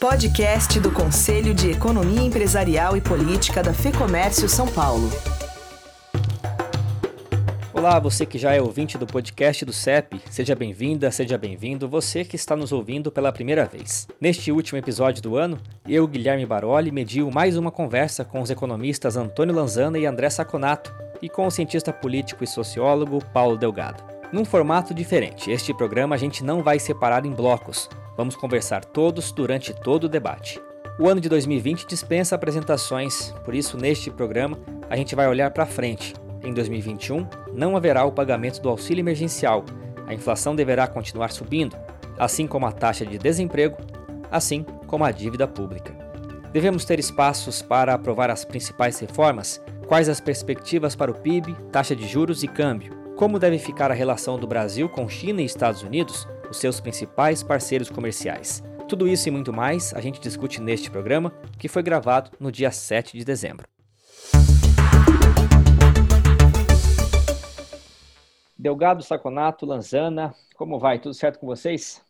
Podcast 0.00 0.78
do 0.78 0.92
Conselho 0.92 1.52
de 1.52 1.72
Economia 1.72 2.22
Empresarial 2.22 2.96
e 2.96 3.00
Política 3.00 3.64
da 3.64 3.74
FEComércio 3.74 4.48
São 4.48 4.68
Paulo. 4.68 5.10
Olá, 7.72 7.98
você 7.98 8.24
que 8.24 8.38
já 8.38 8.54
é 8.54 8.62
ouvinte 8.62 8.96
do 8.96 9.08
podcast 9.08 9.64
do 9.64 9.72
CEP, 9.72 10.20
seja 10.30 10.54
bem-vinda, 10.54 11.10
seja 11.10 11.36
bem-vindo, 11.36 11.88
você 11.88 12.24
que 12.24 12.36
está 12.36 12.54
nos 12.54 12.70
ouvindo 12.70 13.10
pela 13.10 13.32
primeira 13.32 13.64
vez. 13.66 14.06
Neste 14.20 14.52
último 14.52 14.78
episódio 14.78 15.20
do 15.20 15.36
ano, 15.36 15.58
eu, 15.84 16.06
Guilherme 16.06 16.46
Baroli, 16.46 16.92
mediu 16.92 17.28
mais 17.28 17.56
uma 17.56 17.72
conversa 17.72 18.24
com 18.24 18.40
os 18.40 18.50
economistas 18.50 19.16
Antônio 19.16 19.52
Lanzana 19.52 19.98
e 19.98 20.06
André 20.06 20.30
Saconato 20.30 20.94
e 21.20 21.28
com 21.28 21.44
o 21.44 21.50
cientista 21.50 21.92
político 21.92 22.44
e 22.44 22.46
sociólogo 22.46 23.18
Paulo 23.34 23.56
Delgado. 23.56 24.04
Num 24.32 24.44
formato 24.44 24.94
diferente, 24.94 25.50
este 25.50 25.74
programa 25.74 26.14
a 26.14 26.18
gente 26.18 26.44
não 26.44 26.62
vai 26.62 26.78
separar 26.78 27.26
em 27.26 27.32
blocos, 27.32 27.88
Vamos 28.18 28.34
conversar 28.34 28.84
todos 28.84 29.30
durante 29.30 29.72
todo 29.72 30.04
o 30.04 30.08
debate. 30.08 30.60
O 30.98 31.08
ano 31.08 31.20
de 31.20 31.28
2020 31.28 31.86
dispensa 31.86 32.34
apresentações, 32.34 33.32
por 33.44 33.54
isso, 33.54 33.76
neste 33.78 34.10
programa, 34.10 34.58
a 34.90 34.96
gente 34.96 35.14
vai 35.14 35.28
olhar 35.28 35.52
para 35.52 35.64
frente. 35.64 36.14
Em 36.42 36.52
2021, 36.52 37.24
não 37.52 37.76
haverá 37.76 38.04
o 38.04 38.10
pagamento 38.10 38.60
do 38.60 38.68
auxílio 38.68 39.02
emergencial, 39.02 39.64
a 40.04 40.12
inflação 40.12 40.56
deverá 40.56 40.88
continuar 40.88 41.30
subindo, 41.30 41.76
assim 42.18 42.48
como 42.48 42.66
a 42.66 42.72
taxa 42.72 43.06
de 43.06 43.18
desemprego, 43.18 43.76
assim 44.32 44.66
como 44.88 45.04
a 45.04 45.12
dívida 45.12 45.46
pública. 45.46 45.94
Devemos 46.52 46.84
ter 46.84 46.98
espaços 46.98 47.62
para 47.62 47.94
aprovar 47.94 48.32
as 48.32 48.44
principais 48.44 48.98
reformas, 48.98 49.62
quais 49.86 50.08
as 50.08 50.20
perspectivas 50.20 50.96
para 50.96 51.12
o 51.12 51.14
PIB, 51.14 51.54
taxa 51.70 51.94
de 51.94 52.08
juros 52.08 52.42
e 52.42 52.48
câmbio, 52.48 52.92
como 53.14 53.38
deve 53.38 53.60
ficar 53.60 53.92
a 53.92 53.94
relação 53.94 54.36
do 54.36 54.46
Brasil 54.48 54.88
com 54.88 55.08
China 55.08 55.40
e 55.40 55.44
Estados 55.44 55.84
Unidos 55.84 56.26
os 56.50 56.56
seus 56.58 56.80
principais 56.80 57.42
parceiros 57.42 57.90
comerciais. 57.90 58.62
Tudo 58.88 59.06
isso 59.06 59.28
e 59.28 59.30
muito 59.30 59.52
mais 59.52 59.92
a 59.94 60.00
gente 60.00 60.20
discute 60.20 60.60
neste 60.60 60.90
programa, 60.90 61.30
que 61.58 61.68
foi 61.68 61.82
gravado 61.82 62.30
no 62.40 62.50
dia 62.50 62.70
7 62.70 63.16
de 63.16 63.24
dezembro. 63.24 63.66
Delgado, 68.58 69.04
Saconato, 69.04 69.64
Lanzana, 69.64 70.34
como 70.56 70.78
vai? 70.78 70.98
Tudo 70.98 71.14
certo 71.14 71.38
com 71.38 71.46
vocês? 71.46 72.02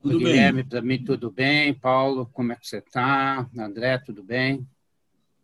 Tudo 0.00 0.18
bem. 0.18 0.28
Guilherme, 0.28 0.62
para 0.62 0.80
mim 0.80 1.02
tudo 1.02 1.30
bem. 1.30 1.74
Paulo, 1.74 2.28
como 2.32 2.52
é 2.52 2.56
que 2.56 2.68
você 2.68 2.78
está? 2.78 3.48
André, 3.58 3.98
tudo 3.98 4.22
bem? 4.22 4.64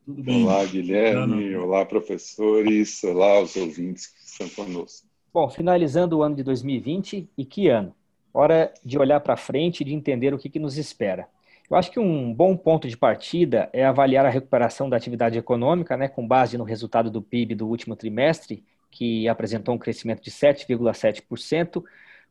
Tudo 0.05 0.22
bem. 0.22 0.44
Olá, 0.44 0.64
Guilherme. 0.64 1.56
Olá, 1.56 1.84
professores. 1.84 3.02
Olá, 3.02 3.40
os 3.40 3.56
ouvintes 3.56 4.06
que 4.06 4.24
estão 4.24 4.48
conosco. 4.50 5.08
Bom, 5.33 5.50
finalizando 5.50 6.18
o 6.18 6.22
ano 6.22 6.36
de 6.36 6.44
2020, 6.44 7.28
e 7.36 7.44
que 7.44 7.66
ano? 7.66 7.92
Hora 8.34 8.74
de 8.84 8.98
olhar 8.98 9.20
para 9.20 9.36
frente 9.36 9.80
e 9.80 9.84
de 9.84 9.94
entender 9.94 10.34
o 10.34 10.38
que, 10.38 10.50
que 10.50 10.58
nos 10.58 10.77
espera. 10.77 11.28
Eu 11.70 11.77
acho 11.77 11.90
que 11.90 12.00
um 12.00 12.34
bom 12.34 12.56
ponto 12.56 12.86
de 12.86 12.96
partida 12.96 13.70
é 13.72 13.84
avaliar 13.84 14.27
a 14.27 14.30
recuperação 14.30 14.90
da 14.90 14.96
atividade 14.96 15.38
econômica, 15.38 15.96
né, 15.96 16.08
com 16.08 16.27
base 16.27 16.58
no 16.58 16.64
resultado 16.64 17.10
do 17.10 17.22
PIB 17.22 17.55
do 17.55 17.66
último 17.66 17.96
trimestre, 17.96 18.62
que 18.90 19.27
apresentou 19.28 19.74
um 19.74 19.78
crescimento 19.78 20.22
de 20.22 20.30
7,7%, 20.30 21.82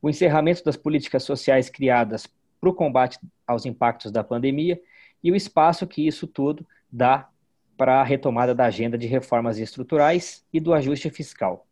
o 0.01 0.09
encerramento 0.09 0.63
das 0.63 0.77
políticas 0.77 1.23
sociais 1.23 1.69
criadas 1.69 2.27
para 2.59 2.69
o 2.69 2.73
combate 2.73 3.17
aos 3.47 3.65
impactos 3.65 4.11
da 4.11 4.23
pandemia 4.23 4.79
e 5.23 5.31
o 5.31 5.35
espaço 5.35 5.87
que 5.87 6.05
isso 6.05 6.27
tudo 6.27 6.65
dá 6.91 7.27
para 7.75 8.01
a 8.01 8.03
retomada 8.03 8.53
da 8.53 8.65
agenda 8.65 8.97
de 8.97 9.07
reformas 9.07 9.57
estruturais 9.57 10.45
e 10.53 10.59
do 10.59 10.73
ajuste 10.73 11.09
fiscal. 11.09 11.65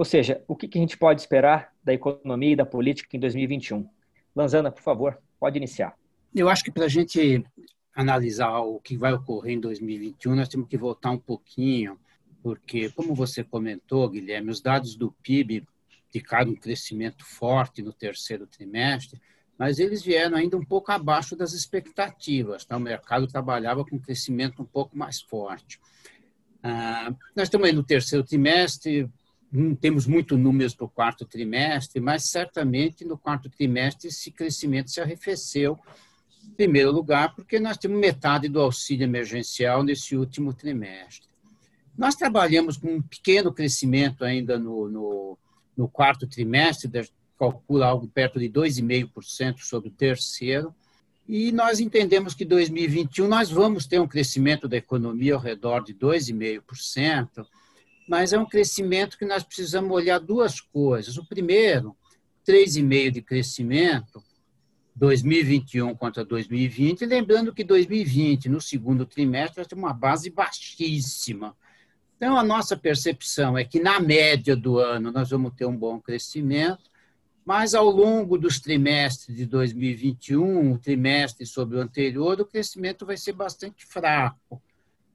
Ou 0.00 0.04
seja, 0.06 0.42
o 0.48 0.56
que, 0.56 0.66
a 0.78 0.80
gente 0.80 0.96
pode 0.96 1.20
esperar 1.20 1.74
da 1.84 1.92
economia 1.92 2.52
e 2.52 2.56
da 2.56 2.64
política 2.64 3.18
em 3.18 3.20
2021? 3.20 3.86
Lanzana, 4.34 4.72
por 4.72 4.80
favor, 4.80 5.18
pode 5.38 5.58
iniciar. 5.58 5.94
Eu 6.34 6.48
acho 6.48 6.64
que 6.64 6.70
para 6.70 6.86
a 6.86 6.88
gente 6.88 7.44
analisar 7.94 8.60
o 8.60 8.80
que 8.80 8.96
vai 8.96 9.12
ocorrer 9.12 9.52
em 9.52 9.60
2021, 9.60 10.34
nós 10.34 10.48
temos 10.48 10.68
que 10.68 10.78
voltar 10.78 11.10
um 11.10 11.18
pouquinho, 11.18 12.00
porque, 12.42 12.88
como 12.92 13.14
você 13.14 13.44
comentou, 13.44 14.08
Guilherme, 14.08 14.50
os 14.50 14.62
dados 14.62 14.96
do 14.96 15.12
PIB 15.22 15.66
ficaram 16.10 16.52
um 16.52 16.56
crescimento 16.56 17.22
forte 17.22 17.82
no 17.82 17.92
terceiro 17.92 18.46
trimestre, 18.46 19.20
mas 19.58 19.78
eles 19.78 20.02
vieram 20.02 20.38
ainda 20.38 20.56
um 20.56 20.64
pouco 20.64 20.90
abaixo 20.90 21.36
das 21.36 21.52
expectativas. 21.52 22.64
Tá? 22.64 22.78
O 22.78 22.80
mercado 22.80 23.26
trabalhava 23.26 23.84
com 23.84 23.96
um 23.96 24.00
crescimento 24.00 24.62
um 24.62 24.66
pouco 24.66 24.96
mais 24.96 25.20
forte. 25.20 25.78
Ah, 26.62 27.14
nós 27.36 27.48
estamos 27.48 27.66
aí 27.66 27.74
no 27.74 27.84
terceiro 27.84 28.24
trimestre, 28.24 29.10
não 29.52 29.74
temos 29.74 30.06
muito 30.06 30.38
números 30.38 30.74
para 30.74 30.86
o 30.86 30.90
quarto 30.90 31.24
trimestre, 31.24 32.00
mas 32.00 32.30
certamente 32.30 33.04
no 33.04 33.18
quarto 33.18 33.50
trimestre 33.50 34.08
esse 34.08 34.30
crescimento 34.30 34.90
se 34.90 35.00
arrefeceu. 35.00 35.78
Em 36.44 36.54
primeiro 36.54 36.90
lugar, 36.90 37.34
porque 37.34 37.58
nós 37.58 37.76
temos 37.76 38.00
metade 38.00 38.48
do 38.48 38.60
auxílio 38.60 39.04
emergencial 39.04 39.82
nesse 39.82 40.16
último 40.16 40.54
trimestre. 40.54 41.28
Nós 41.98 42.14
trabalhamos 42.14 42.76
com 42.76 42.94
um 42.94 43.02
pequeno 43.02 43.52
crescimento 43.52 44.24
ainda 44.24 44.58
no, 44.58 44.88
no, 44.88 45.38
no 45.76 45.88
quarto 45.88 46.26
trimestre, 46.26 46.90
calcula 47.38 47.86
algo 47.86 48.08
perto 48.08 48.38
de 48.38 48.48
2,5% 48.48 49.58
sobre 49.58 49.88
o 49.88 49.92
terceiro, 49.92 50.74
e 51.28 51.52
nós 51.52 51.78
entendemos 51.78 52.34
que 52.34 52.44
2021 52.44 53.28
nós 53.28 53.50
vamos 53.50 53.86
ter 53.86 54.00
um 54.00 54.08
crescimento 54.08 54.66
da 54.66 54.76
economia 54.76 55.34
ao 55.34 55.40
redor 55.40 55.84
de 55.84 55.94
2,5%, 55.94 57.46
mas 58.10 58.32
é 58.32 58.38
um 58.40 58.44
crescimento 58.44 59.16
que 59.16 59.24
nós 59.24 59.44
precisamos 59.44 59.92
olhar 59.92 60.18
duas 60.18 60.60
coisas. 60.60 61.16
O 61.16 61.24
primeiro, 61.24 61.96
3,5% 62.44 63.10
de 63.12 63.22
crescimento, 63.22 64.20
2021 64.96 65.94
contra 65.94 66.24
2020, 66.24 67.06
lembrando 67.06 67.54
que 67.54 67.62
2020, 67.62 68.48
no 68.48 68.60
segundo 68.60 69.06
trimestre, 69.06 69.64
temos 69.64 69.84
uma 69.84 69.92
base 69.92 70.28
baixíssima. 70.28 71.56
Então, 72.16 72.36
a 72.36 72.42
nossa 72.42 72.76
percepção 72.76 73.56
é 73.56 73.62
que, 73.62 73.78
na 73.78 74.00
média 74.00 74.56
do 74.56 74.80
ano, 74.80 75.12
nós 75.12 75.30
vamos 75.30 75.54
ter 75.54 75.66
um 75.66 75.76
bom 75.76 76.00
crescimento, 76.00 76.90
mas 77.44 77.76
ao 77.76 77.88
longo 77.88 78.36
dos 78.36 78.58
trimestres 78.58 79.36
de 79.36 79.46
2021, 79.46 80.72
o 80.72 80.78
trimestre 80.78 81.46
sobre 81.46 81.76
o 81.76 81.80
anterior, 81.80 82.40
o 82.40 82.44
crescimento 82.44 83.06
vai 83.06 83.16
ser 83.16 83.34
bastante 83.34 83.86
fraco. 83.86 84.60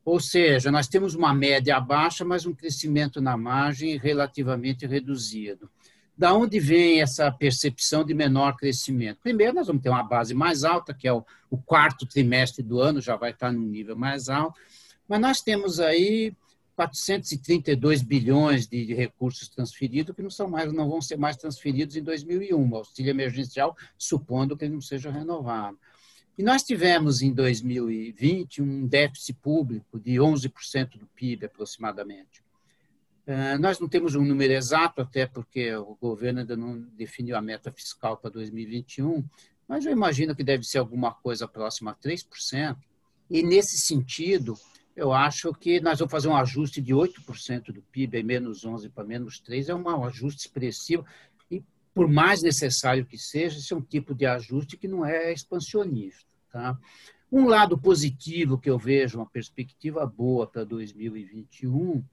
Ou 0.05 0.19
seja, 0.19 0.71
nós 0.71 0.87
temos 0.87 1.15
uma 1.15 1.33
média 1.33 1.79
baixa, 1.79 2.23
mas 2.23 2.45
um 2.45 2.53
crescimento 2.53 3.19
na 3.19 3.35
margem 3.35 3.97
relativamente 3.97 4.85
reduzido. 4.85 5.67
Da 6.15 6.31
onde 6.31 6.59
vem 6.59 7.01
essa 7.01 7.29
percepção 7.31 8.05
de 8.05 8.13
menor 8.13 8.55
crescimento? 8.55 9.19
Primeiro, 9.23 9.55
nós 9.55 9.65
vamos 9.65 9.81
ter 9.81 9.89
uma 9.89 10.03
base 10.03 10.35
mais 10.35 10.63
alta, 10.63 10.93
que 10.93 11.07
é 11.07 11.11
o, 11.11 11.25
quarto 11.65 12.05
trimestre 12.05 12.61
do 12.61 12.79
ano, 12.79 13.01
já 13.01 13.15
vai 13.15 13.31
estar 13.31 13.51
num 13.51 13.65
nível 13.65 13.95
mais 13.95 14.29
alto, 14.29 14.59
mas 15.07 15.19
nós 15.19 15.41
temos 15.41 15.79
aí 15.79 16.33
432 16.75 18.01
bilhões 18.01 18.67
de, 18.67 18.85
de 18.85 18.93
recursos 18.93 19.47
transferidos 19.47 20.15
que 20.15 20.21
não 20.21 20.29
são 20.29 20.47
mais, 20.47 20.71
não 20.71 20.89
vão 20.89 21.01
ser 21.01 21.17
mais 21.17 21.35
transferidos 21.35 21.95
em 21.95 22.03
2001, 22.03 22.69
o 22.69 22.75
auxílio 22.75 23.09
emergencial, 23.09 23.75
supondo 23.97 24.55
que 24.55 24.65
ele 24.65 24.73
não 24.73 24.81
seja 24.81 25.09
renovado. 25.09 25.79
E 26.37 26.43
nós 26.43 26.63
tivemos 26.63 27.21
em 27.21 27.31
2020 27.31 28.61
um 28.61 28.85
déficit 28.85 29.39
público 29.41 29.97
de 29.97 30.15
11% 30.15 30.97
do 30.97 31.07
PIB 31.15 31.45
aproximadamente. 31.45 32.43
Uh, 33.25 33.57
nós 33.59 33.79
não 33.79 33.87
temos 33.87 34.15
um 34.15 34.23
número 34.23 34.53
exato, 34.53 35.01
até 35.01 35.25
porque 35.25 35.73
o 35.75 35.95
governo 35.95 36.41
ainda 36.41 36.57
não 36.57 36.79
definiu 36.79 37.37
a 37.37 37.41
meta 37.41 37.71
fiscal 37.71 38.17
para 38.17 38.29
2021, 38.29 39.23
mas 39.67 39.85
eu 39.85 39.91
imagino 39.91 40.35
que 40.35 40.43
deve 40.43 40.63
ser 40.63 40.77
alguma 40.77 41.13
coisa 41.13 41.47
próxima 41.47 41.91
a 41.91 41.95
3%. 41.95 42.77
E 43.29 43.41
nesse 43.41 43.77
sentido, 43.77 44.55
eu 44.95 45.11
acho 45.11 45.53
que 45.53 45.79
nós 45.79 45.99
vamos 45.99 46.11
fazer 46.11 46.27
um 46.27 46.35
ajuste 46.35 46.81
de 46.81 46.93
8% 46.93 47.71
do 47.71 47.81
PIB, 47.81 48.23
menos 48.23 48.63
11 48.63 48.89
para 48.89 49.03
menos 49.03 49.39
3, 49.39 49.69
é 49.69 49.75
um 49.75 50.03
ajuste 50.03 50.41
expressivo 50.41 51.05
por 51.95 52.09
mais 52.09 52.43
necessário 52.43 53.05
que 53.05 53.17
seja, 53.17 53.57
esse 53.57 53.71
é 53.71 53.75
um 53.75 53.81
tipo 53.81 54.13
de 54.13 54.25
ajuste 54.25 54.75
que 54.75 54.85
não 54.85 55.05
é 55.05 55.31
expansionista. 55.31 56.29
Tá? 56.51 56.77
Um 57.31 57.47
lado 57.47 57.77
positivo 57.77 58.57
que 58.57 58.69
eu 58.69 58.77
vejo, 58.77 59.17
uma 59.17 59.25
perspectiva 59.25 60.05
boa 60.05 60.45
para 60.45 60.65
2021, 60.65 62.03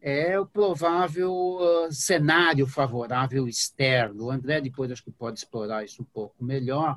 é 0.00 0.38
o 0.38 0.46
provável 0.46 1.32
uh, 1.32 1.92
cenário 1.92 2.68
favorável 2.68 3.48
externo. 3.48 4.26
O 4.26 4.30
André 4.30 4.60
depois 4.60 4.92
acho 4.92 5.02
que 5.02 5.10
pode 5.10 5.40
explorar 5.40 5.84
isso 5.84 6.02
um 6.02 6.06
pouco 6.06 6.44
melhor, 6.44 6.96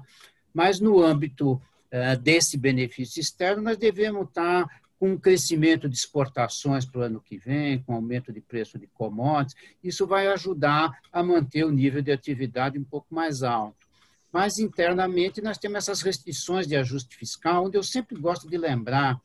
mas 0.53 0.79
no 0.79 1.01
âmbito 1.01 1.53
uh, 1.53 2.19
desse 2.21 2.57
benefício 2.57 3.19
externo, 3.19 3.63
nós 3.63 3.77
devemos 3.77 4.27
estar 4.27 4.69
com 4.99 5.11
um 5.11 5.17
crescimento 5.17 5.87
de 5.87 5.95
exportações 5.95 6.85
para 6.85 6.99
o 6.99 7.03
ano 7.03 7.21
que 7.21 7.37
vem, 7.37 7.81
com 7.81 7.93
aumento 7.93 8.33
de 8.33 8.41
preço 8.41 8.77
de 8.77 8.85
commodities, 8.87 9.55
isso 9.81 10.05
vai 10.05 10.27
ajudar 10.27 10.91
a 11.11 11.23
manter 11.23 11.63
o 11.63 11.71
nível 11.71 12.01
de 12.01 12.11
atividade 12.11 12.77
um 12.77 12.83
pouco 12.83 13.07
mais 13.15 13.41
alto. 13.41 13.87
Mas 14.31 14.59
internamente 14.59 15.41
nós 15.41 15.57
temos 15.57 15.77
essas 15.77 16.01
restrições 16.01 16.67
de 16.67 16.75
ajuste 16.75 17.15
fiscal, 17.15 17.65
onde 17.65 17.77
eu 17.77 17.83
sempre 17.83 18.19
gosto 18.19 18.47
de 18.49 18.57
lembrar, 18.57 19.19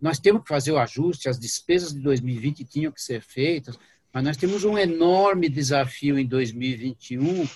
nós 0.00 0.18
temos 0.18 0.42
que 0.42 0.48
fazer 0.48 0.72
o 0.72 0.78
ajuste, 0.78 1.30
as 1.30 1.38
despesas 1.38 1.94
de 1.94 2.00
2020 2.00 2.64
tinham 2.64 2.92
que 2.92 3.00
ser 3.00 3.22
feitas, 3.22 3.78
mas 4.12 4.22
nós 4.22 4.36
temos 4.36 4.62
um 4.62 4.76
enorme 4.76 5.48
desafio 5.48 6.18
em 6.18 6.26
2021, 6.26 7.48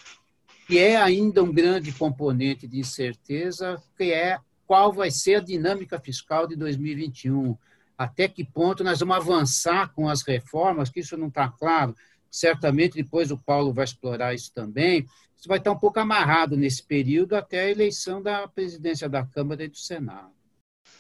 que 0.67 0.79
é 0.79 0.97
ainda 0.97 1.43
um 1.43 1.53
grande 1.53 1.93
componente 1.93 2.67
de 2.67 2.79
incerteza, 2.79 3.81
que 3.97 4.13
é 4.13 4.39
qual 4.69 4.93
vai 4.93 5.11
ser 5.11 5.37
a 5.37 5.41
dinâmica 5.41 5.99
fiscal 5.99 6.47
de 6.47 6.55
2021. 6.55 7.57
Até 7.97 8.29
que 8.29 8.45
ponto 8.45 8.85
nós 8.85 9.01
vamos 9.01 9.17
avançar 9.17 9.93
com 9.95 10.07
as 10.07 10.23
reformas, 10.23 10.91
que 10.91 11.01
isso 11.01 11.17
não 11.17 11.29
está 11.29 11.49
claro. 11.49 11.97
Certamente 12.31 13.03
depois 13.03 13.31
o 13.31 13.39
Paulo 13.39 13.73
vai 13.73 13.85
explorar 13.85 14.35
isso 14.35 14.53
também. 14.53 15.07
Isso 15.35 15.49
vai 15.49 15.57
estar 15.57 15.73
um 15.73 15.79
pouco 15.79 15.99
amarrado 15.99 16.55
nesse 16.55 16.83
período 16.83 17.35
até 17.35 17.61
a 17.61 17.71
eleição 17.71 18.21
da 18.23 18.47
presidência 18.47 19.09
da 19.09 19.25
Câmara 19.25 19.65
e 19.65 19.69
do 19.69 19.79
Senado. 19.79 20.33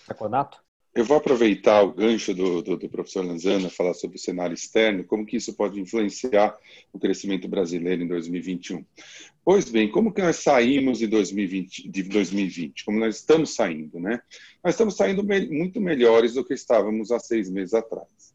Saconato? 0.06 0.64
Eu 0.98 1.04
vou 1.04 1.16
aproveitar 1.16 1.80
o 1.82 1.92
gancho 1.92 2.34
do, 2.34 2.60
do, 2.60 2.76
do, 2.76 2.88
professor 2.88 3.24
Lanzana, 3.24 3.70
falar 3.70 3.94
sobre 3.94 4.16
o 4.16 4.20
cenário 4.20 4.52
externo, 4.52 5.04
como 5.04 5.24
que 5.24 5.36
isso 5.36 5.54
pode 5.54 5.80
influenciar 5.80 6.58
o 6.92 6.98
crescimento 6.98 7.46
brasileiro 7.46 8.02
em 8.02 8.08
2021. 8.08 8.84
Pois 9.44 9.70
bem, 9.70 9.88
como 9.88 10.12
que 10.12 10.20
nós 10.20 10.38
saímos 10.38 10.98
de 10.98 11.06
2020, 11.06 11.88
de 11.88 12.02
2020? 12.02 12.84
Como 12.84 12.98
nós 12.98 13.14
estamos 13.14 13.54
saindo, 13.54 14.00
né? 14.00 14.20
Nós 14.64 14.74
estamos 14.74 14.96
saindo 14.96 15.22
muito 15.22 15.80
melhores 15.80 16.34
do 16.34 16.44
que 16.44 16.52
estávamos 16.52 17.12
há 17.12 17.20
seis 17.20 17.48
meses 17.48 17.74
atrás. 17.74 18.34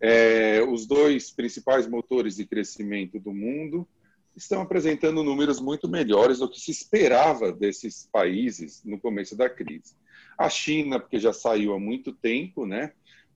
É, 0.00 0.62
os 0.62 0.86
dois 0.86 1.32
principais 1.32 1.88
motores 1.88 2.36
de 2.36 2.46
crescimento 2.46 3.18
do 3.18 3.34
mundo 3.34 3.84
estão 4.36 4.62
apresentando 4.62 5.24
números 5.24 5.60
muito 5.60 5.88
melhores 5.88 6.38
do 6.38 6.48
que 6.48 6.60
se 6.60 6.70
esperava 6.70 7.50
desses 7.50 8.08
países 8.12 8.84
no 8.84 9.00
começo 9.00 9.34
da 9.34 9.50
crise. 9.50 9.96
A 10.38 10.48
China, 10.48 11.00
porque 11.00 11.18
já 11.18 11.32
saiu 11.32 11.74
há 11.74 11.80
muito 11.80 12.12
tempo, 12.12 12.64
né? 12.64 12.92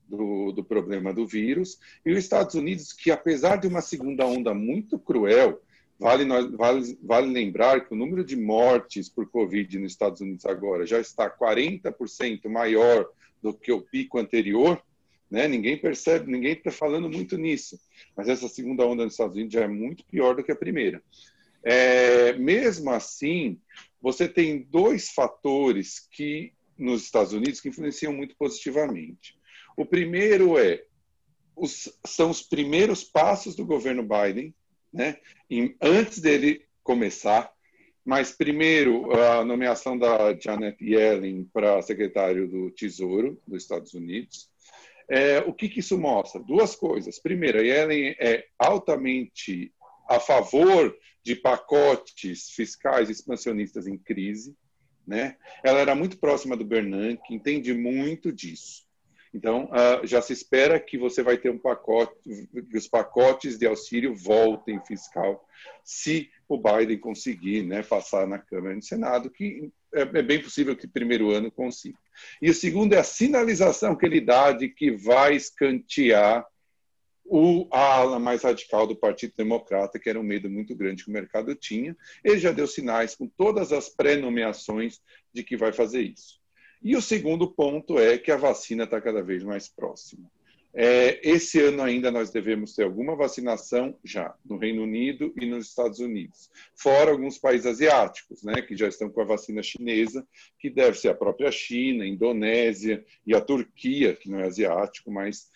Do, 0.09 0.53
do 0.53 0.63
problema 0.63 1.13
do 1.13 1.27
vírus, 1.27 1.79
e 2.05 2.13
os 2.13 2.19
Estados 2.19 2.55
Unidos, 2.55 2.93
que 2.93 3.11
apesar 3.11 3.57
de 3.57 3.67
uma 3.67 3.81
segunda 3.81 4.27
onda 4.27 4.53
muito 4.53 4.99
cruel, 4.99 5.63
Vale, 6.03 6.25
vale, 6.57 6.99
vale, 7.01 7.33
lembrar 7.33 7.87
que 7.87 7.95
o 7.95 7.97
número 7.97 8.25
de 8.25 8.35
mortes 8.35 9.09
por 9.09 9.31
Covid 9.31 9.79
nos 9.79 9.93
Estados 9.93 10.21
Unidos 10.21 10.45
agora 10.45 10.85
já 10.85 10.99
está 10.99 11.31
40% 11.31 12.49
maior 12.49 13.09
do 13.41 13.55
que 13.55 13.71
o 13.71 13.81
pico 13.81 14.19
anterior. 14.19 14.83
Né? 15.31 15.47
Ninguém 15.47 15.79
percebe, 15.79 16.29
ninguém 16.29 16.55
está 16.55 16.73
falando 16.73 17.09
muito 17.09 17.39
nisso. 17.39 17.79
Mas 18.17 18.29
essa 18.29 18.49
segunda 18.49 18.85
onda 18.85 19.05
nos 19.05 19.15
Estados 19.15 19.37
Unidos 19.37 19.55
já 19.55 19.61
é 19.61 19.69
muito 19.69 20.05
pior 20.05 20.35
do 20.35 20.43
que 20.43 20.51
a 20.51 20.57
primeira. 20.57 21.01
É, 21.63 22.33
mesmo 22.33 22.91
assim, 22.91 23.61
você 24.01 24.29
tem 24.29 24.67
dois 24.69 25.11
fatores 25.11 26.01
que 26.11 26.53
nos 26.79 27.03
Estados 27.03 27.33
Unidos 27.33 27.61
que 27.61 27.69
influenciam 27.69 28.13
muito 28.13 28.37
positivamente. 28.37 29.37
O 29.77 29.87
primeiro 29.87 30.59
é 30.59 30.85
os, 31.55 31.93
são 32.05 32.31
os 32.31 32.43
primeiros 32.43 33.05
passos 33.05 33.55
do 33.55 33.65
governo 33.65 34.03
Biden, 34.03 34.55
né? 34.93 35.19
Em, 35.51 35.77
antes 35.81 36.21
dele 36.21 36.65
começar, 36.83 37.53
mas 38.05 38.33
primeiro 38.33 39.13
a 39.13 39.45
nomeação 39.45 39.97
da 39.97 40.37
Janet 40.39 40.77
Yellen 40.83 41.49
para 41.53 41.81
secretário 41.83 42.49
do 42.49 42.71
Tesouro 42.71 43.41
dos 43.47 43.63
Estados 43.63 43.95
Unidos. 43.95 44.51
É, 45.09 45.39
o 45.41 45.53
que, 45.53 45.69
que 45.69 45.81
isso 45.81 45.99
mostra? 45.99 46.41
Duas 46.41 46.75
coisas. 46.75 47.19
Primeiro, 47.19 47.59
a 47.59 47.63
Yellen 47.63 48.17
é 48.19 48.47
altamente 48.59 49.73
a 50.09 50.19
favor 50.19 50.97
de 51.23 51.37
pacotes 51.37 52.51
fiscais 52.51 53.09
expansionistas 53.09 53.87
em 53.87 53.97
crise. 53.97 54.57
Né? 55.07 55.37
Ela 55.65 55.81
era 55.81 55.95
muito 55.95 56.19
próxima 56.19 56.57
do 56.57 56.65
Bernanke, 56.65 57.35
entende 57.35 57.75
muito 57.75 58.33
disso. 58.33 58.85
Então, 59.35 59.65
uh, 59.65 60.07
já 60.07 60.21
se 60.21 60.33
espera 60.33 60.79
que 60.79 60.99
você 60.99 61.23
vai 61.23 61.39
ter 61.39 61.51
um 61.51 61.59
pacote, 61.59 62.15
que 62.71 62.77
os 62.77 62.87
pacotes 62.87 63.59
de 63.59 63.67
auxílio 63.67 64.15
voltem 64.15 64.79
fiscal, 64.85 65.43
se 65.83 66.31
o 66.47 66.59
Biden 66.59 66.99
conseguir 66.99 67.63
né, 67.63 67.83
passar 67.83 68.27
na 68.27 68.39
Câmara 68.39 68.75
e 68.75 68.77
no 68.77 68.83
Senado, 68.83 69.31
que 69.31 69.73
é, 69.95 70.03
é 70.03 70.23
bem 70.23 70.43
possível 70.43 70.77
que 70.77 70.87
primeiro 70.87 71.31
ano 71.31 71.51
consiga. 71.51 71.97
E 72.43 72.51
o 72.51 72.55
segundo 72.55 72.93
é 72.93 72.99
a 72.99 73.05
sinalização 73.05 73.97
que 73.97 74.05
ele 74.05 74.21
dá 74.21 74.53
de 74.53 74.69
que 74.69 74.91
vai 74.91 75.35
escantear 75.35 76.47
o, 77.25 77.69
ala 77.71 78.19
mais 78.19 78.43
radical 78.43 78.87
do 78.87 78.97
Partido 78.97 79.35
Democrata, 79.37 79.99
que 79.99 80.09
era 80.09 80.21
um 80.21 80.25
medo 80.25 80.51
muito 80.51 80.75
grande 80.75 81.05
que 81.05 81.11
o 81.11 81.13
mercado 81.13 81.55
tinha. 81.55 81.97
Ele 82.25 82.39
já 82.39 82.53
deu 82.53 82.67
sinais 82.67 83.15
com 83.15 83.27
todas 83.27 83.73
as 83.73 83.89
pré-nomeações 83.89 85.01
de 85.33 85.43
que 85.43 85.57
vai 85.57 85.73
fazer 85.73 86.03
isso. 86.03 86.41
E 86.83 86.97
o 86.97 87.03
segundo 87.03 87.49
ponto 87.49 87.99
é 87.99 88.19
que 88.19 88.33
a 88.33 88.37
vacina 88.37 88.85
está 88.85 89.01
cada 89.01 89.23
vez 89.23 89.45
mais 89.45 89.69
próxima. 89.69 90.29
É, 90.75 91.21
esse 91.23 91.61
ano 91.61 91.83
ainda 91.83 92.11
nós 92.11 92.31
devemos 92.31 92.75
ter 92.75 92.85
alguma 92.85 93.15
vacinação 93.15 93.95
já 94.03 94.35
no 94.43 94.57
Reino 94.57 94.83
Unido 94.83 95.31
e 95.39 95.45
nos 95.45 95.69
Estados 95.69 95.99
Unidos, 95.99 96.51
fora 96.75 97.11
alguns 97.11 97.37
países 97.37 97.67
asiáticos, 97.67 98.43
né, 98.43 98.63
que 98.63 98.75
já 98.75 98.89
estão 98.89 99.11
com 99.11 99.21
a 99.21 99.25
vacina 99.25 99.63
chinesa, 99.63 100.27
que 100.59 100.71
deve 100.71 100.97
ser 100.97 101.09
a 101.09 101.15
própria 101.15 101.53
China, 101.53 102.07
Indonésia 102.07 103.05
e 103.27 103.35
a 103.35 103.41
Turquia, 103.41 104.17
que 104.17 104.31
não 104.31 104.41
é 104.41 104.47
asiático, 104.47 105.11
mas 105.11 105.51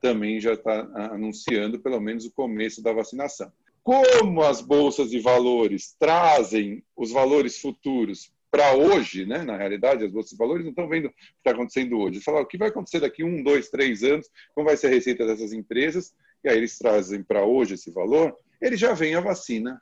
também 0.00 0.40
já 0.40 0.52
está 0.52 0.88
anunciando 1.12 1.80
pelo 1.80 2.00
menos 2.00 2.24
o 2.24 2.32
começo 2.32 2.82
da 2.82 2.92
vacinação. 2.92 3.52
Como 3.82 4.42
as 4.42 4.60
bolsas 4.60 5.10
de 5.10 5.20
valores 5.20 5.94
trazem 5.98 6.82
os 6.96 7.12
valores 7.12 7.58
futuros 7.58 8.32
para 8.50 8.74
hoje, 8.74 9.26
né? 9.26 9.42
na 9.44 9.56
realidade, 9.56 10.04
as 10.04 10.10
bolsas 10.10 10.32
de 10.32 10.38
valores 10.38 10.64
não 10.64 10.70
estão 10.70 10.88
vendo 10.88 11.06
o 11.06 11.10
que 11.10 11.16
está 11.38 11.50
acontecendo 11.50 11.98
hoje. 11.98 12.16
Eles 12.16 12.26
o 12.26 12.46
que 12.46 12.58
vai 12.58 12.68
acontecer 12.68 13.00
daqui 13.00 13.22
um, 13.22 13.42
dois, 13.42 13.68
três 13.68 14.02
anos, 14.02 14.28
como 14.54 14.66
vai 14.66 14.76
ser 14.76 14.86
a 14.86 14.90
receita 14.90 15.26
dessas 15.26 15.52
empresas, 15.52 16.14
e 16.42 16.48
aí 16.48 16.56
eles 16.56 16.78
trazem 16.78 17.22
para 17.22 17.44
hoje 17.44 17.74
esse 17.74 17.90
valor, 17.90 18.34
ele 18.60 18.76
já 18.76 18.92
vem 18.94 19.14
a 19.14 19.20
vacina 19.20 19.80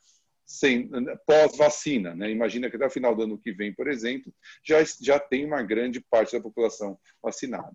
pós-vacina. 1.27 2.15
Né? 2.15 2.31
Imagina 2.31 2.69
que 2.69 2.77
até 2.77 2.87
o 2.87 2.91
final 2.91 3.15
do 3.15 3.23
ano 3.23 3.39
que 3.39 3.53
vem, 3.53 3.73
por 3.73 3.89
exemplo, 3.89 4.33
já, 4.63 4.83
já 5.01 5.19
tem 5.19 5.45
uma 5.45 5.63
grande 5.63 6.01
parte 6.01 6.37
da 6.37 6.43
população 6.43 6.99
vacinada. 7.23 7.73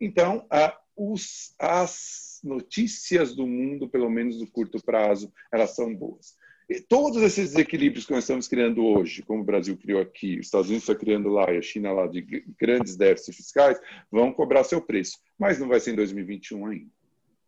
Então, 0.00 0.46
a, 0.50 0.76
os, 0.96 1.54
as 1.58 2.40
notícias 2.42 3.34
do 3.34 3.46
mundo, 3.46 3.88
pelo 3.88 4.10
menos 4.10 4.40
no 4.40 4.46
curto 4.46 4.82
prazo, 4.84 5.32
elas 5.52 5.74
são 5.74 5.94
boas. 5.94 6.36
E 6.68 6.80
todos 6.80 7.22
esses 7.22 7.50
desequilíbrios 7.50 8.06
que 8.06 8.12
nós 8.12 8.24
estamos 8.24 8.48
criando 8.48 8.84
hoje, 8.84 9.22
como 9.22 9.42
o 9.42 9.44
Brasil 9.44 9.76
criou 9.76 10.00
aqui, 10.00 10.38
os 10.38 10.46
Estados 10.46 10.68
Unidos 10.68 10.88
está 10.88 10.98
criando 10.98 11.28
lá 11.28 11.52
e 11.52 11.58
a 11.58 11.62
China 11.62 11.92
lá 11.92 12.06
de 12.06 12.22
grandes 12.58 12.96
déficits 12.96 13.36
fiscais, 13.36 13.78
vão 14.10 14.32
cobrar 14.32 14.64
seu 14.64 14.80
preço. 14.80 15.18
Mas 15.38 15.58
não 15.58 15.68
vai 15.68 15.78
ser 15.78 15.92
em 15.92 15.96
2021 15.96 16.66
ainda. 16.66 16.90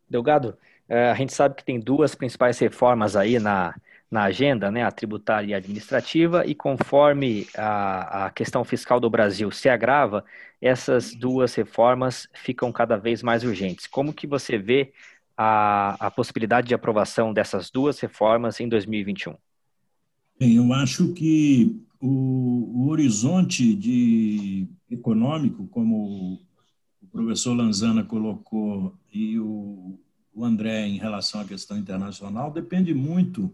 Delgado, 0.08 0.56
eh, 0.88 1.10
a 1.10 1.14
gente 1.14 1.32
sabe 1.32 1.54
que 1.54 1.64
tem 1.64 1.81
duas 1.81 2.14
principais 2.14 2.58
reformas 2.58 3.16
aí 3.16 3.38
na, 3.38 3.75
na 4.11 4.25
agenda, 4.25 4.70
né, 4.70 4.85
a 4.85 4.91
tributária 4.91 5.49
e 5.49 5.55
a 5.55 5.56
administrativa, 5.56 6.47
e 6.47 6.55
conforme 6.55 7.47
a, 7.56 8.26
a 8.26 8.31
questão 8.31 8.64
fiscal 8.64 9.00
do 9.00 9.11
Brasil 9.11 9.50
se 9.50 9.69
agrava, 9.69 10.25
essas 10.61 11.15
duas 11.15 11.55
reformas 11.55 12.29
ficam 12.32 12.70
cada 12.70 12.96
vez 12.96 13.22
mais 13.22 13.43
urgentes. 13.43 13.86
Como 13.86 14.13
que 14.13 14.27
você 14.27 14.56
vê 14.56 14.93
a, 15.36 16.06
a 16.06 16.10
possibilidade 16.10 16.69
de 16.69 16.75
aprovação 16.75 17.32
dessas 17.32 17.70
duas 17.70 17.98
reformas 17.98 18.60
em 18.60 18.69
2021? 18.69 19.34
Bem, 20.39 20.56
eu 20.56 20.72
acho 20.72 21.13
que 21.13 21.81
o, 22.01 22.84
o 22.84 22.89
horizonte 22.91 23.75
de 23.75 24.69
econômico, 24.91 25.67
como 25.69 26.41
o 27.03 27.06
professor 27.10 27.55
Lanzana 27.55 28.05
colocou 28.05 28.94
e 29.13 29.39
o, 29.39 29.98
o 30.32 30.44
André 30.44 30.86
em 30.86 30.98
relação 30.98 31.41
à 31.41 31.44
questão 31.44 31.77
internacional, 31.77 32.53
depende 32.53 32.94
muito 32.94 33.53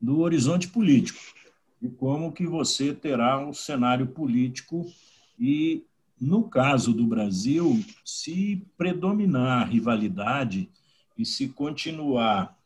do 0.00 0.20
horizonte 0.20 0.68
político 0.68 1.20
e 1.80 1.88
como 1.88 2.32
que 2.32 2.46
você 2.46 2.92
terá 2.92 3.38
um 3.38 3.52
cenário 3.52 4.06
político 4.06 4.86
e 5.38 5.84
no 6.18 6.44
caso 6.44 6.94
do 6.94 7.06
Brasil, 7.06 7.84
se 8.04 8.66
predominar 8.76 9.62
a 9.62 9.64
rivalidade 9.64 10.68
e 11.16 11.26
se 11.26 11.48
continuar 11.48 12.56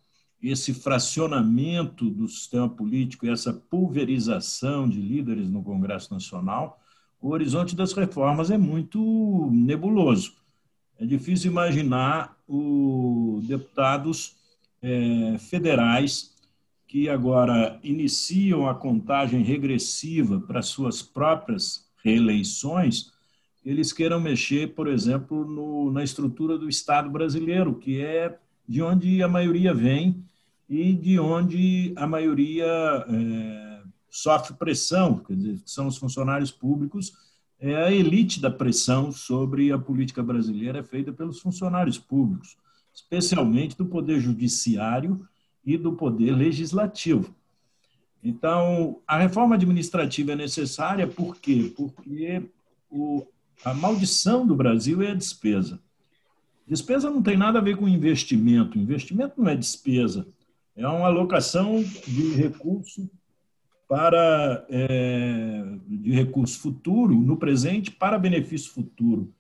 esse 0.41 0.73
fracionamento 0.73 2.09
do 2.09 2.29
sistema 2.29 2.69
político 2.69 3.27
e 3.27 3.31
essa 3.31 3.53
pulverização 3.53 4.89
de 4.89 5.01
líderes 5.01 5.51
no 5.51 5.63
Congresso 5.63 6.15
Nacional, 6.15 6.81
o 7.21 7.31
horizonte 7.31 7.77
das 7.77 7.93
reformas 7.93 8.51
é 8.51 8.57
muito 8.57 9.51
nebuloso. 9.53 10.33
É 10.99 11.05
difícil 11.05 11.51
imaginar 11.51 12.39
os 12.47 13.47
deputados 13.47 14.37
é, 14.81 15.37
federais 15.39 16.35
que 16.91 17.09
agora 17.09 17.79
iniciam 17.85 18.69
a 18.69 18.75
contagem 18.75 19.45
regressiva 19.45 20.41
para 20.41 20.61
suas 20.61 21.01
próprias 21.01 21.89
reeleições 22.03 23.13
eles 23.65 23.93
queiram 23.93 24.21
mexer, 24.21 24.75
por 24.75 24.89
exemplo, 24.89 25.45
no, 25.45 25.93
na 25.93 26.03
estrutura 26.03 26.59
do 26.59 26.69
Estado 26.69 27.09
brasileiro, 27.09 27.77
que 27.77 28.01
é 28.01 28.37
de 28.67 28.83
onde 28.83 29.23
a 29.23 29.29
maioria 29.29 29.73
vem 29.73 30.25
e 30.69 30.93
de 30.93 31.17
onde 31.21 31.93
a 31.95 32.09
maioria 32.09 32.67
é, 32.67 33.83
sofre 34.09 34.55
pressão, 34.55 35.19
quer 35.19 35.37
dizer, 35.37 35.61
são 35.65 35.87
os 35.87 35.97
funcionários 35.97 36.51
públicos, 36.51 37.13
é 37.61 37.77
a 37.77 37.93
elite 37.93 38.41
da 38.41 38.51
pressão 38.51 39.13
sobre 39.13 39.71
a 39.71 39.79
política 39.79 40.25
brasileira 40.25 40.81
é 40.81 40.83
feita 40.83 41.13
pelos 41.13 41.39
funcionários 41.39 41.99
públicos, 41.99 42.57
especialmente 42.93 43.77
do 43.77 43.87
poder 43.87 44.19
judiciário 44.19 45.25
e 45.65 45.77
do 45.77 45.93
poder 45.93 46.33
legislativo. 46.33 47.35
Então, 48.23 49.01
a 49.07 49.19
reforma 49.19 49.55
administrativa 49.55 50.33
é 50.33 50.37
necessária 50.37 51.07
por 51.07 51.37
quê? 51.37 51.73
Porque 51.75 52.43
o, 52.91 53.27
a 53.65 53.73
maldição 53.73 54.47
do 54.47 54.55
Brasil 54.55 55.03
é 55.03 55.13
a 55.13 55.15
despesa. 55.15 55.81
Despesa 56.67 57.11
não 57.11 57.23
tem 57.23 57.37
nada 57.37 57.59
a 57.59 57.63
ver 57.63 57.77
com 57.77 57.89
investimento. 57.89 58.79
Investimento 58.79 59.35
não 59.41 59.49
é 59.49 59.57
despesa, 59.57 60.27
é 60.77 60.87
uma 60.87 61.07
alocação 61.07 61.83
de 62.07 62.35
recurso 62.35 63.11
para 63.89 64.65
é, 64.69 65.65
de 65.89 66.13
recurso 66.13 66.61
futuro 66.61 67.13
no 67.13 67.37
presente 67.37 67.91
para 67.91 68.19
benefício 68.19 68.71
futuro. 68.71 69.35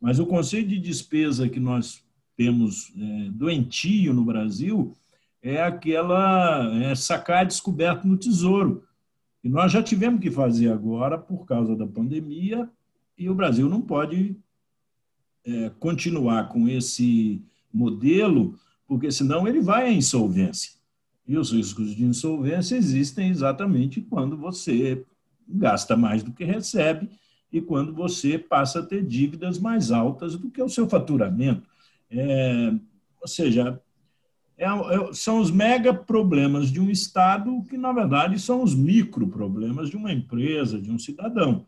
Mas 0.00 0.20
o 0.20 0.26
conceito 0.26 0.68
de 0.68 0.78
despesa 0.78 1.48
que 1.48 1.58
nós 1.58 2.04
temos 2.36 2.92
é, 2.96 3.30
doentio 3.30 4.14
no 4.14 4.24
Brasil 4.24 4.94
é 5.42 5.62
aquela 5.62 6.70
é, 6.82 6.94
sacar 6.94 7.46
descoberto 7.46 8.06
no 8.06 8.16
tesouro. 8.16 8.84
E 9.42 9.48
nós 9.48 9.70
já 9.70 9.82
tivemos 9.82 10.20
que 10.20 10.30
fazer 10.30 10.70
agora 10.70 11.16
por 11.16 11.46
causa 11.46 11.76
da 11.76 11.86
pandemia 11.86 12.68
e 13.16 13.28
o 13.28 13.34
Brasil 13.34 13.68
não 13.68 13.80
pode 13.80 14.36
é, 15.44 15.70
continuar 15.78 16.48
com 16.48 16.68
esse 16.68 17.42
modelo, 17.72 18.58
porque 18.86 19.10
senão 19.10 19.46
ele 19.46 19.60
vai 19.60 19.86
à 19.86 19.92
insolvência. 19.92 20.72
E 21.26 21.36
os 21.36 21.52
riscos 21.52 21.94
de 21.94 22.04
insolvência 22.04 22.76
existem 22.76 23.28
exatamente 23.28 24.00
quando 24.00 24.36
você 24.36 25.04
gasta 25.48 25.96
mais 25.96 26.22
do 26.22 26.32
que 26.32 26.44
recebe 26.44 27.08
e 27.52 27.60
quando 27.60 27.94
você 27.94 28.38
passa 28.38 28.80
a 28.80 28.86
ter 28.86 29.04
dívidas 29.04 29.58
mais 29.58 29.90
altas 29.90 30.36
do 30.36 30.50
que 30.50 30.62
o 30.62 30.68
seu 30.68 30.88
faturamento. 30.88 31.68
É, 32.10 32.72
ou 33.20 33.28
seja, 33.28 33.80
é, 34.58 34.66
é, 34.66 35.12
são 35.12 35.38
os 35.38 35.52
mega 35.52 35.94
problemas 35.94 36.70
de 36.70 36.80
um 36.80 36.90
Estado 36.90 37.64
que, 37.70 37.78
na 37.78 37.92
verdade, 37.92 38.40
são 38.40 38.62
os 38.62 38.74
micro 38.74 39.28
problemas 39.28 39.88
de 39.88 39.96
uma 39.96 40.12
empresa, 40.12 40.80
de 40.80 40.90
um 40.90 40.98
cidadão. 40.98 41.64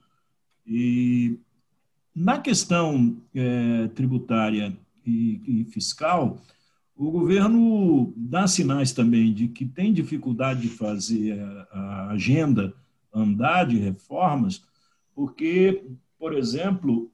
E 0.67 1.39
na 2.15 2.39
questão 2.39 3.17
é, 3.33 3.87
tributária 3.95 4.77
e, 5.07 5.41
e, 5.47 5.65
fiscal, 5.67 6.41
o 6.97 7.13
governo 7.13 8.13
dá 8.17 8.49
sinais 8.49 8.93
também 8.93 9.33
de 9.33 9.47
que 9.47 9.65
tem 9.65 9.93
dificuldade 9.93 10.63
de 10.63 10.69
fazer 10.69 11.41
a, 11.71 12.09
agenda 12.11 12.75
andar 13.15 13.65
de 13.65 13.79
reformas, 13.79 14.65
porque, 15.15 15.85
por 16.19 16.35
exemplo, 16.35 17.11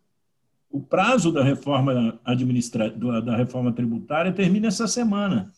o 0.71 0.81
prazo 0.81 1.31
da 1.31 1.45
reforma 1.45 2.19
administrativa, 2.25 3.21
da 3.21 3.37
reforma 3.37 3.73
tributária 3.73 4.33
termina 4.33 4.69
essa 4.69 4.87
semana. 4.87 5.53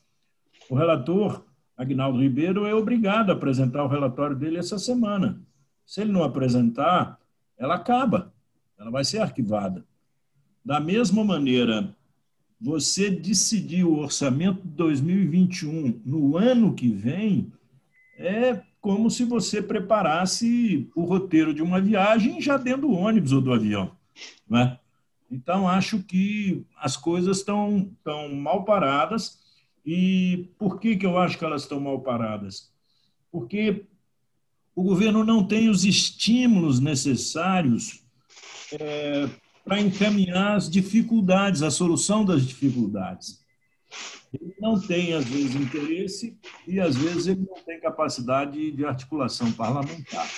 O 0.71 0.75
relator 0.75 1.45
Agnaldo 1.77 2.21
Ribeiro 2.21 2.67
é 2.67 2.75
obrigado 2.75 3.31
a 3.31 3.35
apresentar 3.35 3.85
o 3.85 3.89
relatório 3.89 4.37
dele 4.37 4.59
essa 4.59 4.79
semana. 4.79 5.41
Se 5.87 6.01
ele 6.01 6.13
não 6.13 6.23
apresentar, 6.23 7.19
ela 7.57 7.77
acaba 7.77 8.33
ela 8.79 8.91
vai 8.91 9.05
ser 9.05 9.19
arquivada. 9.19 9.85
Da 10.65 10.79
mesma 10.79 11.25
maneira, 11.25 11.95
você 12.61 13.11
decidir 13.11 13.85
o 13.85 13.99
orçamento 13.99 14.63
de 14.63 14.69
2021 14.69 16.01
no 16.05 16.37
ano 16.37 16.75
que 16.75 16.89
vem 16.89 17.53
é 18.17 18.61
como 18.81 19.11
se 19.11 19.25
você 19.25 19.61
preparasse 19.61 20.89
o 20.95 21.03
roteiro 21.03 21.53
de 21.53 21.63
uma 21.63 21.81
viagem 21.81 22.41
já 22.41 22.57
dentro 22.57 22.83
do 22.83 22.93
ônibus 22.93 23.33
ou 23.33 23.41
do 23.41 23.53
avião. 23.53 23.93
Né? 24.49 24.79
Então, 25.31 25.69
acho 25.69 26.03
que 26.03 26.65
as 26.77 26.97
coisas 26.97 27.39
estão, 27.39 27.91
estão 27.99 28.35
mal 28.35 28.65
paradas. 28.65 29.39
E 29.91 30.51
por 30.59 30.79
que, 30.79 30.99
que 30.99 31.07
eu 31.07 31.17
acho 31.17 31.39
que 31.39 31.45
elas 31.47 31.63
estão 31.63 31.81
mal 31.81 32.03
paradas? 32.03 32.71
Porque 33.33 33.87
o 34.77 34.83
governo 34.83 35.25
não 35.25 35.43
tem 35.43 35.71
os 35.71 35.83
estímulos 35.83 36.79
necessários 36.79 38.05
é, 38.79 39.31
para 39.65 39.81
encaminhar 39.81 40.59
as 40.59 40.69
dificuldades, 40.69 41.63
a 41.63 41.71
solução 41.71 42.23
das 42.23 42.47
dificuldades. 42.47 43.43
Ele 44.39 44.55
não 44.61 44.79
tem, 44.79 45.15
às 45.15 45.25
vezes, 45.25 45.55
interesse 45.55 46.37
e, 46.67 46.79
às 46.79 46.95
vezes, 46.95 47.27
ele 47.27 47.47
não 47.49 47.65
tem 47.65 47.81
capacidade 47.81 48.71
de 48.71 48.85
articulação 48.85 49.51
parlamentar. 49.53 50.29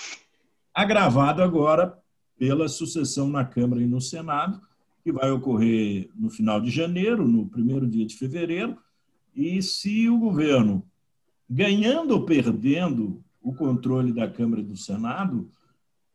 Agravado 0.72 1.42
agora 1.42 1.98
pela 2.38 2.68
sucessão 2.68 3.28
na 3.28 3.44
Câmara 3.44 3.82
e 3.82 3.86
no 3.86 4.00
Senado, 4.00 4.60
que 5.02 5.10
vai 5.10 5.28
ocorrer 5.32 6.08
no 6.14 6.30
final 6.30 6.60
de 6.60 6.70
janeiro, 6.70 7.26
no 7.26 7.48
primeiro 7.48 7.88
dia 7.88 8.06
de 8.06 8.14
fevereiro, 8.14 8.78
e 9.34 9.62
se 9.62 10.08
o 10.08 10.18
governo, 10.18 10.84
ganhando 11.48 12.12
ou 12.12 12.24
perdendo 12.24 13.22
o 13.42 13.54
controle 13.54 14.12
da 14.12 14.28
Câmara 14.28 14.60
e 14.60 14.64
do 14.64 14.76
Senado, 14.76 15.50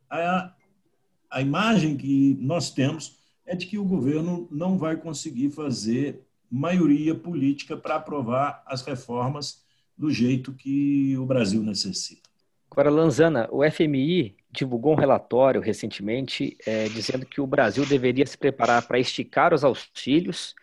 a 0.09 1.41
imagem 1.41 1.97
que 1.97 2.37
nós 2.39 2.71
temos 2.71 3.17
é 3.45 3.55
de 3.55 3.65
que 3.65 3.77
o 3.77 3.85
governo 3.85 4.47
não 4.51 4.77
vai 4.77 4.95
conseguir 4.95 5.51
fazer 5.51 6.21
maioria 6.49 7.13
política 7.13 7.75
para 7.75 7.95
aprovar 7.95 8.63
as 8.65 8.81
reformas 8.81 9.63
do 9.97 10.11
jeito 10.11 10.53
que 10.53 11.17
o 11.17 11.25
Brasil 11.25 11.61
necessita. 11.61 12.29
Agora, 12.69 12.89
Lanzana, 12.89 13.47
o 13.51 13.61
FMI 13.69 14.35
divulgou 14.51 14.93
um 14.93 14.97
relatório 14.97 15.61
recentemente 15.61 16.57
é, 16.65 16.89
dizendo 16.89 17.25
que 17.25 17.39
o 17.39 17.47
Brasil 17.47 17.85
deveria 17.85 18.25
se 18.25 18.37
preparar 18.37 18.85
para 18.85 18.99
esticar 18.99 19.53
os 19.53 19.63
auxílios 19.63 20.55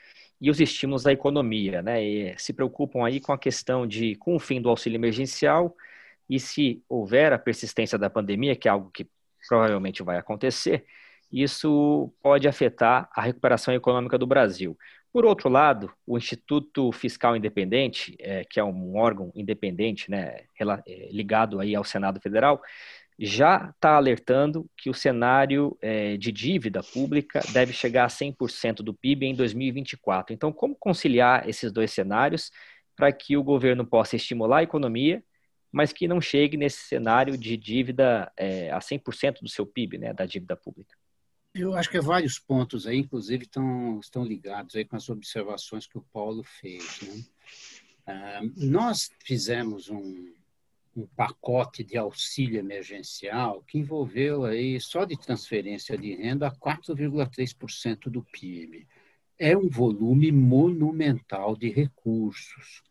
e 0.42 0.50
os 0.50 0.60
estímulos 0.60 1.06
à 1.06 1.12
economia, 1.12 1.80
né? 1.82 2.02
E 2.02 2.34
se 2.36 2.52
preocupam 2.52 3.06
aí 3.06 3.20
com 3.20 3.32
a 3.32 3.38
questão 3.38 3.86
de, 3.86 4.16
com 4.16 4.34
o 4.34 4.40
fim 4.40 4.60
do 4.60 4.68
auxílio 4.68 4.96
emergencial 4.96 5.76
e 6.28 6.40
se 6.40 6.82
houver 6.88 7.32
a 7.32 7.38
persistência 7.38 7.96
da 7.96 8.10
pandemia, 8.10 8.56
que 8.56 8.66
é 8.66 8.70
algo 8.72 8.90
que 8.90 9.06
provavelmente 9.48 10.02
vai 10.02 10.18
acontecer, 10.18 10.84
isso 11.30 12.12
pode 12.20 12.48
afetar 12.48 13.08
a 13.14 13.22
recuperação 13.22 13.72
econômica 13.72 14.18
do 14.18 14.26
Brasil. 14.26 14.76
Por 15.12 15.24
outro 15.24 15.48
lado, 15.48 15.92
o 16.04 16.18
Instituto 16.18 16.90
Fiscal 16.90 17.36
Independente, 17.36 18.16
é, 18.18 18.44
que 18.44 18.58
é 18.58 18.64
um 18.64 18.96
órgão 18.96 19.30
independente, 19.36 20.10
né, 20.10 20.40
é, 20.58 21.08
ligado 21.12 21.60
aí 21.60 21.72
ao 21.76 21.84
Senado 21.84 22.20
Federal, 22.20 22.60
já 23.24 23.70
está 23.74 23.96
alertando 23.96 24.68
que 24.76 24.90
o 24.90 24.94
cenário 24.94 25.76
é, 25.80 26.16
de 26.16 26.32
dívida 26.32 26.82
pública 26.82 27.40
deve 27.52 27.72
chegar 27.72 28.04
a 28.04 28.08
100% 28.08 28.76
do 28.76 28.92
PIB 28.92 29.26
em 29.26 29.34
2024. 29.34 30.34
Então, 30.34 30.52
como 30.52 30.74
conciliar 30.74 31.48
esses 31.48 31.70
dois 31.70 31.92
cenários 31.92 32.50
para 32.96 33.12
que 33.12 33.36
o 33.36 33.42
governo 33.42 33.86
possa 33.86 34.16
estimular 34.16 34.58
a 34.58 34.62
economia 34.62 35.22
mas 35.72 35.90
que 35.90 36.06
não 36.06 36.20
chegue 36.20 36.56
nesse 36.56 36.82
cenário 36.82 37.36
de 37.36 37.56
dívida 37.56 38.30
é, 38.36 38.70
a 38.70 38.78
100% 38.78 39.40
do 39.40 39.48
seu 39.48 39.66
PIB, 39.66 39.96
né, 39.96 40.12
da 40.12 40.26
dívida 40.26 40.54
pública. 40.54 40.94
Eu 41.54 41.74
acho 41.74 41.90
que 41.90 42.00
vários 42.00 42.38
pontos 42.38 42.86
aí, 42.86 42.98
inclusive, 42.98 43.44
estão, 43.44 43.98
estão 43.98 44.24
ligados 44.24 44.76
aí 44.76 44.84
com 44.84 44.96
as 44.96 45.08
observações 45.08 45.86
que 45.86 45.96
o 45.96 46.04
Paulo 46.12 46.42
fez. 46.42 47.00
Né? 47.02 47.24
Ah, 48.06 48.40
nós 48.56 49.10
fizemos 49.24 49.88
um, 49.88 50.32
um 50.96 51.06
pacote 51.06 51.82
de 51.82 51.96
auxílio 51.96 52.58
emergencial 52.58 53.62
que 53.66 53.78
envolveu 53.78 54.44
aí 54.44 54.80
só 54.80 55.04
de 55.04 55.16
transferência 55.16 55.96
de 55.96 56.14
renda 56.14 56.50
4,3% 56.50 58.10
do 58.10 58.22
PIB. 58.22 58.86
É 59.38 59.56
um 59.56 59.68
volume 59.68 60.30
monumental 60.30 61.56
de 61.56 61.70
recursos. 61.70 62.82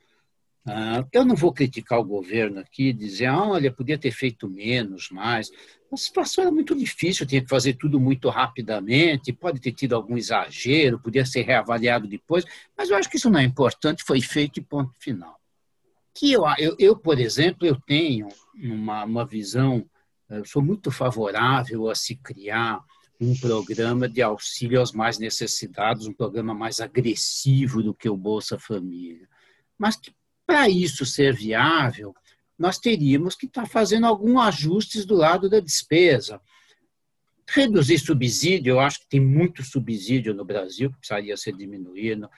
Ah, 0.66 1.06
eu 1.12 1.26
não 1.26 1.36
vou 1.36 1.52
criticar 1.52 2.00
o 2.00 2.04
governo 2.04 2.60
aqui, 2.60 2.94
dizer, 2.94 3.26
ah, 3.26 3.48
olha, 3.48 3.72
podia 3.72 3.98
ter 3.98 4.12
feito 4.12 4.48
menos, 4.48 5.10
mais. 5.10 5.50
A 5.92 5.98
situação 5.98 6.44
era 6.44 6.52
muito 6.52 6.76
difícil, 6.76 7.26
tinha 7.26 7.42
que 7.42 7.50
fazer 7.50 7.74
tudo 7.74 8.00
muito 8.00 8.30
rapidamente, 8.30 9.34
pode 9.34 9.60
ter 9.60 9.72
tido 9.72 9.96
algum 9.96 10.18
exagero, 10.18 11.00
podia 11.00 11.26
ser 11.26 11.42
reavaliado 11.42 12.08
depois, 12.08 12.46
mas 12.78 12.90
eu 12.90 12.96
acho 12.96 13.10
que 13.10 13.18
isso 13.18 13.30
não 13.30 13.40
é 13.40 13.44
importante, 13.44 14.04
foi 14.04 14.22
feito 14.22 14.60
e 14.60 14.64
ponto 14.64 14.94
final. 15.00 15.41
Que 16.14 16.34
eu, 16.34 16.44
eu, 16.58 16.76
eu 16.78 16.98
por 16.98 17.20
exemplo, 17.20 17.66
eu 17.66 17.80
tenho 17.80 18.28
uma, 18.56 19.04
uma 19.06 19.26
visão, 19.26 19.86
eu 20.30 20.46
sou 20.46 20.62
muito 20.62 20.92
favorável 20.92 21.90
a 21.90 21.96
se 21.96 22.16
criar 22.16 22.84
um 23.20 23.36
programa 23.36 24.10
de 24.10 24.22
auxílio 24.22 24.80
aos 24.80 24.92
mais 24.92 25.20
necessitados, 25.20 26.08
um 26.08 26.14
programa 26.14 26.54
mais 26.54 26.82
agressivo 26.82 27.84
do 27.84 27.94
que 27.94 28.10
o 28.10 28.18
Bolsa 28.18 28.58
Família, 28.58 29.30
mas 29.78 29.96
que 29.96 30.12
para 30.46 30.68
isso 30.68 31.06
ser 31.06 31.34
viável, 31.34 32.16
nós 32.58 32.78
teríamos 32.78 33.36
que 33.36 33.46
estar 33.46 33.66
fazendo 33.68 34.06
alguns 34.06 34.40
ajustes 34.42 35.06
do 35.06 35.16
lado 35.16 35.50
da 35.50 35.60
despesa. 35.60 36.42
Reduzir 37.48 38.00
subsídio, 38.00 38.72
eu 38.72 38.80
acho 38.80 39.00
que 39.00 39.08
tem 39.08 39.20
muito 39.20 39.64
subsídio 39.64 40.34
no 40.34 40.46
Brasil 40.46 40.92
que 40.92 40.98
precisaria 40.98 41.38
ser 41.38 41.56
diminuído. 41.56 42.30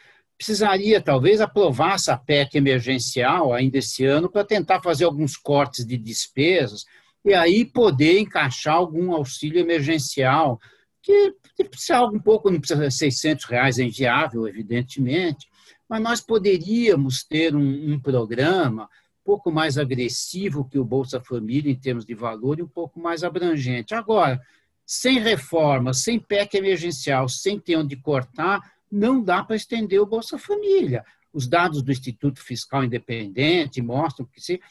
Precisaria, 0.43 0.99
talvez, 0.99 1.39
aprovar 1.39 1.95
essa 1.95 2.17
PEC 2.17 2.57
emergencial 2.57 3.53
ainda 3.53 3.77
esse 3.77 4.03
ano 4.03 4.29
para 4.29 4.43
tentar 4.43 4.81
fazer 4.81 5.05
alguns 5.05 5.37
cortes 5.37 5.85
de 5.85 5.95
despesas 5.95 6.83
e 7.23 7.33
aí 7.33 7.63
poder 7.63 8.19
encaixar 8.19 8.75
algum 8.75 9.13
auxílio 9.13 9.61
emergencial, 9.61 10.59
que 11.01 11.33
precisa 11.63 11.95
algo 11.95 12.17
um 12.17 12.19
pouco, 12.19 12.51
não 12.51 12.59
precisa 12.59 12.91
ser 12.91 13.09
600 13.09 13.45
reais, 13.45 13.79
é 13.79 13.83
inviável, 13.83 14.45
evidentemente, 14.45 15.47
mas 15.87 16.01
nós 16.01 16.19
poderíamos 16.19 17.23
ter 17.23 17.55
um, 17.55 17.93
um 17.93 17.97
programa 17.97 18.83
um 18.83 19.23
pouco 19.23 19.49
mais 19.49 19.77
agressivo 19.77 20.67
que 20.67 20.77
o 20.77 20.83
Bolsa 20.83 21.21
Família 21.21 21.71
em 21.71 21.79
termos 21.79 22.05
de 22.05 22.13
valor 22.13 22.59
e 22.59 22.63
um 22.63 22.67
pouco 22.67 22.99
mais 22.99 23.23
abrangente. 23.23 23.95
Agora, 23.95 24.41
sem 24.85 25.19
reforma, 25.19 25.93
sem 25.93 26.19
PEC 26.19 26.57
emergencial, 26.57 27.29
sem 27.29 27.57
ter 27.57 27.77
onde 27.77 27.95
cortar, 27.95 28.59
não 28.93 29.23
dá 29.23 29.43
para 29.43 29.55
estender 29.55 29.99
o 29.99 30.05
Bolsa 30.05 30.37
Família. 30.37 31.03
Os 31.33 31.47
dados 31.47 31.81
do 31.81 31.91
Instituto 31.91 32.39
Fiscal 32.39 32.83
Independente 32.83 33.81
mostram 33.81 34.23
que 34.25 34.39
se 34.39 34.61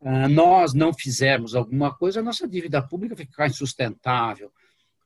uh, 0.00 0.28
nós 0.28 0.74
não 0.74 0.92
fizermos 0.92 1.54
alguma 1.54 1.94
coisa, 1.94 2.18
a 2.18 2.22
nossa 2.22 2.48
dívida 2.48 2.82
pública 2.82 3.14
vai 3.14 3.24
ficar 3.24 3.46
insustentável. 3.46 4.50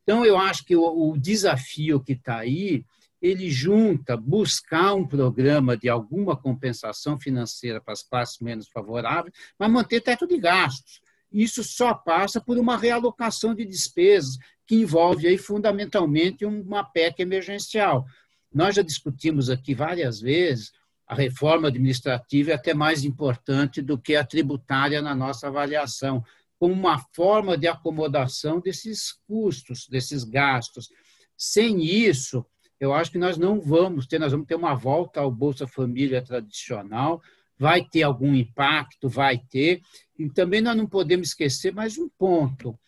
Então, 0.02 0.24
eu 0.24 0.38
acho 0.38 0.64
que 0.64 0.74
o 0.74 1.14
desafio 1.18 2.02
que 2.02 2.14
está 2.14 2.38
aí, 2.38 2.84
ele 3.20 3.50
junta 3.50 4.16
buscar 4.16 4.94
um 4.94 5.06
programa 5.06 5.76
de 5.76 5.88
alguma 5.88 6.34
compensação 6.34 7.20
financeira 7.20 7.80
para 7.80 7.92
as 7.92 8.02
classes 8.02 8.40
menos 8.40 8.68
favoráveis, 8.68 9.34
mas 9.58 9.70
manter 9.70 10.00
teto 10.00 10.26
de 10.26 10.38
gastos. 10.38 11.00
Isso 11.30 11.62
só 11.62 11.94
passa 11.94 12.40
por 12.40 12.58
uma 12.58 12.76
realocação 12.76 13.54
de 13.54 13.64
despesas, 13.64 14.38
que 14.66 14.76
envolve 14.76 15.26
aí 15.26 15.38
fundamentalmente 15.38 16.44
uma 16.44 16.82
PEC 16.82 17.20
emergencial. 17.20 18.06
Nós 18.54 18.76
já 18.76 18.82
discutimos 18.82 19.48
aqui 19.48 19.74
várias 19.74 20.20
vezes, 20.20 20.72
a 21.06 21.14
reforma 21.14 21.68
administrativa 21.68 22.52
é 22.52 22.54
até 22.54 22.72
mais 22.72 23.04
importante 23.04 23.82
do 23.82 23.98
que 23.98 24.16
a 24.16 24.24
tributária 24.24 25.02
na 25.02 25.14
nossa 25.14 25.48
avaliação, 25.48 26.24
como 26.58 26.72
uma 26.72 26.98
forma 27.12 27.56
de 27.56 27.66
acomodação 27.66 28.60
desses 28.60 29.12
custos, 29.26 29.88
desses 29.88 30.24
gastos. 30.24 30.88
Sem 31.36 31.84
isso, 31.84 32.46
eu 32.78 32.94
acho 32.94 33.10
que 33.10 33.18
nós 33.18 33.36
não 33.36 33.60
vamos 33.60 34.06
ter, 34.06 34.18
nós 34.18 34.32
vamos 34.32 34.46
ter 34.46 34.54
uma 34.54 34.74
volta 34.74 35.20
ao 35.20 35.30
Bolsa 35.30 35.66
Família 35.66 36.22
tradicional, 36.22 37.20
vai 37.58 37.84
ter 37.84 38.02
algum 38.02 38.34
impacto, 38.34 39.08
vai 39.08 39.38
ter, 39.38 39.82
e 40.18 40.28
também 40.30 40.60
nós 40.60 40.76
não 40.76 40.86
podemos 40.86 41.28
esquecer 41.28 41.72
mais 41.72 41.98
um 41.98 42.08
ponto, 42.08 42.78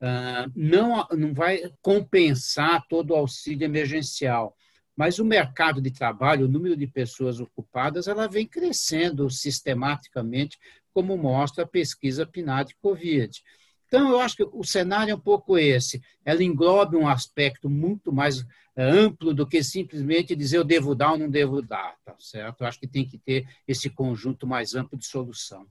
ah, 0.00 0.46
não, 0.54 1.06
não 1.12 1.34
vai 1.34 1.70
compensar 1.82 2.86
todo 2.88 3.10
o 3.10 3.16
auxílio 3.16 3.64
emergencial, 3.64 4.56
mas 5.00 5.18
o 5.18 5.24
mercado 5.24 5.80
de 5.80 5.90
trabalho, 5.90 6.44
o 6.44 6.48
número 6.48 6.76
de 6.76 6.86
pessoas 6.86 7.40
ocupadas, 7.40 8.06
ela 8.06 8.28
vem 8.28 8.46
crescendo 8.46 9.30
sistematicamente, 9.30 10.58
como 10.92 11.16
mostra 11.16 11.64
a 11.64 11.66
pesquisa 11.66 12.26
PNAD 12.26 12.74
Covid. 12.82 13.42
Então, 13.86 14.10
eu 14.10 14.20
acho 14.20 14.36
que 14.36 14.42
o 14.44 14.62
cenário 14.62 15.12
é 15.12 15.14
um 15.14 15.18
pouco 15.18 15.56
esse. 15.56 16.02
Ela 16.22 16.44
engloba 16.44 16.98
um 16.98 17.08
aspecto 17.08 17.70
muito 17.70 18.12
mais 18.12 18.44
é, 18.76 18.84
amplo 18.84 19.32
do 19.32 19.46
que 19.46 19.64
simplesmente 19.64 20.36
dizer 20.36 20.58
eu 20.58 20.64
devo 20.64 20.94
dar 20.94 21.12
ou 21.12 21.18
não 21.18 21.30
devo 21.30 21.62
dar, 21.62 21.96
tá 22.04 22.14
certo? 22.18 22.60
Eu 22.60 22.66
acho 22.66 22.78
que 22.78 22.86
tem 22.86 23.08
que 23.08 23.16
ter 23.16 23.48
esse 23.66 23.88
conjunto 23.88 24.46
mais 24.46 24.74
amplo 24.74 24.98
de 24.98 25.06
solução. 25.06 25.66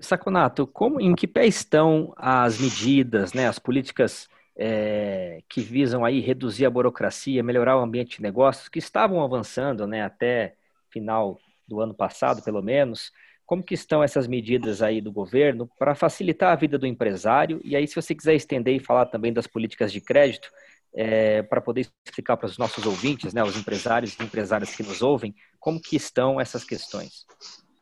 Saconato, 0.00 0.66
como, 0.66 1.00
em 1.00 1.14
que 1.14 1.28
pé 1.28 1.46
estão 1.46 2.12
as 2.16 2.58
medidas, 2.58 3.32
né, 3.32 3.46
as 3.46 3.60
políticas 3.60 4.28
é, 4.56 5.42
que 5.48 5.60
visam 5.60 6.04
aí 6.04 6.20
reduzir 6.20 6.66
a 6.66 6.70
burocracia, 6.70 7.42
melhorar 7.42 7.76
o 7.76 7.82
ambiente 7.82 8.16
de 8.16 8.22
negócios, 8.22 8.68
que 8.68 8.78
estavam 8.78 9.22
avançando 9.22 9.86
né, 9.86 10.02
até 10.02 10.54
final 10.90 11.38
do 11.66 11.80
ano 11.80 11.94
passado, 11.94 12.42
pelo 12.42 12.62
menos. 12.62 13.12
Como 13.46 13.62
que 13.62 13.74
estão 13.74 14.02
essas 14.02 14.26
medidas 14.26 14.82
aí 14.82 15.00
do 15.00 15.12
governo 15.12 15.68
para 15.78 15.94
facilitar 15.94 16.52
a 16.52 16.56
vida 16.56 16.78
do 16.78 16.86
empresário? 16.86 17.60
E 17.64 17.74
aí, 17.76 17.86
se 17.86 17.94
você 17.94 18.14
quiser 18.14 18.34
estender 18.34 18.74
e 18.74 18.84
falar 18.84 19.06
também 19.06 19.32
das 19.32 19.46
políticas 19.46 19.92
de 19.92 20.00
crédito, 20.00 20.48
é, 20.94 21.42
para 21.42 21.60
poder 21.60 21.88
explicar 22.06 22.36
para 22.36 22.46
os 22.46 22.58
nossos 22.58 22.84
ouvintes, 22.84 23.32
né, 23.32 23.42
os 23.42 23.56
empresários 23.56 24.14
e 24.18 24.22
empresárias 24.22 24.74
que 24.74 24.82
nos 24.82 25.00
ouvem, 25.00 25.34
como 25.58 25.80
que 25.80 25.96
estão 25.96 26.40
essas 26.40 26.64
questões? 26.64 27.24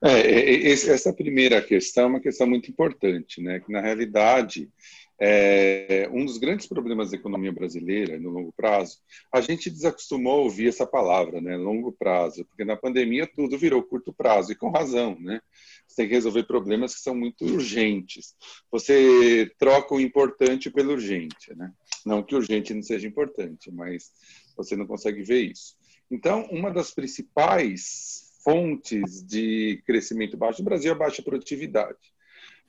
É, 0.03 0.71
essa 0.71 1.13
primeira 1.13 1.61
questão 1.61 2.05
é 2.05 2.07
uma 2.07 2.21
questão 2.21 2.47
muito 2.47 2.71
importante, 2.71 3.43
né? 3.43 3.61
Que 3.61 3.71
na 3.71 3.83
realidade 3.83 4.71
é, 5.23 6.09
um 6.11 6.25
dos 6.25 6.39
grandes 6.39 6.67
problemas 6.67 7.11
da 7.11 7.17
economia 7.17 7.53
brasileira 7.53 8.19
no 8.19 8.31
longo 8.31 8.53
prazo, 8.53 8.99
a 9.31 9.41
gente 9.43 9.71
desacostumou 9.71 10.41
a 10.41 10.43
ouvir 10.45 10.69
essa 10.69 10.87
palavra, 10.87 11.43
né, 11.43 11.57
longo 11.57 11.93
prazo, 11.93 12.45
porque 12.47 12.65
na 12.65 12.75
pandemia 12.75 13.27
tudo 13.27 13.59
virou 13.59 13.83
curto 13.83 14.15
prazo 14.15 14.53
e 14.53 14.57
com 14.57 14.71
razão, 14.71 15.19
né? 15.21 15.43
Você 15.87 15.97
tem 15.97 16.09
que 16.09 16.15
resolver 16.15 16.45
problemas 16.45 16.95
que 16.95 17.01
são 17.01 17.15
muito 17.15 17.45
urgentes. 17.45 18.35
Você 18.71 19.51
troca 19.59 19.95
o 19.95 20.01
importante 20.01 20.71
pelo 20.71 20.93
urgente, 20.93 21.55
né? 21.55 21.71
Não 22.07 22.23
que 22.23 22.35
urgente 22.35 22.73
não 22.73 22.83
seja 22.83 23.07
importante, 23.07 23.71
mas 23.71 24.11
você 24.57 24.75
não 24.75 24.87
consegue 24.87 25.23
ver 25.23 25.51
isso. 25.51 25.75
Então, 26.11 26.49
uma 26.51 26.71
das 26.71 26.93
principais 26.93 28.31
fontes 28.43 29.23
de 29.23 29.83
crescimento 29.85 30.37
baixo 30.37 30.63
no 30.63 30.65
Brasil 30.65 30.93
é 30.93 30.95
a 30.95 30.99
baixa 30.99 31.23
produtividade. 31.23 31.99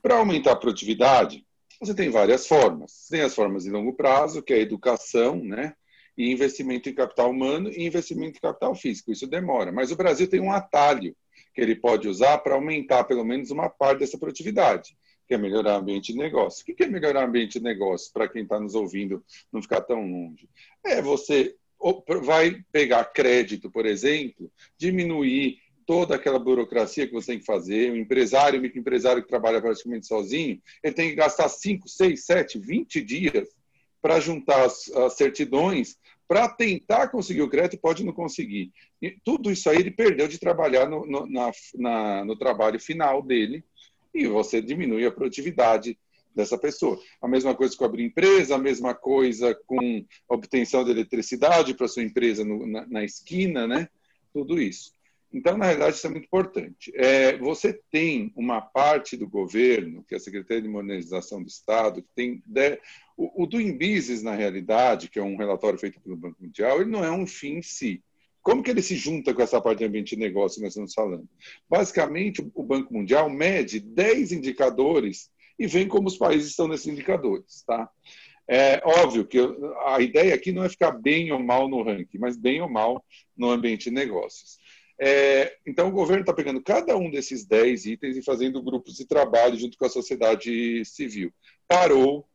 Para 0.01 0.15
aumentar 0.15 0.51
a 0.53 0.55
produtividade, 0.55 1.45
você 1.81 1.95
tem 1.95 2.09
várias 2.09 2.45
formas. 2.45 3.07
Tem 3.09 3.21
as 3.21 3.33
formas 3.33 3.63
de 3.63 3.71
longo 3.71 3.93
prazo, 3.93 4.43
que 4.43 4.53
é 4.53 4.57
a 4.57 4.61
educação, 4.61 5.43
né? 5.43 5.73
E 6.15 6.31
investimento 6.31 6.87
em 6.87 6.93
capital 6.93 7.31
humano 7.31 7.69
e 7.69 7.83
investimento 7.83 8.37
em 8.37 8.41
capital 8.41 8.75
físico. 8.75 9.11
Isso 9.11 9.25
demora. 9.25 9.71
Mas 9.71 9.91
o 9.91 9.95
Brasil 9.95 10.29
tem 10.29 10.39
um 10.39 10.51
atalho 10.51 11.15
que 11.53 11.59
ele 11.59 11.75
pode 11.75 12.07
usar 12.07 12.37
para 12.37 12.53
aumentar 12.53 13.05
pelo 13.05 13.25
menos 13.25 13.49
uma 13.49 13.69
parte 13.69 13.99
dessa 13.99 14.17
produtividade, 14.17 14.95
que 15.27 15.33
é 15.33 15.37
melhorar 15.37 15.77
o 15.77 15.79
ambiente 15.79 16.13
de 16.13 16.19
negócio. 16.19 16.61
O 16.61 16.75
que 16.75 16.83
é 16.83 16.87
melhorar 16.87 17.23
o 17.23 17.27
ambiente 17.27 17.57
de 17.57 17.63
negócio, 17.63 18.13
para 18.13 18.27
quem 18.27 18.43
está 18.43 18.59
nos 18.59 18.75
ouvindo 18.75 19.23
não 19.51 19.61
ficar 19.61 19.81
tão 19.81 20.05
longe? 20.05 20.47
É 20.85 21.01
você 21.01 21.55
vai 22.23 22.63
pegar 22.71 23.05
crédito, 23.05 23.71
por 23.71 23.87
exemplo, 23.87 24.51
diminuir 24.77 25.57
toda 25.91 26.15
aquela 26.15 26.39
burocracia 26.39 27.05
que 27.05 27.11
você 27.11 27.33
tem 27.33 27.39
que 27.39 27.45
fazer. 27.45 27.91
O 27.91 27.97
empresário, 27.97 28.57
o 28.57 28.61
microempresário 28.61 29.21
que 29.21 29.27
trabalha 29.27 29.59
praticamente 29.61 30.07
sozinho, 30.07 30.57
ele 30.81 30.93
tem 30.93 31.09
que 31.09 31.15
gastar 31.15 31.49
5, 31.49 31.85
6, 31.85 32.23
7, 32.23 32.59
20 32.59 33.01
dias 33.01 33.49
para 34.01 34.17
juntar 34.21 34.63
as, 34.63 34.89
as 34.89 35.17
certidões 35.17 35.97
para 36.29 36.47
tentar 36.47 37.09
conseguir 37.09 37.41
o 37.41 37.49
crédito 37.49 37.81
pode 37.81 38.05
não 38.05 38.13
conseguir. 38.13 38.71
E 39.01 39.11
tudo 39.25 39.51
isso 39.51 39.69
aí 39.69 39.79
ele 39.79 39.91
perdeu 39.91 40.29
de 40.29 40.39
trabalhar 40.39 40.87
no, 40.87 41.05
no, 41.05 41.25
na, 41.29 41.51
na, 41.75 42.23
no 42.23 42.37
trabalho 42.37 42.79
final 42.79 43.21
dele 43.21 43.61
e 44.13 44.25
você 44.27 44.61
diminui 44.61 45.05
a 45.05 45.11
produtividade 45.11 45.99
dessa 46.33 46.57
pessoa. 46.57 46.97
A 47.21 47.27
mesma 47.27 47.53
coisa 47.53 47.75
com 47.75 47.83
abrir 47.83 48.05
empresa, 48.05 48.55
a 48.55 48.57
mesma 48.57 48.95
coisa 48.95 49.53
com 49.67 50.05
obtenção 50.29 50.85
de 50.85 50.91
eletricidade 50.91 51.73
para 51.73 51.89
sua 51.89 52.01
empresa 52.01 52.45
no, 52.45 52.65
na, 52.65 52.87
na, 52.87 53.03
esquina, 53.03 53.67
né? 53.67 53.89
Tudo 54.33 54.57
isso. 54.57 54.93
Então, 55.33 55.57
na 55.57 55.65
realidade, 55.65 55.95
isso 55.95 56.07
é 56.07 56.09
muito 56.09 56.25
importante. 56.25 56.91
É, 56.95 57.37
você 57.37 57.73
tem 57.89 58.33
uma 58.35 58.59
parte 58.59 59.15
do 59.15 59.27
governo, 59.27 60.03
que 60.03 60.13
é 60.13 60.17
a 60.17 60.19
Secretaria 60.19 60.61
de 60.61 60.67
Modernização 60.67 61.41
do 61.41 61.47
Estado, 61.47 62.01
que 62.01 62.09
tem. 62.13 62.43
De... 62.45 62.79
O, 63.15 63.43
o 63.43 63.47
Doing 63.47 63.77
Business, 63.77 64.21
na 64.21 64.35
realidade, 64.35 65.09
que 65.09 65.19
é 65.19 65.23
um 65.23 65.37
relatório 65.37 65.79
feito 65.79 66.01
pelo 66.01 66.17
Banco 66.17 66.41
Mundial, 66.41 66.81
ele 66.81 66.89
não 66.89 67.03
é 67.03 67.11
um 67.11 67.25
fim 67.25 67.57
em 67.57 67.61
si. 67.61 68.03
Como 68.41 68.63
que 68.63 68.71
ele 68.71 68.81
se 68.81 68.95
junta 68.95 69.33
com 69.33 69.41
essa 69.41 69.61
parte 69.61 69.79
de 69.79 69.85
ambiente 69.85 70.15
de 70.15 70.21
negócio 70.21 70.57
que 70.57 70.63
nós 70.63 70.73
estamos 70.73 70.93
falando? 70.93 71.29
Basicamente, 71.69 72.41
o 72.53 72.63
Banco 72.63 72.93
Mundial 72.93 73.29
mede 73.29 73.79
10 73.79 74.31
indicadores 74.31 75.29
e 75.59 75.67
vem 75.67 75.87
como 75.87 76.07
os 76.07 76.17
países 76.17 76.49
estão 76.49 76.67
nesses 76.67 76.87
indicadores. 76.87 77.63
Tá? 77.65 77.87
É 78.47 78.81
óbvio 78.83 79.25
que 79.25 79.37
a 79.85 80.01
ideia 80.01 80.33
aqui 80.33 80.51
não 80.51 80.63
é 80.63 80.69
ficar 80.69 80.91
bem 80.91 81.31
ou 81.31 81.39
mal 81.39 81.69
no 81.69 81.83
ranking, 81.83 82.17
mas 82.17 82.35
bem 82.35 82.61
ou 82.61 82.69
mal 82.69 83.03
no 83.37 83.49
ambiente 83.49 83.85
de 83.85 83.91
negócios. 83.91 84.59
É, 85.03 85.57
então, 85.65 85.87
o 85.87 85.91
governo 85.91 86.21
está 86.21 86.31
pegando 86.31 86.61
cada 86.61 86.95
um 86.95 87.09
desses 87.09 87.43
10 87.43 87.87
itens 87.87 88.17
e 88.17 88.21
fazendo 88.21 88.61
grupos 88.61 88.93
de 88.97 89.05
trabalho 89.07 89.57
junto 89.57 89.75
com 89.75 89.85
a 89.85 89.89
sociedade 89.89 90.85
civil. 90.85 91.33
Parou, 91.67 92.27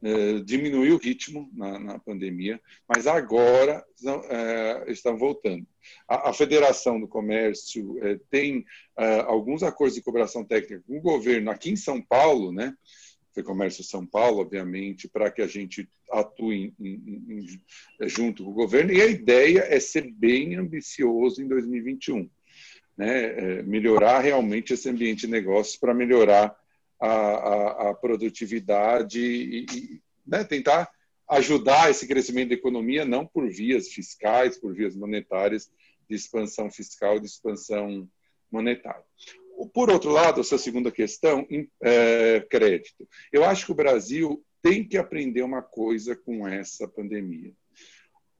é, 0.00 0.38
diminuiu 0.38 0.94
o 0.94 0.98
ritmo 0.98 1.50
na, 1.52 1.80
na, 1.80 1.98
pandemia, 1.98 2.60
mas 2.88 3.08
agora 3.08 3.84
é, 4.30 4.84
estão 4.92 5.18
voltando. 5.18 5.66
A, 6.06 6.30
a, 6.30 6.32
Federação 6.32 7.00
do 7.00 7.08
Comércio 7.08 7.98
é, 8.04 8.16
tem 8.30 8.64
é, 8.96 9.20
alguns 9.22 9.64
acordos 9.64 9.96
de 9.96 10.02
cooperação 10.02 10.44
técnica 10.44 10.80
com 10.86 10.98
o 10.98 11.02
governo 11.02 11.50
aqui 11.50 11.70
em 11.70 11.76
São 11.76 12.00
Paulo, 12.00 12.52
né? 12.52 12.72
Comércio 13.40 13.84
São 13.84 14.04
Paulo, 14.04 14.40
obviamente, 14.40 15.08
para 15.08 15.30
que 15.30 15.40
a 15.40 15.46
gente 15.46 15.88
atue 16.10 16.74
em, 16.78 16.84
em, 16.86 17.58
em, 18.00 18.08
junto 18.08 18.44
com 18.44 18.50
o 18.50 18.54
governo. 18.54 18.92
E 18.92 19.00
a 19.00 19.06
ideia 19.06 19.60
é 19.68 19.78
ser 19.78 20.10
bem 20.10 20.56
ambicioso 20.56 21.40
em 21.40 21.46
2021, 21.46 22.28
né? 22.96 23.58
É 23.58 23.62
melhorar 23.62 24.18
realmente 24.18 24.72
esse 24.72 24.88
ambiente 24.88 25.20
de 25.20 25.28
negócios 25.28 25.76
para 25.76 25.94
melhorar 25.94 26.54
a, 27.00 27.08
a, 27.08 27.90
a 27.90 27.94
produtividade 27.94 29.20
e, 29.20 29.66
e 29.72 30.02
né? 30.26 30.44
tentar 30.44 30.90
ajudar 31.28 31.90
esse 31.90 32.06
crescimento 32.06 32.50
da 32.50 32.54
economia, 32.54 33.04
não 33.04 33.26
por 33.26 33.48
vias 33.48 33.88
fiscais, 33.88 34.58
por 34.58 34.74
vias 34.74 34.94
monetárias, 34.94 35.70
de 36.08 36.16
expansão 36.16 36.70
fiscal, 36.70 37.18
de 37.18 37.26
expansão 37.26 38.08
monetária. 38.50 39.04
Por 39.68 39.90
outro 39.90 40.10
lado, 40.10 40.40
essa 40.40 40.58
segunda 40.58 40.90
questão, 40.90 41.46
é, 41.82 42.40
crédito. 42.50 43.08
Eu 43.32 43.44
acho 43.44 43.66
que 43.66 43.72
o 43.72 43.76
Brasil 43.76 44.44
tem 44.62 44.86
que 44.86 44.96
aprender 44.96 45.42
uma 45.42 45.60
coisa 45.60 46.14
com 46.14 46.46
essa 46.46 46.86
pandemia. 46.88 47.52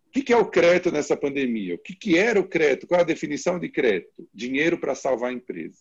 O 0.06 0.10
que 0.10 0.32
é 0.32 0.36
o 0.36 0.50
crédito 0.50 0.90
nessa 0.92 1.16
pandemia? 1.16 1.74
O 1.74 1.78
que 1.78 2.18
era 2.18 2.38
o 2.38 2.46
crédito? 2.46 2.86
Qual 2.86 2.98
é 2.98 3.02
a 3.02 3.06
definição 3.06 3.58
de 3.58 3.68
crédito? 3.68 4.28
Dinheiro 4.32 4.78
para 4.78 4.94
salvar 4.94 5.30
a 5.30 5.34
empresa. 5.34 5.78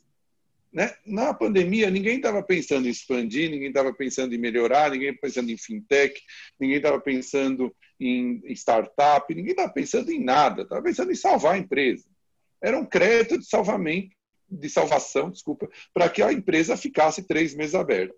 né? 0.72 0.94
Na 1.06 1.34
pandemia, 1.34 1.90
ninguém 1.90 2.16
estava 2.16 2.42
pensando 2.42 2.88
em 2.88 2.92
expandir, 2.92 3.52
ninguém 3.52 3.68
estava 3.68 3.94
pensando 3.94 4.34
em 4.34 4.38
melhorar, 4.38 4.90
ninguém 4.90 5.14
pensando 5.14 5.52
em 5.52 5.58
fintech, 5.58 6.20
ninguém 6.60 6.78
estava 6.78 7.00
pensando 7.00 7.76
em 8.00 8.42
startup, 8.54 9.34
ninguém 9.36 9.52
estava 9.52 9.72
pensando 9.72 10.12
em 10.12 10.24
nada, 10.24 10.62
estava 10.64 10.82
pensando 10.82 11.12
em 11.12 11.16
salvar 11.16 11.56
a 11.56 11.58
empresa. 11.58 12.06
Era 12.64 12.80
um 12.80 12.86
crédito 12.86 13.38
de 13.38 13.46
salvamento, 13.46 14.16
de 14.52 14.70
salvação, 14.70 15.30
desculpa, 15.30 15.70
para 15.94 16.10
que 16.10 16.22
a 16.22 16.34
empresa 16.34 16.78
ficasse 16.78 17.24
três 17.24 17.56
meses 17.56 17.76
aberta. 17.76 18.16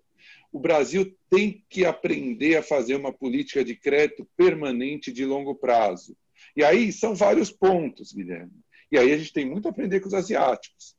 O 0.52 0.58
Brasil 0.58 1.16
tem 1.30 1.64
que 1.68 1.84
aprender 1.84 2.56
a 2.56 2.62
fazer 2.62 2.94
uma 2.96 3.12
política 3.12 3.64
de 3.64 3.74
crédito 3.74 4.28
permanente 4.36 5.12
de 5.12 5.24
longo 5.24 5.54
prazo. 5.54 6.16
E 6.56 6.62
aí 6.62 6.92
são 6.92 7.14
vários 7.14 7.50
pontos, 7.50 8.12
Guilherme. 8.12 8.52
E 8.90 8.98
aí 8.98 9.12
a 9.12 9.16
gente 9.16 9.32
tem 9.32 9.44
muito 9.44 9.66
a 9.66 9.70
aprender 9.70 10.00
com 10.00 10.06
os 10.06 10.14
asiáticos 10.14 10.94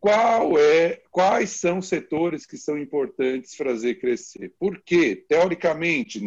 qual 0.00 0.58
é, 0.58 1.02
quais 1.10 1.50
são 1.50 1.78
os 1.78 1.86
setores 1.86 2.46
que 2.46 2.56
são 2.56 2.78
importantes 2.78 3.54
fazer 3.54 3.96
crescer. 3.96 4.54
Por 4.58 4.82
quê? 4.82 5.14
Teoricamente, 5.28 6.18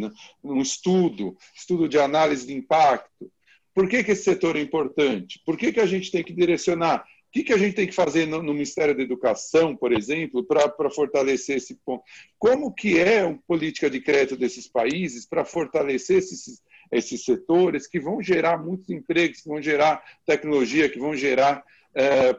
num 0.44 0.62
estudo, 0.62 1.36
estudo 1.56 1.90
de 1.90 1.98
análise 1.98 2.46
de 2.46 2.54
impacto, 2.54 3.32
por 3.74 3.90
que, 3.90 4.04
que 4.04 4.12
esse 4.12 4.24
setor 4.24 4.56
é 4.56 4.62
importante? 4.62 5.42
Por 5.44 5.58
que, 5.58 5.74
que 5.74 5.80
a 5.80 5.88
gente 5.88 6.12
tem 6.12 6.24
que 6.24 6.32
direcionar? 6.32 7.04
Que, 7.34 7.44
que 7.44 7.52
a 7.52 7.58
gente 7.58 7.74
tem 7.74 7.88
que 7.88 7.96
fazer 7.96 8.28
no, 8.28 8.44
no 8.44 8.54
Ministério 8.54 8.96
da 8.96 9.02
Educação, 9.02 9.76
por 9.76 9.92
exemplo, 9.92 10.46
para 10.46 10.92
fortalecer 10.92 11.58
esse 11.58 11.74
ponto? 11.84 12.04
Como 12.38 12.72
que 12.72 13.00
é 13.00 13.22
a 13.22 13.34
política 13.48 13.90
de 13.90 14.00
crédito 14.00 14.38
desses 14.38 14.68
países 14.68 15.26
para 15.26 15.44
fortalecer 15.44 16.20
esses, 16.20 16.62
esses 16.92 17.26
setores 17.26 17.88
que 17.88 18.00
vão 18.00 18.22
gerar 18.22 18.64
muitos 18.64 18.88
empregos, 18.92 19.42
que 19.42 19.50
vão 19.50 19.60
gerar 19.60 20.04
tecnologia, 20.28 20.88
que 20.88 21.00
vão 21.00 21.16
gerar 21.16 21.66
é, 21.96 22.30
é, 22.30 22.34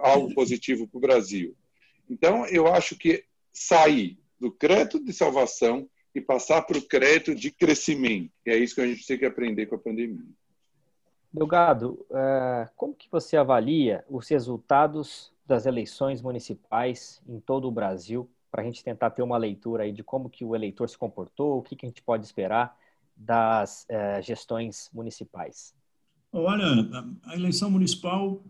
algo 0.00 0.34
positivo 0.34 0.86
para 0.86 0.98
o 0.98 1.00
Brasil. 1.00 1.56
Então, 2.08 2.44
eu 2.48 2.66
acho 2.66 2.98
que 2.98 3.24
sair 3.50 4.18
do 4.38 4.52
crédito 4.52 5.02
de 5.02 5.14
salvação 5.14 5.88
e 6.14 6.20
passar 6.20 6.60
para 6.62 6.76
o 6.76 6.82
crédito 6.82 7.34
de 7.34 7.50
crescimento. 7.50 8.30
E 8.44 8.50
é 8.50 8.58
isso 8.58 8.74
que 8.74 8.82
a 8.82 8.86
gente 8.86 9.06
tem 9.06 9.16
que 9.16 9.24
aprender 9.24 9.64
com 9.64 9.76
a 9.76 9.78
pandemia. 9.78 10.26
Delgado, 11.32 12.04
é, 12.10 12.68
como 12.76 12.94
que 12.94 13.08
você 13.10 13.36
avalia 13.36 14.04
os 14.08 14.28
resultados 14.28 15.32
das 15.46 15.66
eleições 15.66 16.20
municipais 16.20 17.22
em 17.28 17.38
todo 17.38 17.68
o 17.68 17.72
Brasil, 17.72 18.28
para 18.50 18.62
a 18.62 18.64
gente 18.64 18.82
tentar 18.82 19.10
ter 19.10 19.22
uma 19.22 19.36
leitura 19.36 19.84
aí 19.84 19.92
de 19.92 20.02
como 20.02 20.28
que 20.28 20.44
o 20.44 20.54
eleitor 20.54 20.88
se 20.88 20.98
comportou, 20.98 21.58
o 21.58 21.62
que, 21.62 21.76
que 21.76 21.86
a 21.86 21.88
gente 21.88 22.02
pode 22.02 22.24
esperar 22.24 22.76
das 23.16 23.86
é, 23.88 24.20
gestões 24.22 24.90
municipais? 24.92 25.74
Olha, 26.32 26.66
a 27.24 27.34
eleição 27.34 27.70
municipal 27.70 28.42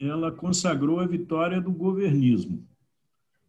ela 0.00 0.32
consagrou 0.32 1.00
a 1.00 1.06
vitória 1.06 1.60
do 1.60 1.70
governismo. 1.70 2.66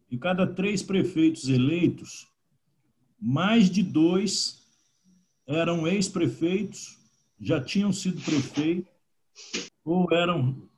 De 0.08 0.16
cada 0.16 0.46
três 0.46 0.82
prefeitos 0.82 1.48
eleitos, 1.48 2.28
mais 3.20 3.68
de 3.68 3.82
dois 3.82 4.64
eram 5.46 5.86
ex-prefeitos, 5.86 6.95
já 7.40 7.60
tinham 7.60 7.92
sido 7.92 8.20
prefeitos, 8.22 8.90
ou 9.84 10.12
eram 10.12 10.68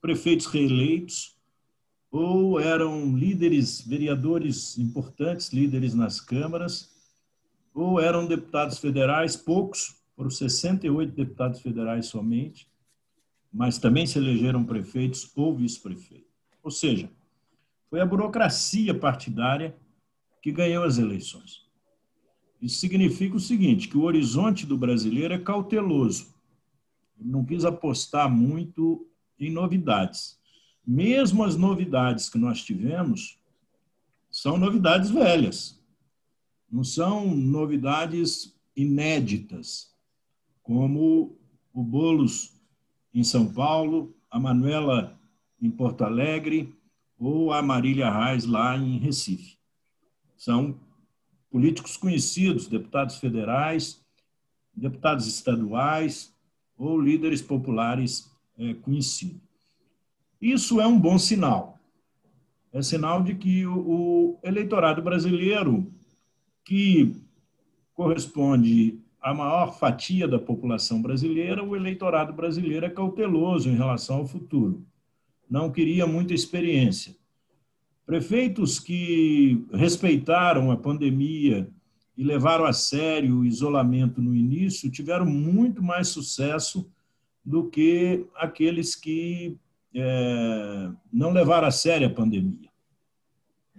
prefeitos 0.00 0.46
reeleitos, 0.46 1.36
ou 2.10 2.60
eram 2.60 3.16
líderes, 3.16 3.80
vereadores 3.80 4.76
importantes, 4.78 5.52
líderes 5.52 5.94
nas 5.94 6.20
câmaras, 6.20 6.90
ou 7.74 7.98
eram 7.98 8.26
deputados 8.26 8.78
federais, 8.78 9.34
poucos, 9.34 9.96
foram 10.14 10.28
68 10.28 11.14
deputados 11.14 11.60
federais 11.60 12.06
somente, 12.06 12.68
mas 13.52 13.78
também 13.78 14.06
se 14.06 14.18
elegeram 14.18 14.64
prefeitos 14.64 15.30
ou 15.34 15.56
vice-prefeitos. 15.56 16.30
Ou 16.62 16.70
seja, 16.70 17.10
foi 17.88 18.00
a 18.00 18.06
burocracia 18.06 18.94
partidária 18.94 19.76
que 20.40 20.52
ganhou 20.52 20.84
as 20.84 20.98
eleições. 20.98 21.66
Isso 22.62 22.78
significa 22.78 23.34
o 23.34 23.40
seguinte, 23.40 23.88
que 23.88 23.98
o 23.98 24.04
horizonte 24.04 24.64
do 24.64 24.78
brasileiro 24.78 25.34
é 25.34 25.38
cauteloso. 25.38 26.32
Ele 27.18 27.28
não 27.28 27.44
quis 27.44 27.64
apostar 27.64 28.30
muito 28.30 29.04
em 29.36 29.50
novidades. 29.50 30.38
Mesmo 30.86 31.42
as 31.42 31.56
novidades 31.56 32.28
que 32.28 32.38
nós 32.38 32.62
tivemos 32.62 33.36
são 34.30 34.56
novidades 34.56 35.10
velhas. 35.10 35.82
Não 36.70 36.84
são 36.84 37.34
novidades 37.34 38.56
inéditas 38.76 39.92
como 40.62 41.36
o 41.74 41.82
Bolos 41.82 42.54
em 43.12 43.24
São 43.24 43.52
Paulo, 43.52 44.14
a 44.30 44.38
Manuela 44.38 45.18
em 45.60 45.68
Porto 45.68 46.04
Alegre 46.04 46.72
ou 47.18 47.52
a 47.52 47.60
Marília 47.60 48.08
Reis 48.08 48.44
lá 48.44 48.76
em 48.76 48.98
Recife. 48.98 49.58
São 50.36 50.78
políticos 51.52 51.98
conhecidos, 51.98 52.66
deputados 52.66 53.18
federais, 53.18 54.02
deputados 54.74 55.26
estaduais 55.26 56.34
ou 56.78 56.98
líderes 56.98 57.42
populares 57.42 58.32
é, 58.58 58.72
conhecidos. 58.74 59.42
Isso 60.40 60.80
é 60.80 60.86
um 60.86 60.98
bom 60.98 61.18
sinal. 61.18 61.78
É 62.72 62.80
sinal 62.80 63.22
de 63.22 63.34
que 63.34 63.66
o, 63.66 63.78
o 63.78 64.38
eleitorado 64.42 65.02
brasileiro, 65.02 65.92
que 66.64 67.14
corresponde 67.92 68.98
a 69.20 69.34
maior 69.34 69.78
fatia 69.78 70.26
da 70.26 70.38
população 70.38 71.02
brasileira, 71.02 71.62
o 71.62 71.76
eleitorado 71.76 72.32
brasileiro 72.32 72.86
é 72.86 72.90
cauteloso 72.90 73.68
em 73.68 73.76
relação 73.76 74.16
ao 74.16 74.26
futuro. 74.26 74.84
Não 75.48 75.70
queria 75.70 76.06
muita 76.06 76.32
experiência. 76.32 77.14
Prefeitos 78.04 78.78
que 78.78 79.64
respeitaram 79.72 80.70
a 80.70 80.76
pandemia 80.76 81.68
e 82.16 82.24
levaram 82.24 82.64
a 82.64 82.72
sério 82.72 83.38
o 83.38 83.44
isolamento 83.44 84.20
no 84.20 84.34
início 84.34 84.90
tiveram 84.90 85.24
muito 85.24 85.82
mais 85.82 86.08
sucesso 86.08 86.90
do 87.44 87.68
que 87.68 88.26
aqueles 88.36 88.94
que 88.94 89.56
é, 89.94 90.90
não 91.12 91.32
levaram 91.32 91.68
a 91.68 91.70
sério 91.70 92.06
a 92.06 92.10
pandemia. 92.10 92.70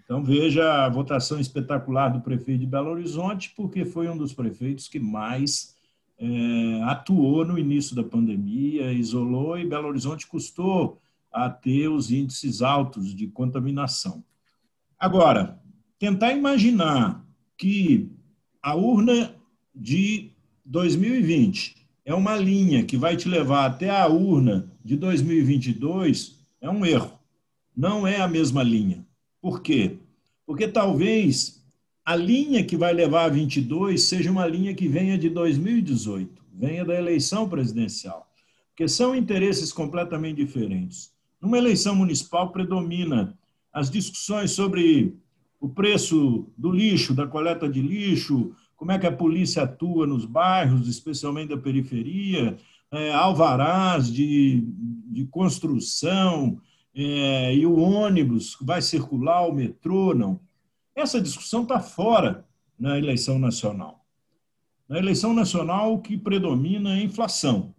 Então, 0.04 0.24
veja 0.24 0.86
a 0.86 0.90
votação 0.90 1.40
espetacular 1.40 2.10
do 2.10 2.22
prefeito 2.22 2.60
de 2.60 2.68
Belo 2.68 2.92
Horizonte, 2.92 3.54
porque 3.56 3.86
foi 3.86 4.10
um 4.10 4.18
dos 4.18 4.34
prefeitos 4.34 4.88
que 4.88 5.00
mais 5.00 5.76
é, 6.20 6.82
atuou 6.84 7.46
no 7.46 7.58
início 7.58 7.96
da 7.96 8.04
pandemia, 8.04 8.92
isolou 8.92 9.58
e 9.58 9.66
Belo 9.66 9.88
Horizonte 9.88 10.28
custou 10.28 11.02
a 11.34 11.50
ter 11.50 11.88
os 11.88 12.12
índices 12.12 12.62
altos 12.62 13.14
de 13.14 13.28
contaminação. 13.28 14.24
Agora, 15.00 15.60
tentar 15.98 16.34
imaginar 16.34 17.26
que 17.58 18.12
a 18.62 18.76
urna 18.76 19.36
de 19.74 20.32
2020 20.66 21.76
é 22.06 22.14
uma 22.14 22.36
linha 22.36 22.84
que 22.84 22.98
vai 22.98 23.18
te 23.18 23.28
levar 23.28 23.66
até 23.66 23.90
a 23.90 24.08
urna 24.08 24.72
de 24.84 24.96
2022 24.96 26.40
é 26.62 26.70
um 26.70 26.86
erro. 26.86 27.20
Não 27.76 28.06
é 28.06 28.22
a 28.22 28.28
mesma 28.28 28.62
linha. 28.62 29.06
Por 29.42 29.62
quê? 29.62 29.98
Porque 30.46 30.68
talvez 30.68 31.64
a 32.06 32.16
linha 32.16 32.64
que 32.64 32.76
vai 32.76 32.94
levar 32.94 33.26
a 33.26 33.30
22 33.30 34.04
seja 34.04 34.30
uma 34.30 34.46
linha 34.46 34.74
que 34.74 34.88
venha 34.88 35.18
de 35.18 35.30
2018, 35.30 36.44
venha 36.54 36.84
da 36.84 36.96
eleição 36.96 37.48
presidencial, 37.48 38.30
porque 38.70 38.88
são 38.88 39.16
interesses 39.16 39.72
completamente 39.72 40.44
diferentes. 40.44 41.13
Numa 41.44 41.58
eleição 41.58 41.94
municipal 41.94 42.54
predomina 42.54 43.38
as 43.74 43.92
discussões 43.92 44.52
sobre 44.52 45.14
o 45.60 45.68
preço 45.68 46.48
do 46.58 46.72
lixo, 46.72 47.14
da 47.14 47.28
coleta 47.28 47.68
de 47.68 47.82
lixo, 47.82 48.56
como 48.78 48.94
é 48.94 48.98
que 48.98 49.06
a 49.06 49.12
polícia 49.12 49.64
atua 49.64 50.08
nos 50.08 50.26
bairros, 50.26 50.88
especialmente 50.88 51.50
da 51.50 51.58
periferia, 51.58 52.56
é, 52.90 53.12
alvarás 53.12 54.10
de, 54.10 54.64
de 55.06 55.26
construção, 55.26 56.62
é, 56.96 57.54
e 57.54 57.66
o 57.66 57.78
ônibus 57.78 58.56
vai 58.62 58.82
circular, 58.82 59.46
o 59.46 59.54
metrô, 59.54 60.14
não. 60.14 60.40
Essa 60.96 61.20
discussão 61.20 61.64
está 61.64 61.82
fora 61.82 62.48
na 62.80 62.98
eleição 62.98 63.38
nacional. 63.38 64.06
Na 64.88 64.98
eleição 64.98 65.34
nacional, 65.34 65.94
o 65.94 66.02
que 66.02 66.18
predomina 66.18 66.92
é 66.92 67.02
a 67.02 67.04
inflação. 67.04 67.76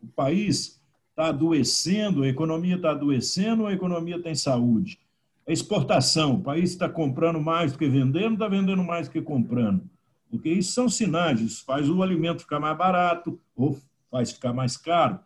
O 0.00 0.06
país 0.06 0.79
está 1.20 1.28
adoecendo, 1.28 2.22
a 2.22 2.28
economia 2.28 2.76
está 2.76 2.92
adoecendo, 2.92 3.66
a 3.66 3.72
economia 3.72 4.20
tem 4.20 4.34
saúde. 4.34 4.98
A 5.46 5.52
exportação, 5.52 6.36
o 6.36 6.42
país 6.42 6.70
está 6.70 6.88
comprando 6.88 7.38
mais 7.38 7.72
do 7.72 7.78
que 7.78 7.86
vendendo, 7.86 8.34
está 8.34 8.48
vendendo 8.48 8.82
mais 8.82 9.06
do 9.06 9.12
que 9.12 9.20
comprando. 9.20 9.82
Porque 10.30 10.48
isso 10.48 10.72
são 10.72 10.88
sinais, 10.88 11.40
isso 11.40 11.64
faz 11.64 11.90
o 11.90 12.02
alimento 12.02 12.40
ficar 12.40 12.58
mais 12.58 12.76
barato 12.76 13.38
ou 13.54 13.78
faz 14.10 14.32
ficar 14.32 14.54
mais 14.54 14.76
caro. 14.76 15.18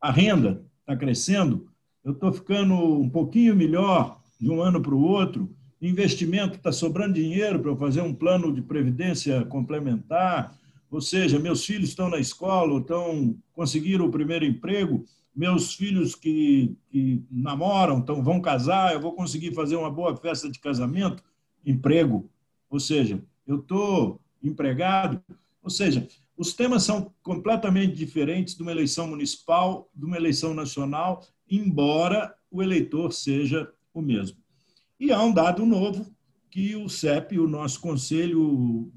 A 0.00 0.10
renda 0.10 0.62
está 0.80 0.94
crescendo, 0.94 1.68
eu 2.04 2.12
estou 2.12 2.32
ficando 2.32 2.74
um 2.74 3.08
pouquinho 3.08 3.56
melhor 3.56 4.20
de 4.38 4.50
um 4.50 4.60
ano 4.60 4.80
para 4.80 4.94
o 4.94 5.02
outro, 5.02 5.48
investimento 5.80 6.56
está 6.56 6.72
sobrando 6.72 7.14
dinheiro 7.14 7.60
para 7.60 7.70
eu 7.70 7.76
fazer 7.76 8.02
um 8.02 8.12
plano 8.12 8.52
de 8.52 8.60
previdência 8.60 9.44
complementar, 9.46 10.54
ou 10.90 11.00
seja, 11.00 11.38
meus 11.38 11.64
filhos 11.64 11.90
estão 11.90 12.10
na 12.10 12.18
escola, 12.18 12.80
estão 12.80 13.36
conseguiram 13.52 14.06
o 14.06 14.10
primeiro 14.10 14.44
emprego, 14.44 15.04
meus 15.40 15.72
filhos 15.72 16.14
que, 16.14 16.76
que 16.90 17.24
namoram, 17.30 17.96
então 17.96 18.22
vão 18.22 18.42
casar, 18.42 18.92
eu 18.92 19.00
vou 19.00 19.14
conseguir 19.14 19.54
fazer 19.54 19.74
uma 19.74 19.90
boa 19.90 20.14
festa 20.14 20.50
de 20.50 20.58
casamento, 20.58 21.24
emprego. 21.64 22.28
Ou 22.68 22.78
seja, 22.78 23.24
eu 23.46 23.56
estou 23.56 24.20
empregado. 24.42 25.18
Ou 25.62 25.70
seja, 25.70 26.06
os 26.36 26.52
temas 26.52 26.82
são 26.82 27.10
completamente 27.22 27.94
diferentes 27.94 28.54
de 28.54 28.60
uma 28.60 28.70
eleição 28.70 29.08
municipal, 29.08 29.88
de 29.94 30.04
uma 30.04 30.18
eleição 30.18 30.52
nacional, 30.52 31.26
embora 31.50 32.34
o 32.50 32.62
eleitor 32.62 33.10
seja 33.10 33.66
o 33.94 34.02
mesmo. 34.02 34.36
E 35.00 35.10
há 35.10 35.22
um 35.22 35.32
dado 35.32 35.64
novo 35.64 36.14
que 36.50 36.76
o 36.76 36.86
CEP, 36.86 37.38
o 37.38 37.48
nosso 37.48 37.80
conselho, 37.80 38.92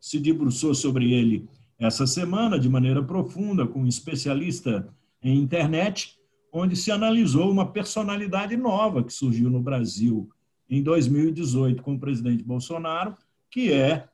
se 0.00 0.20
debruçou 0.20 0.76
sobre 0.76 1.12
ele 1.12 1.48
essa 1.76 2.06
semana 2.06 2.56
de 2.56 2.68
maneira 2.68 3.02
profunda, 3.02 3.66
com 3.66 3.80
um 3.80 3.86
especialista 3.88 4.88
em 5.22 5.38
internet, 5.38 6.18
onde 6.52 6.76
se 6.76 6.90
analisou 6.90 7.50
uma 7.50 7.70
personalidade 7.70 8.56
nova 8.56 9.02
que 9.02 9.12
surgiu 9.12 9.50
no 9.50 9.60
Brasil 9.60 10.28
em 10.68 10.82
2018 10.82 11.82
com 11.82 11.94
o 11.94 12.00
presidente 12.00 12.42
Bolsonaro, 12.42 13.16
que 13.50 13.72
é 13.72 14.08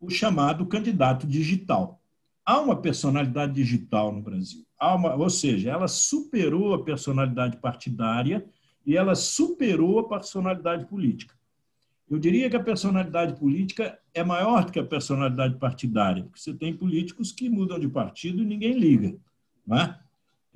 o 0.00 0.10
chamado 0.10 0.66
candidato 0.66 1.26
digital. 1.26 2.00
Há 2.44 2.60
uma 2.60 2.80
personalidade 2.80 3.52
digital 3.52 4.12
no 4.12 4.22
Brasil, 4.22 4.64
uma, 4.80 5.14
ou 5.14 5.30
seja, 5.30 5.70
ela 5.70 5.88
superou 5.88 6.74
a 6.74 6.84
personalidade 6.84 7.56
partidária 7.56 8.46
e 8.84 8.96
ela 8.96 9.14
superou 9.14 9.98
a 9.98 10.08
personalidade 10.08 10.86
política. 10.86 11.34
Eu 12.08 12.20
diria 12.20 12.48
que 12.48 12.54
a 12.54 12.62
personalidade 12.62 13.38
política 13.38 13.98
é 14.14 14.22
maior 14.22 14.64
do 14.64 14.70
que 14.70 14.78
a 14.78 14.84
personalidade 14.84 15.56
partidária, 15.58 16.22
porque 16.22 16.38
você 16.38 16.54
tem 16.54 16.72
políticos 16.72 17.32
que 17.32 17.48
mudam 17.48 17.80
de 17.80 17.88
partido 17.88 18.42
e 18.42 18.46
ninguém 18.46 18.78
liga. 18.78 19.16
Não 19.66 19.76
é? 19.76 19.98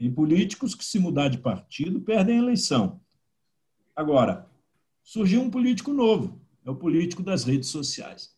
Tem 0.01 0.11
políticos 0.11 0.75
que, 0.75 0.83
se 0.83 0.99
mudar 0.99 1.29
de 1.29 1.37
partido, 1.37 2.01
perdem 2.01 2.39
a 2.39 2.43
eleição. 2.43 3.03
Agora, 3.95 4.49
surgiu 5.03 5.43
um 5.43 5.51
político 5.51 5.93
novo, 5.93 6.41
é 6.65 6.71
o 6.71 6.75
político 6.75 7.23
das 7.23 7.45
redes 7.45 7.69
sociais. 7.69 8.35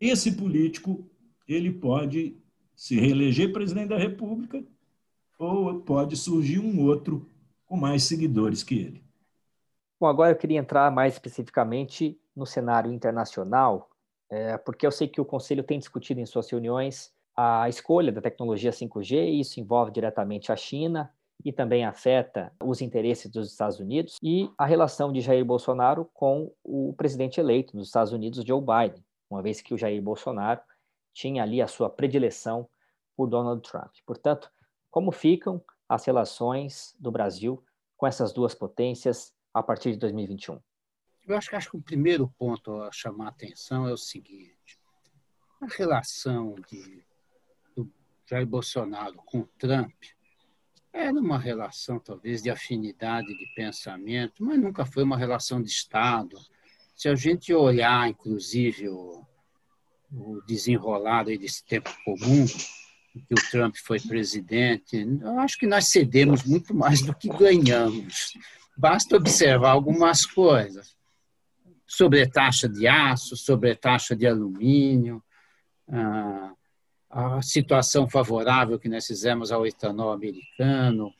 Esse 0.00 0.32
político 0.32 1.06
ele 1.46 1.70
pode 1.70 2.38
se 2.74 2.98
reeleger 2.98 3.52
presidente 3.52 3.90
da 3.90 3.98
República 3.98 4.64
ou 5.38 5.78
pode 5.80 6.16
surgir 6.16 6.58
um 6.58 6.80
outro 6.80 7.28
com 7.66 7.76
mais 7.76 8.04
seguidores 8.04 8.62
que 8.62 8.78
ele. 8.78 9.04
Bom, 10.00 10.06
agora 10.06 10.32
eu 10.32 10.36
queria 10.36 10.58
entrar 10.58 10.90
mais 10.90 11.12
especificamente 11.12 12.18
no 12.34 12.46
cenário 12.46 12.90
internacional, 12.90 13.90
é, 14.30 14.56
porque 14.56 14.86
eu 14.86 14.90
sei 14.90 15.06
que 15.06 15.20
o 15.20 15.24
Conselho 15.26 15.62
tem 15.62 15.78
discutido 15.78 16.18
em 16.18 16.24
suas 16.24 16.50
reuniões 16.50 17.12
a 17.36 17.68
escolha 17.68 18.12
da 18.12 18.20
tecnologia 18.20 18.70
5G, 18.70 19.16
e 19.16 19.40
isso 19.40 19.60
envolve 19.60 19.90
diretamente 19.90 20.52
a 20.52 20.56
China 20.56 21.10
e 21.44 21.52
também 21.52 21.84
afeta 21.84 22.52
os 22.62 22.80
interesses 22.80 23.30
dos 23.30 23.50
Estados 23.50 23.80
Unidos 23.80 24.18
e 24.22 24.50
a 24.56 24.64
relação 24.64 25.12
de 25.12 25.20
Jair 25.20 25.44
Bolsonaro 25.44 26.08
com 26.12 26.52
o 26.62 26.94
presidente 26.94 27.40
eleito 27.40 27.76
dos 27.76 27.88
Estados 27.88 28.12
Unidos, 28.12 28.44
Joe 28.44 28.60
Biden, 28.60 29.04
uma 29.28 29.42
vez 29.42 29.60
que 29.60 29.74
o 29.74 29.78
Jair 29.78 30.00
Bolsonaro 30.00 30.60
tinha 31.12 31.42
ali 31.42 31.60
a 31.60 31.66
sua 31.66 31.90
predileção 31.90 32.68
por 33.16 33.28
Donald 33.28 33.60
Trump. 33.62 33.92
Portanto, 34.06 34.50
como 34.90 35.10
ficam 35.10 35.62
as 35.88 36.04
relações 36.04 36.94
do 36.98 37.10
Brasil 37.10 37.62
com 37.96 38.06
essas 38.06 38.32
duas 38.32 38.54
potências 38.54 39.34
a 39.52 39.62
partir 39.62 39.92
de 39.92 39.98
2021? 39.98 40.60
Eu 41.26 41.36
acho 41.36 41.50
que, 41.50 41.56
acho 41.56 41.70
que 41.70 41.76
o 41.76 41.82
primeiro 41.82 42.28
ponto 42.38 42.82
a 42.82 42.90
chamar 42.90 43.26
a 43.26 43.28
atenção 43.28 43.86
é 43.86 43.92
o 43.92 43.96
seguinte: 43.96 44.80
a 45.60 45.66
relação 45.66 46.56
de, 46.68 47.04
Jair 48.28 48.46
Bolsonaro 48.46 49.14
com 49.16 49.42
Trump 49.58 49.92
era 50.92 51.18
uma 51.18 51.38
relação, 51.38 51.98
talvez, 51.98 52.42
de 52.42 52.50
afinidade 52.50 53.26
de 53.26 53.46
pensamento, 53.54 54.44
mas 54.44 54.60
nunca 54.60 54.84
foi 54.84 55.02
uma 55.02 55.16
relação 55.16 55.62
de 55.62 55.70
Estado. 55.70 56.36
Se 56.94 57.08
a 57.08 57.14
gente 57.14 57.52
olhar, 57.54 58.08
inclusive, 58.08 58.90
o, 58.90 59.24
o 60.12 60.42
desenrolar 60.46 61.24
desse 61.24 61.64
tempo 61.64 61.90
comum, 62.04 62.46
que 63.26 63.34
o 63.34 63.50
Trump 63.50 63.74
foi 63.76 64.00
presidente, 64.00 64.96
eu 64.96 65.38
acho 65.40 65.58
que 65.58 65.66
nós 65.66 65.88
cedemos 65.88 66.44
muito 66.44 66.74
mais 66.74 67.00
do 67.02 67.14
que 67.14 67.28
ganhamos. 67.28 68.34
Basta 68.76 69.16
observar 69.16 69.70
algumas 69.70 70.26
coisas. 70.26 70.94
Sobre 71.86 72.26
taxa 72.26 72.68
de 72.68 72.86
aço, 72.86 73.36
sobre 73.36 73.74
taxa 73.74 74.16
de 74.16 74.26
alumínio, 74.26 75.22
a 77.12 77.42
situação 77.42 78.08
favorável 78.08 78.78
que 78.78 78.88
nós 78.88 79.06
fizemos 79.06 79.52
ao 79.52 79.66
etanol 79.66 80.12
americano, 80.12 81.12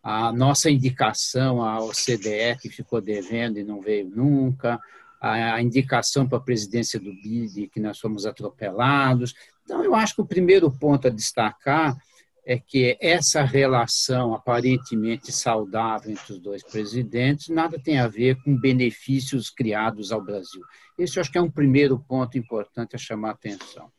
a 0.00 0.32
nossa 0.32 0.70
indicação 0.70 1.60
à 1.64 1.80
OCDE, 1.80 2.56
que 2.60 2.68
ficou 2.68 3.00
devendo 3.00 3.58
e 3.58 3.64
não 3.64 3.80
veio 3.80 4.08
nunca, 4.08 4.80
a 5.20 5.60
indicação 5.60 6.28
para 6.28 6.38
a 6.38 6.42
presidência 6.42 6.98
do 6.98 7.12
BID, 7.12 7.68
que 7.68 7.80
nós 7.80 7.98
fomos 7.98 8.24
atropelados. 8.24 9.34
Então, 9.64 9.84
eu 9.84 9.94
acho 9.94 10.14
que 10.14 10.20
o 10.20 10.26
primeiro 10.26 10.70
ponto 10.70 11.08
a 11.08 11.10
destacar 11.10 11.96
é 12.44 12.58
que 12.58 12.96
essa 13.00 13.42
relação 13.42 14.34
aparentemente 14.34 15.30
saudável 15.30 16.10
entre 16.10 16.32
os 16.32 16.40
dois 16.40 16.62
presidentes 16.62 17.48
nada 17.48 17.80
tem 17.80 17.98
a 17.98 18.08
ver 18.08 18.36
com 18.42 18.56
benefícios 18.56 19.48
criados 19.48 20.10
ao 20.10 20.20
Brasil. 20.20 20.62
Esse 20.98 21.18
eu 21.18 21.20
acho 21.20 21.30
que 21.30 21.38
é 21.38 21.42
um 21.42 21.50
primeiro 21.50 21.98
ponto 21.98 22.36
importante 22.36 22.96
a 22.96 22.98
chamar 22.98 23.30
a 23.30 23.32
atenção. 23.32 23.90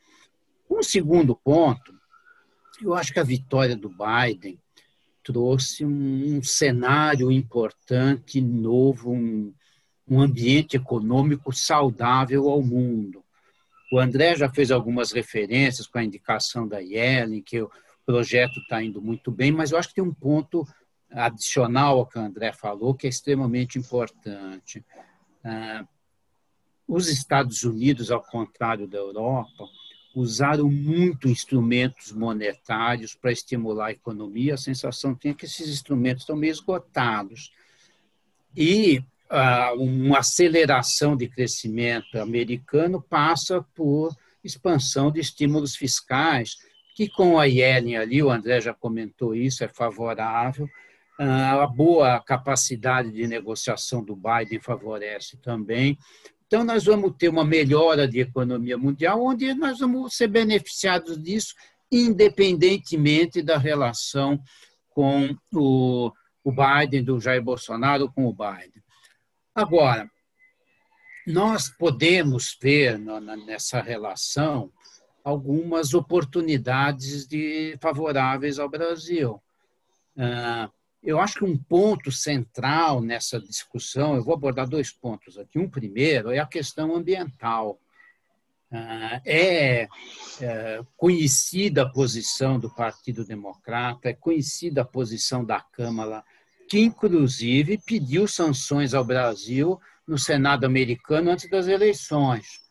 Um 0.74 0.82
segundo 0.82 1.36
ponto, 1.36 1.94
eu 2.82 2.96
acho 2.96 3.14
que 3.14 3.20
a 3.20 3.24
vitória 3.24 3.76
do 3.76 3.90
Biden 3.90 4.60
trouxe 5.24 5.86
um, 5.86 6.42
cenário 6.42 7.32
importante, 7.32 8.42
novo, 8.42 9.12
um, 9.12 9.54
um 10.08 10.20
ambiente 10.20 10.76
econômico 10.76 11.54
saudável 11.54 12.50
ao 12.50 12.64
mundo. 12.64 13.24
O 13.92 14.00
André 14.00 14.36
já 14.36 14.50
fez 14.50 14.72
algumas 14.72 15.12
referências 15.12 15.86
com 15.86 16.00
a 16.00 16.04
indicação 16.04 16.68
da 16.68 16.80
Yellen, 16.80 17.44
que 17.44 17.58
eu 17.58 17.72
projeto 18.04 18.60
está 18.60 18.82
indo 18.82 19.00
muito 19.00 19.32
bem, 19.32 19.52
mas 19.52 19.72
eu 19.72 19.78
acho 19.78 19.90
que 19.90 19.96
tem 19.96 20.04
um 20.04 20.14
ponto 20.14 20.68
adicional 21.12 22.00
ao 22.00 22.08
que 22.08 22.18
o 22.18 22.22
André 22.22 22.52
falou, 22.52 22.96
que 22.96 23.06
é 23.06 23.10
extremamente 23.12 23.78
importante. 23.78 24.84
Ah, 25.44 25.86
os 26.88 27.08
Estados 27.08 27.64
Unidos, 27.64 28.10
ao 28.10 28.24
contrário 28.24 28.88
da 28.88 28.98
Europa, 28.98 29.66
usaram 30.16 30.70
muito 30.70 31.28
instrumentos 31.28 32.12
monetários 32.12 33.16
para 33.16 33.32
estimular 33.32 33.88
a 33.88 33.92
economia. 33.92 34.54
A 34.54 34.58
sensação 34.58 35.16
tem 35.16 35.32
é 35.32 35.34
que 35.34 35.46
esses 35.46 35.68
instrumentos 35.68 36.24
estão 36.24 36.36
meio 36.36 36.52
esgotados. 36.52 37.52
E 38.56 39.04
ah, 39.30 39.74
uma 39.76 40.20
aceleração 40.20 41.18
de 41.18 41.28
crescimento 41.28 42.20
americano 42.20 43.02
passa 43.02 43.66
por 43.74 44.16
expansão 44.44 45.12
de 45.12 45.20
estímulos 45.20 45.76
fiscais, 45.76 46.58
que 46.96 47.10
com 47.10 47.40
a 47.40 47.46
Yellen 47.46 47.98
ali, 47.98 48.22
o 48.22 48.30
André 48.30 48.62
já 48.62 48.74
comentou 48.74 49.34
isso, 49.34 49.64
é 49.64 49.68
favorável. 49.68 50.70
Ah, 51.20 51.64
a 51.64 51.68
boa 51.68 52.20
capacidade 52.20 53.12
de 53.12 53.26
negociação 53.26 54.04
do 54.04 54.16
Biden 54.16 54.60
favorece 54.60 55.38
também. 55.38 55.98
Então, 56.54 56.64
nós 56.64 56.86
vamos 56.86 57.16
ter 57.18 57.30
uma 57.30 57.44
melhora 57.44 58.08
de 58.08 58.20
economia 58.20 58.78
mundial, 58.78 59.26
onde 59.26 59.56
nós 59.56 59.80
vamos 59.80 60.16
ser 60.16 60.28
beneficiados 60.28 61.20
disso, 61.20 61.56
independentemente 61.92 63.42
da 63.42 63.58
relação 63.58 64.40
com 64.92 65.36
o, 65.52 66.12
o 66.44 66.52
Biden, 66.52 67.04
do 67.04 67.20
Jair 67.20 67.42
Bolsonaro 67.42 68.08
com 68.14 68.28
o 68.28 68.32
Biden. 68.32 68.84
Agora, 69.56 70.08
nós 71.26 71.70
podemos 71.70 72.56
ver 72.62 73.00
nessa 73.48 73.82
relação 73.82 74.72
algumas 75.24 75.96
oportunidades 75.96 77.26
de, 77.26 77.76
favoráveis 77.82 78.60
ao 78.60 78.70
Brasil. 78.70 79.42
Ah, 80.16 80.70
eu 81.04 81.20
acho 81.20 81.40
que 81.40 81.46
um 81.46 81.58
ponto 81.58 82.12
central 82.12 83.02
nessa 83.02 83.40
discussão, 83.40 84.16
eu 84.16 84.24
vou 84.24 84.34
abordar 84.34 84.68
dois 84.68 84.92
pontos 84.92 85.38
aqui. 85.38 85.60
Um 85.60 85.70
primeiro 85.70 86.32
é 86.32 86.40
a 86.40 86.46
questão 86.46 86.96
ambiental. 86.96 87.78
Ah, 88.72 89.22
é, 89.26 89.88
é 90.42 90.82
conhecida 90.96 91.84
a 91.84 91.90
posição 91.90 92.58
do 92.58 92.74
Partido 92.74 93.26
Democrata, 93.26 94.10
é 94.10 94.14
conhecida 94.14 94.82
a 94.82 94.86
posição 94.86 95.44
da 95.46 95.60
Câmara, 95.60 96.24
que 96.70 96.80
inclusive 96.80 97.78
pediu 97.86 98.28
sanções 98.28 98.94
ao 98.94 99.04
Brasil 99.04 99.80
no 100.08 100.18
Senado 100.18 100.66
americano 100.66 101.30
antes 101.30 101.50
das 101.50 101.68
eleições. 101.68 102.64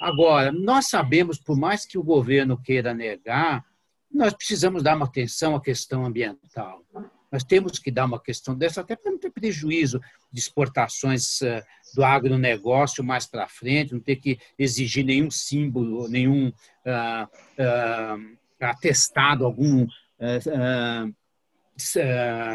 Agora, 0.00 0.52
nós 0.52 0.88
sabemos, 0.88 1.38
por 1.38 1.58
mais 1.58 1.84
que 1.84 1.98
o 1.98 2.04
governo 2.04 2.60
queira 2.60 2.94
negar, 2.94 3.64
nós 4.12 4.32
precisamos 4.32 4.82
dar 4.82 4.96
uma 4.96 5.06
atenção 5.06 5.56
à 5.56 5.60
questão 5.60 6.04
ambiental. 6.04 6.84
Nós 7.30 7.44
temos 7.44 7.78
que 7.78 7.90
dar 7.90 8.06
uma 8.06 8.20
questão 8.20 8.54
dessa, 8.56 8.80
até 8.80 8.96
para 8.96 9.12
não 9.12 9.18
ter 9.18 9.30
prejuízo 9.30 10.00
de 10.32 10.40
exportações 10.40 11.40
eh, 11.42 11.62
do 11.94 12.04
agronegócio 12.04 13.04
mais 13.04 13.26
para 13.26 13.48
frente, 13.48 13.92
não 13.92 14.00
ter 14.00 14.16
que 14.16 14.38
exigir 14.58 15.04
nenhum 15.04 15.30
símbolo, 15.30 16.08
nenhum 16.08 16.48
uh, 16.48 17.24
uh, 17.24 18.38
atestado, 18.60 19.44
algum 19.44 19.84
uh, 19.84 21.14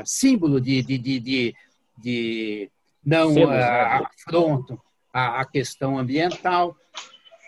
símbolo 0.03 0.59
de, 0.59 0.81
de, 0.83 0.97
de, 0.97 1.19
de, 1.19 1.55
de 1.97 2.71
não 3.03 3.33
uh, 3.35 3.49
afronto 3.49 4.81
à, 5.13 5.41
à 5.41 5.45
questão 5.45 5.97
ambiental. 5.97 6.75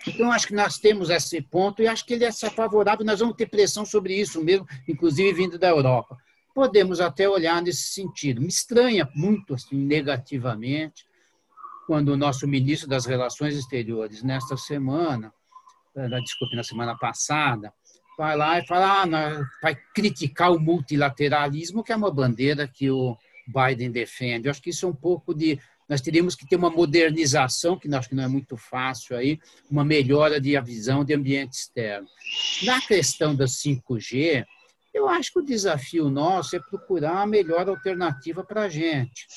Então, 0.07 0.31
acho 0.31 0.47
que 0.47 0.55
nós 0.55 0.77
temos 0.77 1.09
esse 1.09 1.41
ponto 1.41 1.81
e 1.81 1.87
acho 1.87 2.05
que 2.05 2.13
ele 2.13 2.23
é 2.23 2.31
favorável. 2.31 3.05
Nós 3.05 3.19
vamos 3.19 3.35
ter 3.35 3.47
pressão 3.47 3.85
sobre 3.85 4.13
isso 4.13 4.41
mesmo, 4.41 4.65
inclusive 4.87 5.33
vindo 5.33 5.59
da 5.59 5.67
Europa. 5.67 6.17
Podemos 6.57 6.99
até 6.99 7.29
olhar 7.29 7.61
nesse 7.61 7.83
sentido. 7.83 8.41
Me 8.41 8.47
estranha 8.47 9.07
muito, 9.13 9.53
assim, 9.53 9.75
negativamente, 9.75 11.05
quando 11.85 12.09
o 12.09 12.17
nosso 12.17 12.47
ministro 12.47 12.89
das 12.89 13.05
Relações 13.05 13.55
Exteriores, 13.55 14.23
nesta 14.23 14.57
semana, 14.57 15.31
eh, 15.95 16.07
desculpe, 16.19 16.55
na 16.55 16.63
semana 16.63 16.97
passada, 16.97 17.71
vai 18.17 18.35
lá 18.35 18.57
e 18.57 18.65
fala, 18.65 19.03
ah, 19.03 19.41
vai 19.61 19.77
criticar 19.93 20.51
o 20.51 20.59
multilateralismo, 20.59 21.83
que 21.83 21.91
é 21.91 21.95
uma 21.95 22.09
bandeira 22.09 22.67
que 22.67 22.89
o 22.89 23.15
Biden 23.47 23.91
defende. 23.91 24.47
Eu 24.47 24.49
acho 24.49 24.59
que 24.63 24.71
isso 24.71 24.87
é 24.87 24.89
um 24.89 24.95
pouco 24.95 25.35
de 25.35 25.59
nós 25.87 26.01
teríamos 26.01 26.33
que 26.33 26.47
ter 26.47 26.55
uma 26.55 26.71
modernização, 26.71 27.77
que 27.77 27.87
acho 27.93 28.09
que 28.09 28.15
não 28.15 28.23
é 28.23 28.27
muito 28.27 28.57
fácil 28.57 29.15
aí, 29.15 29.39
uma 29.69 29.85
melhora 29.85 30.41
de 30.41 30.57
a 30.57 30.61
visão 30.61 31.05
de 31.05 31.13
ambiente 31.13 31.53
externo. 31.53 32.07
Na 32.63 32.81
questão 32.81 33.35
da 33.35 33.45
5G, 33.45 34.43
eu 34.97 35.07
acho 35.07 35.31
que 35.31 35.39
o 35.39 35.45
desafio 35.45 36.09
nosso 36.09 36.55
é 36.55 36.59
procurar 36.59 37.21
a 37.21 37.27
melhor 37.27 37.69
alternativa 37.69 38.43
para 38.43 38.63
a 38.63 38.69
gente, 38.69 39.27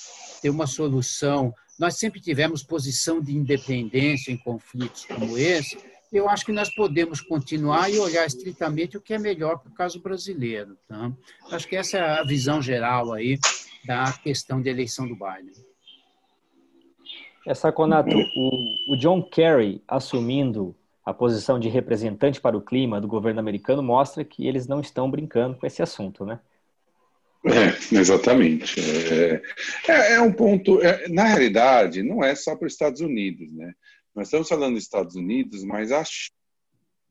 ter 0.41 0.49
uma 0.49 0.67
solução. 0.67 1.55
Nós 1.79 1.99
sempre 1.99 2.21
tivemos 2.21 2.63
posição 2.63 3.21
de 3.21 3.37
independência 3.37 4.33
em 4.33 4.39
conflitos 4.39 5.05
como 5.05 5.37
esse, 5.37 5.77
eu 6.13 6.29
acho 6.29 6.45
que 6.45 6.53
nós 6.53 6.75
podemos 6.75 7.21
continuar 7.21 7.89
e 7.89 7.99
olhar 7.99 8.27
estritamente 8.27 8.97
o 8.97 9.01
que 9.01 9.15
é 9.15 9.19
melhor 9.19 9.59
para 9.59 9.71
o 9.71 9.75
caso 9.75 10.01
brasileiro. 10.01 10.77
Tá? 10.89 11.13
Acho 11.53 11.69
que 11.69 11.77
essa 11.77 11.99
é 11.99 12.21
a 12.21 12.25
visão 12.25 12.61
geral 12.61 13.13
aí 13.13 13.39
da 13.85 14.13
questão 14.13 14.61
da 14.61 14.71
eleição 14.71 15.07
do 15.07 15.15
Biden. 15.15 15.55
Essa 17.47 17.71
Conato, 17.71 18.11
o, 18.11 18.93
o 18.93 18.97
John 18.97 19.23
Kerry 19.23 19.83
assumindo 19.87 20.75
a 21.05 21.15
posição 21.15 21.59
de 21.59 21.69
representante 21.69 22.41
para 22.41 22.57
o 22.57 22.63
clima 22.63 23.01
do 23.01 23.09
governo 23.09 23.41
americano 23.41 23.83
mostra 23.83 24.25
que 24.25 24.47
eles 24.47 24.67
não 24.67 24.81
estão 24.81 25.11
brincando 25.11 25.57
com 25.57 25.67
esse 25.67 25.83
assunto, 25.83 26.25
né? 26.25 26.41
É, 27.45 27.97
exatamente. 27.97 28.79
É, 28.81 29.43
é, 29.89 30.13
é 30.15 30.21
um 30.21 30.33
ponto. 30.33 30.81
É, 30.83 31.09
na 31.09 31.25
realidade, 31.25 32.03
não 32.03 32.23
é 32.23 32.35
só 32.35 32.55
para 32.55 32.67
os 32.67 32.73
Estados 32.73 33.01
Unidos, 33.01 33.51
né? 33.53 33.73
Nós 34.15 34.27
estamos 34.27 34.49
falando 34.49 34.75
dos 34.75 34.83
Estados 34.83 35.15
Unidos, 35.17 35.65
mas 35.65 35.91
acho 35.91 36.31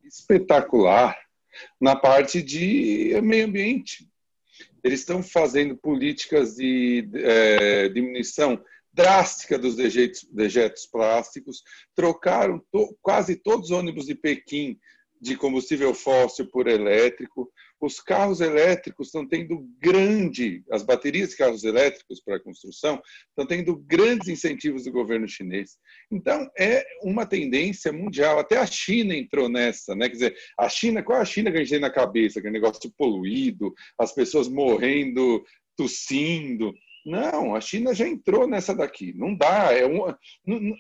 espetacular 0.04 1.17
na 1.82 1.95
parte 1.95 2.43
de 2.43 3.19
meio 3.23 3.45
ambiente. 3.45 4.08
Eles 4.84 4.99
estão 4.99 5.23
fazendo 5.23 5.75
políticas 5.75 6.56
de 6.56 7.10
é, 7.15 7.89
diminuição 7.89 8.62
drástica 8.99 9.57
dos 9.57 9.77
dejetos, 9.77 10.27
dejetos 10.29 10.85
plásticos, 10.85 11.63
trocaram 11.95 12.62
to, 12.69 12.93
quase 13.01 13.38
todos 13.38 13.69
os 13.69 13.77
ônibus 13.77 14.07
de 14.07 14.13
Pequim 14.13 14.77
de 15.21 15.38
combustível 15.38 15.93
fóssil 15.93 16.49
por 16.51 16.67
elétrico. 16.67 17.49
Os 17.79 18.01
carros 18.01 18.41
elétricos 18.41 19.07
estão 19.07 19.25
tendo 19.25 19.65
grande, 19.79 20.65
as 20.69 20.83
baterias 20.83 21.29
de 21.29 21.38
carros 21.38 21.63
elétricos 21.63 22.21
para 22.21 22.41
construção 22.41 23.01
estão 23.29 23.45
tendo 23.45 23.77
grandes 23.77 24.27
incentivos 24.27 24.83
do 24.83 24.91
governo 24.91 25.29
chinês. 25.29 25.77
Então, 26.12 26.49
é 26.57 26.85
uma 27.01 27.25
tendência 27.25 27.93
mundial. 27.93 28.38
Até 28.38 28.57
a 28.57 28.65
China 28.65 29.15
entrou 29.15 29.47
nessa, 29.47 29.95
né? 29.95 30.09
Quer 30.09 30.13
dizer, 30.13 30.38
a 30.57 30.67
China, 30.67 31.01
qual 31.01 31.19
é 31.19 31.21
a 31.21 31.25
China 31.25 31.51
que 31.51 31.57
a 31.57 31.59
gente 31.62 31.69
tem 31.69 31.79
na 31.79 31.89
cabeça? 31.89 32.39
Aquele 32.39 32.53
negócio 32.53 32.91
poluído, 32.97 33.73
as 33.97 34.13
pessoas 34.13 34.49
morrendo, 34.49 35.41
tossindo. 35.77 36.73
Não, 37.10 37.56
a 37.56 37.62
China 37.62 37.93
já 37.93 38.08
entrou 38.08 38.48
nessa 38.48 38.76
daqui. 38.76 39.13
Não 39.13 39.36
dá. 39.36 39.74
É 39.74 39.86
um, 39.86 40.08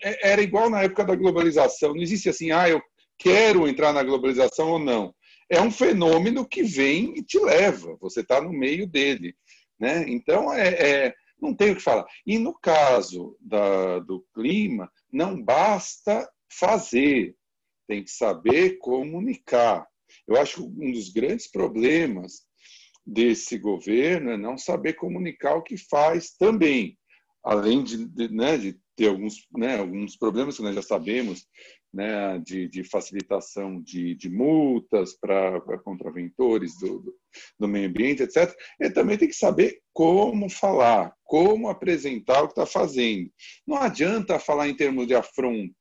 é, 0.03 0.31
era 0.31 0.41
igual 0.41 0.69
na 0.69 0.83
época 0.83 1.03
da 1.03 1.15
globalização. 1.15 1.95
Não 1.95 2.01
existe 2.01 2.29
assim, 2.29 2.51
ah, 2.51 2.69
eu 2.69 2.79
quero 3.17 3.67
entrar 3.67 3.91
na 3.91 4.03
globalização 4.03 4.69
ou 4.69 4.79
não. 4.79 5.13
É 5.49 5.59
um 5.59 5.71
fenômeno 5.71 6.47
que 6.47 6.61
vem 6.61 7.17
e 7.17 7.23
te 7.23 7.39
leva, 7.39 7.97
você 7.99 8.21
está 8.21 8.39
no 8.39 8.53
meio 8.53 8.85
dele. 8.85 9.33
Né? 9.79 10.05
Então, 10.07 10.53
é, 10.53 10.67
é, 10.67 11.13
não 11.41 11.55
tem 11.55 11.71
o 11.71 11.75
que 11.75 11.81
falar. 11.81 12.05
E 12.27 12.37
no 12.37 12.53
caso 12.53 13.35
da, 13.41 13.97
do 13.99 14.23
clima, 14.35 14.91
não 15.11 15.41
basta 15.41 16.29
fazer, 16.51 17.35
tem 17.87 18.03
que 18.03 18.11
saber 18.11 18.77
comunicar. 18.77 19.87
Eu 20.27 20.37
acho 20.37 20.57
que 20.57 20.61
um 20.61 20.91
dos 20.91 21.09
grandes 21.09 21.49
problemas 21.49 22.43
desse 23.09 23.57
governo 23.57 24.31
é 24.31 24.37
não 24.37 24.57
saber 24.57 24.93
comunicar 24.93 25.55
o 25.55 25.63
que 25.63 25.77
faz 25.77 26.31
também, 26.31 26.97
além 27.43 27.83
de, 27.83 28.05
de, 28.05 28.29
né, 28.29 28.57
de 28.57 28.79
ter 28.95 29.07
alguns, 29.07 29.47
né, 29.57 29.77
alguns 29.77 30.15
problemas 30.15 30.57
que 30.57 30.63
nós 30.63 30.75
já 30.75 30.81
sabemos, 30.81 31.47
né, 31.91 32.37
de, 32.39 32.67
de 32.67 32.83
facilitação 32.83 33.81
de, 33.81 34.13
de 34.13 34.29
multas 34.29 35.17
para 35.19 35.79
contraventores 35.83 36.77
do, 36.79 36.99
do, 36.99 37.15
do, 37.59 37.67
meio 37.67 37.89
ambiente, 37.89 38.21
etc. 38.21 38.55
Ele 38.79 38.91
também 38.91 39.17
tem 39.17 39.27
que 39.27 39.35
saber 39.35 39.81
como 39.91 40.49
falar, 40.49 41.13
como 41.23 41.67
apresentar 41.67 42.43
o 42.43 42.47
que 42.47 42.51
está 42.51 42.65
fazendo. 42.65 43.31
Não 43.65 43.77
adianta 43.77 44.37
falar 44.37 44.69
em 44.69 44.75
termos 44.75 45.07
de 45.07 45.15
afronta. 45.15 45.73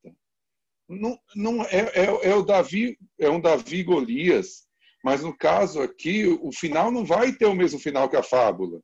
Não, 0.88 1.19
não 1.37 1.62
é, 1.64 1.81
é, 1.95 2.31
é 2.31 2.35
o 2.35 2.43
Davi, 2.43 2.97
é 3.19 3.29
um 3.29 3.41
Davi 3.41 3.83
Golias, 3.83 4.67
mas 5.09 5.23
no 5.23 5.35
caso 5.35 5.81
aqui 5.81 6.27
o 6.27 6.53
final 6.53 6.90
não 6.90 7.03
vai 7.03 7.33
ter 7.33 7.47
o 7.47 7.55
mesmo 7.55 7.79
final 7.79 8.11
que 8.11 8.16
a 8.16 8.23
fábula. 8.23 8.79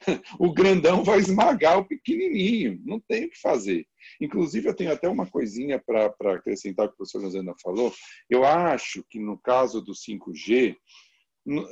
o 0.40 0.50
grandão 0.50 1.04
vai 1.04 1.18
esmagar 1.18 1.78
o 1.78 1.84
pequenininho, 1.84 2.80
não 2.82 2.98
tem 2.98 3.26
o 3.26 3.28
que 3.28 3.38
fazer. 3.38 3.86
Inclusive, 4.18 4.70
eu 4.70 4.74
tenho 4.74 4.90
até 4.90 5.06
uma 5.06 5.26
coisinha 5.26 5.78
para 5.78 6.14
acrescentar 6.34 6.88
que 6.88 6.94
o 6.94 6.96
professor 6.96 7.22
Rosana 7.22 7.54
falou. 7.62 7.92
Eu 8.30 8.42
acho 8.42 9.04
que 9.10 9.18
no 9.18 9.36
caso 9.36 9.82
do 9.82 9.92
5G, 9.92 10.74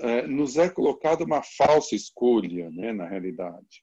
é, 0.01 0.27
nos 0.27 0.59
é 0.59 0.69
colocada 0.69 1.25
uma 1.25 1.43
falsa 1.43 1.95
escolha, 1.95 2.71
né, 2.73 2.93
na 2.93 3.09
realidade. 3.09 3.83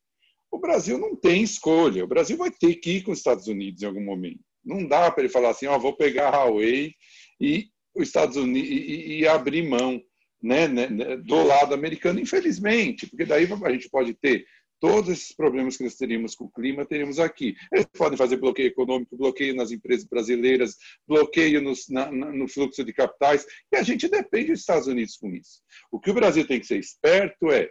O 0.52 0.60
Brasil 0.60 1.00
não 1.00 1.16
tem 1.16 1.42
escolha. 1.42 2.04
O 2.04 2.08
Brasil 2.08 2.38
vai 2.38 2.52
ter 2.52 2.76
que 2.76 2.98
ir 2.98 3.02
com 3.02 3.12
os 3.12 3.18
Estados 3.18 3.48
Unidos 3.48 3.82
em 3.82 3.88
algum 3.88 4.06
momento. 4.06 4.44
Não 4.64 4.88
dá 4.88 5.10
para 5.10 5.24
ele 5.24 5.34
falar 5.34 5.50
assim, 5.50 5.66
ó, 5.66 5.80
vou 5.80 5.98
pegar 5.98 6.30
a 6.30 6.44
Huawei 6.44 6.94
e 7.40 7.72
os 7.96 8.08
Estados 8.08 8.38
Unidos 8.38 8.70
e 8.70 9.28
abrir 9.28 9.68
mão 9.68 10.02
né, 10.42 10.68
né, 10.68 10.88
né, 10.88 11.18
do 11.18 11.44
lado 11.44 11.74
americano, 11.74 12.20
infelizmente, 12.20 13.08
porque 13.08 13.26
daí 13.26 13.48
a 13.64 13.72
gente 13.72 13.90
pode 13.90 14.14
ter 14.14 14.46
todos 14.82 15.12
esses 15.12 15.32
problemas 15.34 15.78
que 15.78 15.84
nós 15.84 15.96
teríamos 15.96 16.34
com 16.34 16.46
o 16.46 16.52
clima, 16.52 16.86
teríamos 16.86 17.20
aqui. 17.20 17.56
Eles 17.72 17.86
podem 17.96 18.18
fazer 18.18 18.38
bloqueio 18.38 18.68
econômico, 18.68 19.16
bloqueio 19.16 19.56
nas 19.56 19.72
empresas 19.72 20.06
brasileiras, 20.06 20.76
bloqueio 21.08 21.62
nos, 21.62 21.88
na, 21.88 22.12
no 22.12 22.48
fluxo 22.48 22.84
de 22.84 22.92
capitais, 22.92 23.46
e 23.72 23.78
a 23.78 23.84
gente 23.84 24.10
depende 24.10 24.52
dos 24.52 24.62
Estados 24.62 24.88
Unidos 24.88 25.16
com 25.18 25.30
isso. 25.30 25.62
O 25.92 26.00
que 26.00 26.10
o 26.10 26.16
Brasil 26.16 26.46
tem 26.48 26.60
que 26.60 26.66
ser 26.66 26.80
esperto 26.80 27.52
é, 27.52 27.70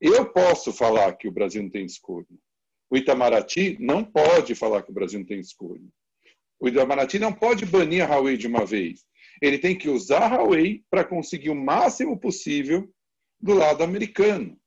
eu 0.00 0.26
posso 0.32 0.72
falar 0.72 1.16
que 1.16 1.28
o 1.28 1.32
Brasil 1.32 1.62
não 1.62 1.70
tem 1.70 1.86
escolha. 1.86 2.26
O 2.90 2.96
Itamaraty 2.96 3.76
não 3.80 4.04
pode 4.04 4.54
falar 4.56 4.82
que 4.82 4.90
o 4.90 4.94
Brasil 4.94 5.20
não 5.20 5.26
tem 5.26 5.38
escolha. 5.38 5.86
O 6.58 6.68
Itamaraty 6.68 7.20
não 7.20 7.32
pode 7.32 7.64
banir 7.66 8.02
a 8.02 8.06
Huawei 8.06 8.36
de 8.36 8.48
uma 8.48 8.66
vez 8.66 9.04
ele 9.40 9.58
tem 9.58 9.76
que 9.76 9.88
usar 9.88 10.22
a 10.22 10.36
Huawei 10.36 10.82
para 10.90 11.04
conseguir 11.04 11.50
o 11.50 11.54
máximo 11.54 12.18
possível 12.18 12.88
do 13.40 13.54
lado 13.54 13.82
americano. 13.82 14.58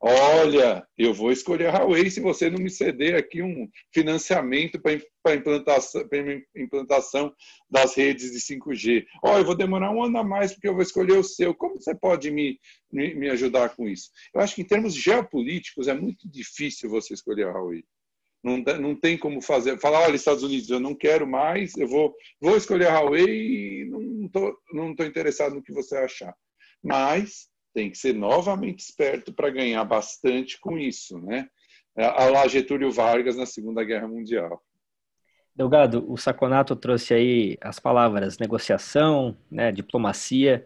Olha, 0.00 0.86
eu 0.96 1.12
vou 1.12 1.32
escolher 1.32 1.66
a 1.66 1.78
Huawei 1.78 2.08
se 2.08 2.20
você 2.20 2.48
não 2.48 2.58
me 2.58 2.70
ceder 2.70 3.16
aqui 3.16 3.42
um 3.42 3.68
financiamento 3.92 4.80
para 4.80 5.34
implantação, 5.34 6.08
implantação 6.56 7.34
das 7.68 7.96
redes 7.96 8.30
de 8.30 8.38
5G. 8.38 9.04
Olha, 9.24 9.40
eu 9.40 9.44
vou 9.44 9.56
demorar 9.56 9.90
um 9.90 10.04
ano 10.04 10.18
a 10.18 10.24
mais 10.24 10.52
porque 10.52 10.68
eu 10.68 10.74
vou 10.74 10.82
escolher 10.82 11.18
o 11.18 11.24
seu. 11.24 11.52
Como 11.52 11.80
você 11.80 11.96
pode 11.96 12.30
me, 12.30 12.60
me, 12.92 13.12
me 13.14 13.28
ajudar 13.30 13.74
com 13.74 13.88
isso? 13.88 14.10
Eu 14.32 14.40
acho 14.40 14.54
que 14.54 14.62
em 14.62 14.66
termos 14.66 14.94
geopolíticos 14.94 15.88
é 15.88 15.94
muito 15.94 16.30
difícil 16.30 16.88
você 16.88 17.14
escolher 17.14 17.48
a 17.48 17.52
Huawei. 17.52 17.82
Não, 18.42 18.58
não 18.58 18.94
tem 18.94 19.18
como 19.18 19.40
fazer, 19.40 19.80
falar, 19.80 20.02
olha, 20.02 20.14
Estados 20.14 20.42
Unidos, 20.42 20.70
eu 20.70 20.78
não 20.78 20.94
quero 20.94 21.26
mais, 21.26 21.76
eu 21.76 21.88
vou, 21.88 22.14
vou 22.40 22.56
escolher 22.56 22.86
a 22.86 23.00
Huawei 23.00 23.82
e 23.82 23.84
não 23.86 24.26
estou 24.26 24.56
não 24.72 24.94
tô 24.94 25.04
interessado 25.04 25.54
no 25.54 25.62
que 25.62 25.72
você 25.72 25.96
achar. 25.96 26.34
Mas 26.82 27.48
tem 27.74 27.90
que 27.90 27.98
ser 27.98 28.14
novamente 28.14 28.80
esperto 28.80 29.32
para 29.32 29.50
ganhar 29.50 29.84
bastante 29.84 30.58
com 30.60 30.78
isso, 30.78 31.18
né? 31.18 31.48
A 31.96 32.26
lá 32.26 32.46
Getúlio 32.46 32.92
Vargas 32.92 33.36
na 33.36 33.44
Segunda 33.44 33.82
Guerra 33.82 34.06
Mundial. 34.06 34.62
Delgado, 35.54 36.08
o 36.08 36.16
Saconato 36.16 36.76
trouxe 36.76 37.12
aí 37.12 37.58
as 37.60 37.80
palavras 37.80 38.38
negociação, 38.38 39.36
né, 39.50 39.72
diplomacia 39.72 40.64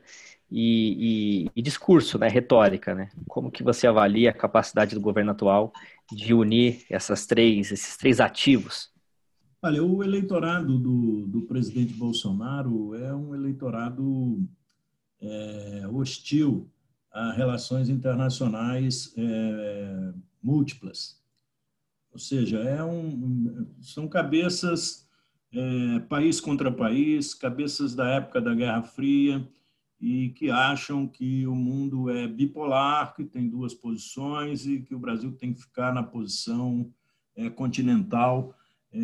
e, 0.55 1.47
e, 1.47 1.51
e, 1.57 1.63
discurso, 1.63 2.19
né, 2.19 2.29
retórica, 2.29 2.95
né? 2.95 3.11
Como 3.27 3.51
que 3.51 3.63
você 3.63 3.87
avalia 3.87 4.29
a 4.29 4.35
capacidade 4.35 4.95
do 4.95 5.01
governo 5.01 5.31
atual 5.31 5.73
de 6.13 6.35
unir 6.35 6.85
essas 6.91 7.25
três, 7.25 7.73
esses 7.73 7.97
três 7.97 8.21
ativos? 8.21 8.93
Olha, 9.63 9.83
o 9.83 10.05
eleitorado 10.05 10.79
do, 10.79 11.27
do 11.27 11.43
presidente 11.43 11.95
Bolsonaro 11.95 12.95
é 12.95 13.15
um 13.15 13.35
eleitorado 13.35 14.47
é, 15.21 15.89
hostil 15.91 16.69
a 17.11 17.33
relações 17.33 17.89
internacionais 17.89 19.15
é, 19.17 20.13
múltiplas. 20.43 21.19
Ou 22.13 22.19
seja, 22.19 22.59
é 22.59 22.85
um, 22.85 23.67
são 23.81 24.07
cabeças 24.07 25.09
é, 25.51 25.99
país 26.01 26.41
contra 26.41 26.71
país, 26.71 27.33
cabeças 27.33 27.95
da 27.95 28.07
época 28.09 28.39
da 28.39 28.55
Guerra 28.55 28.83
Fria, 28.83 29.49
e 30.03 30.31
que 30.31 30.51
acham 30.51 31.07
que 31.07 31.47
o 31.47 31.55
mundo 31.55 32.11
é 32.11 32.27
bipolar, 32.27 33.15
que 33.15 33.23
tem 33.23 33.49
duas 33.49 33.73
posições 33.73 34.67
e 34.67 34.81
que 34.81 34.97
o 34.97 34.99
Brasil 34.99 35.31
tem 35.31 35.55
que 35.55 35.61
ficar 35.61 35.95
na 35.95 36.03
posição 36.03 36.93
é, 37.37 37.49
continental, 37.49 38.53
é, 38.93 38.99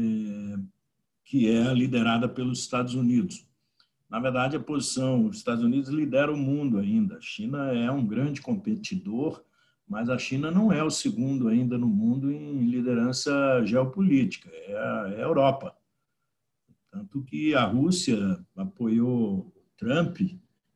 que 1.25 1.49
é 1.49 1.73
liderada 1.73 2.29
pelos 2.29 2.59
Estados 2.59 2.95
Unidos. 2.95 3.47
Na 4.11 4.19
verdade, 4.19 4.57
a 4.57 4.61
posição, 4.61 5.27
os 5.27 5.37
Estados 5.37 5.63
Unidos 5.63 5.89
lidera 5.89 6.33
o 6.33 6.37
mundo 6.37 6.79
ainda. 6.79 7.19
A 7.19 7.21
China 7.21 7.73
é 7.73 7.89
um 7.93 8.05
grande 8.05 8.41
competidor, 8.41 9.45
mas 9.87 10.11
a 10.11 10.19
China 10.19 10.51
não 10.51 10.73
é 10.73 10.83
o 10.83 10.91
segundo 10.91 11.47
ainda 11.47 11.79
no 11.79 11.87
mundo 11.87 12.33
em 12.33 12.67
liderança 12.69 13.63
geopolítica, 13.65 14.51
é 14.51 14.77
a, 14.77 15.13
é 15.13 15.23
a 15.23 15.27
Europa. 15.27 15.77
Tanto 16.91 17.23
que 17.23 17.55
a 17.55 17.65
Rússia 17.65 18.45
apoiou 18.57 19.55
Trump 19.77 20.19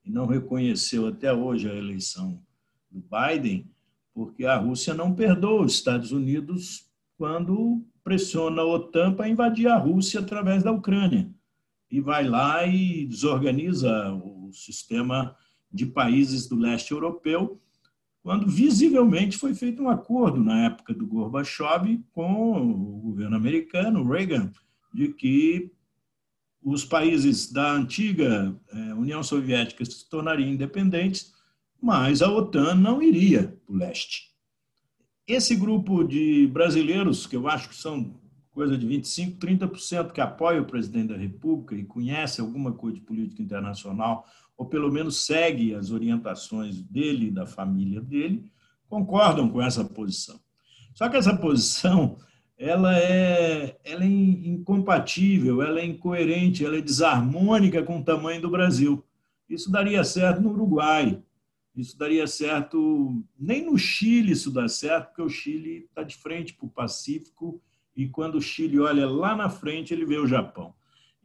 e 0.05 0.11
não 0.11 0.27
reconheceu 0.27 1.07
até 1.07 1.33
hoje 1.33 1.71
a 1.71 1.75
eleição 1.75 2.43
do 2.91 3.03
Biden, 3.03 3.71
porque 4.15 4.45
a 4.45 4.57
Rússia 4.57 4.95
não 4.95 5.15
perdoa 5.15 5.65
os 5.65 5.75
Estados 5.75 6.13
Unidos 6.13 6.87
quando 7.17 7.83
pressiona 8.05 8.63
a 8.63 8.67
OTAN 8.67 9.15
para 9.15 9.29
invadir 9.29 9.69
a 9.69 9.79
Rússia 9.79 10.21
através 10.21 10.63
da 10.63 10.73
Ucrânia. 10.73 11.31
E 11.91 12.01
vai 12.01 12.27
lá 12.27 12.67
e 12.67 13.07
desorganiza 13.07 14.13
o 14.13 14.51
sistema 14.53 15.37
de 15.73 15.87
países 15.87 16.49
do 16.49 16.57
leste 16.57 16.93
europeu, 16.93 17.61
quando 18.23 18.47
visivelmente 18.47 19.37
foi 19.37 19.55
feito 19.55 19.83
um 19.83 19.89
acordo 19.89 20.43
na 20.43 20.67
época 20.67 20.95
do 20.95 21.07
Gorbachev 21.07 22.01
com 22.13 22.71
o 22.71 23.01
governo 23.01 23.37
americano, 23.37 24.07
Reagan, 24.09 24.53
de 24.93 25.09
que 25.09 25.73
os 26.63 26.85
países 26.85 27.51
da 27.51 27.73
antiga 27.73 28.55
é, 28.73 28.95
União 28.95 29.23
Soviética 29.23 29.85
se 29.85 30.09
tornariam 30.09 30.49
independentes, 30.49 31.33
mas 31.81 32.23
a 32.23 32.31
OTAN 32.31 32.77
não 32.77 33.03
iria 33.03 33.59
para 33.67 33.75
o 33.75 33.77
leste. 33.77 34.31
Esse 35.27 35.57
grupo 35.57 36.05
de 36.05 36.47
brasileiros, 36.47 37.27
que 37.27 37.37
eu 37.37 37.49
acho 37.49 37.69
que 37.69 37.75
são 37.77 38.21
coisa 38.53 38.77
de 38.77 38.87
25%, 38.87 39.39
30% 39.39 40.13
que 40.13 40.21
apoia 40.21 40.61
o 40.61 40.67
presidente 40.67 41.09
da 41.09 41.17
República 41.17 41.75
e 41.75 41.85
conhece 41.85 42.41
alguma 42.41 42.73
coisa 42.73 42.99
de 42.99 43.05
política 43.05 43.43
internacional, 43.43 44.25
ou 44.57 44.67
pelo 44.67 44.93
menos 44.93 45.25
segue 45.25 45.75
as 45.75 45.91
orientações 45.91 46.81
dele 46.83 47.29
e 47.29 47.31
da 47.31 47.47
família 47.47 48.01
dele, 48.01 48.45
concordam 48.89 49.49
com 49.49 49.61
essa 49.61 49.85
posição. 49.85 50.39
Só 50.95 51.09
que 51.09 51.17
essa 51.17 51.37
posição 51.37 52.19
ela 52.63 52.97
é, 52.97 53.77
ela 53.83 54.05
é 54.05 54.07
incompatível, 54.07 55.61
ela 55.61 55.81
é 55.81 55.85
incoerente, 55.85 56.65
ela 56.65 56.77
é 56.77 56.81
desarmônica 56.81 57.83
com 57.83 57.99
o 57.99 58.05
tamanho 58.05 58.41
do 58.41 58.49
Brasil. 58.49 59.05
Isso 59.49 59.69
daria 59.69 60.05
certo 60.05 60.41
no 60.41 60.51
Uruguai, 60.51 61.21
isso 61.75 61.99
daria 61.99 62.25
certo. 62.29 63.21
Nem 63.37 63.67
no 63.67 63.77
Chile 63.77 64.31
isso 64.31 64.49
dá 64.49 64.69
certo, 64.69 65.09
porque 65.09 65.23
o 65.23 65.29
Chile 65.29 65.87
está 65.89 66.05
de 66.05 66.17
frente 66.17 66.55
para 66.55 66.67
o 66.67 66.71
Pacífico 66.71 67.61
e 67.97 68.09
quando 68.09 68.37
o 68.37 68.41
Chile 68.41 68.79
olha 68.79 69.09
lá 69.09 69.35
na 69.35 69.51
frente, 69.51 69.93
ele 69.93 70.07
vê 70.07 70.19
o 70.19 70.27
Japão. 70.29 70.73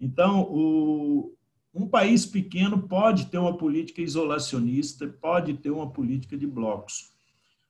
Então, 0.01 0.41
o, 0.49 1.35
um 1.71 1.87
país 1.87 2.25
pequeno 2.25 2.87
pode 2.87 3.27
ter 3.27 3.37
uma 3.37 3.55
política 3.55 4.01
isolacionista, 4.01 5.07
pode 5.07 5.53
ter 5.53 5.69
uma 5.69 5.91
política 5.91 6.35
de 6.35 6.47
blocos. 6.47 7.11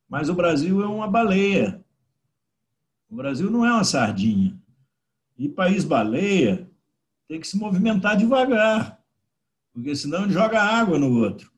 Mas 0.08 0.30
o 0.30 0.34
Brasil 0.34 0.82
é 0.82 0.88
uma 0.88 1.06
baleia. 1.06 1.84
O 3.10 3.16
Brasil 3.16 3.50
não 3.50 3.66
é 3.66 3.72
uma 3.72 3.84
sardinha. 3.84 4.60
E 5.38 5.48
país 5.48 5.84
baleia 5.84 6.70
tem 7.28 7.40
que 7.40 7.48
se 7.48 7.58
movimentar 7.58 8.18
devagar, 8.18 9.02
porque 9.74 9.96
senão 9.96 10.30
joga 10.30 10.62
água 10.62 10.98
no 10.98 11.22
outro. 11.22 11.52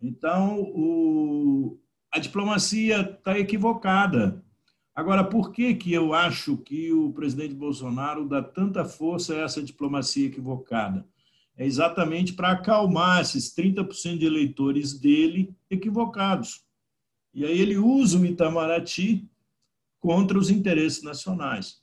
Então, 0.00 0.60
o, 0.60 1.78
a 2.10 2.18
diplomacia 2.18 3.00
está 3.00 3.38
equivocada. 3.38 4.42
Agora, 4.94 5.22
por 5.22 5.52
que, 5.52 5.74
que 5.74 5.92
eu 5.92 6.14
acho 6.14 6.56
que 6.56 6.92
o 6.92 7.12
presidente 7.12 7.54
Bolsonaro 7.54 8.26
dá 8.26 8.42
tanta 8.42 8.84
força 8.84 9.34
a 9.34 9.40
essa 9.40 9.62
diplomacia 9.62 10.26
equivocada? 10.26 11.06
É 11.56 11.64
exatamente 11.64 12.32
para 12.32 12.52
acalmar 12.52 13.20
esses 13.20 13.54
30% 13.54 14.18
de 14.18 14.26
eleitores 14.26 14.98
dele 14.98 15.54
equivocados. 15.70 16.62
E 17.32 17.44
aí 17.44 17.58
ele 17.58 17.76
usa 17.76 18.18
o 18.18 18.26
Itamaraty 18.26 19.28
contra 20.06 20.38
os 20.38 20.50
interesses 20.50 21.02
nacionais. 21.02 21.82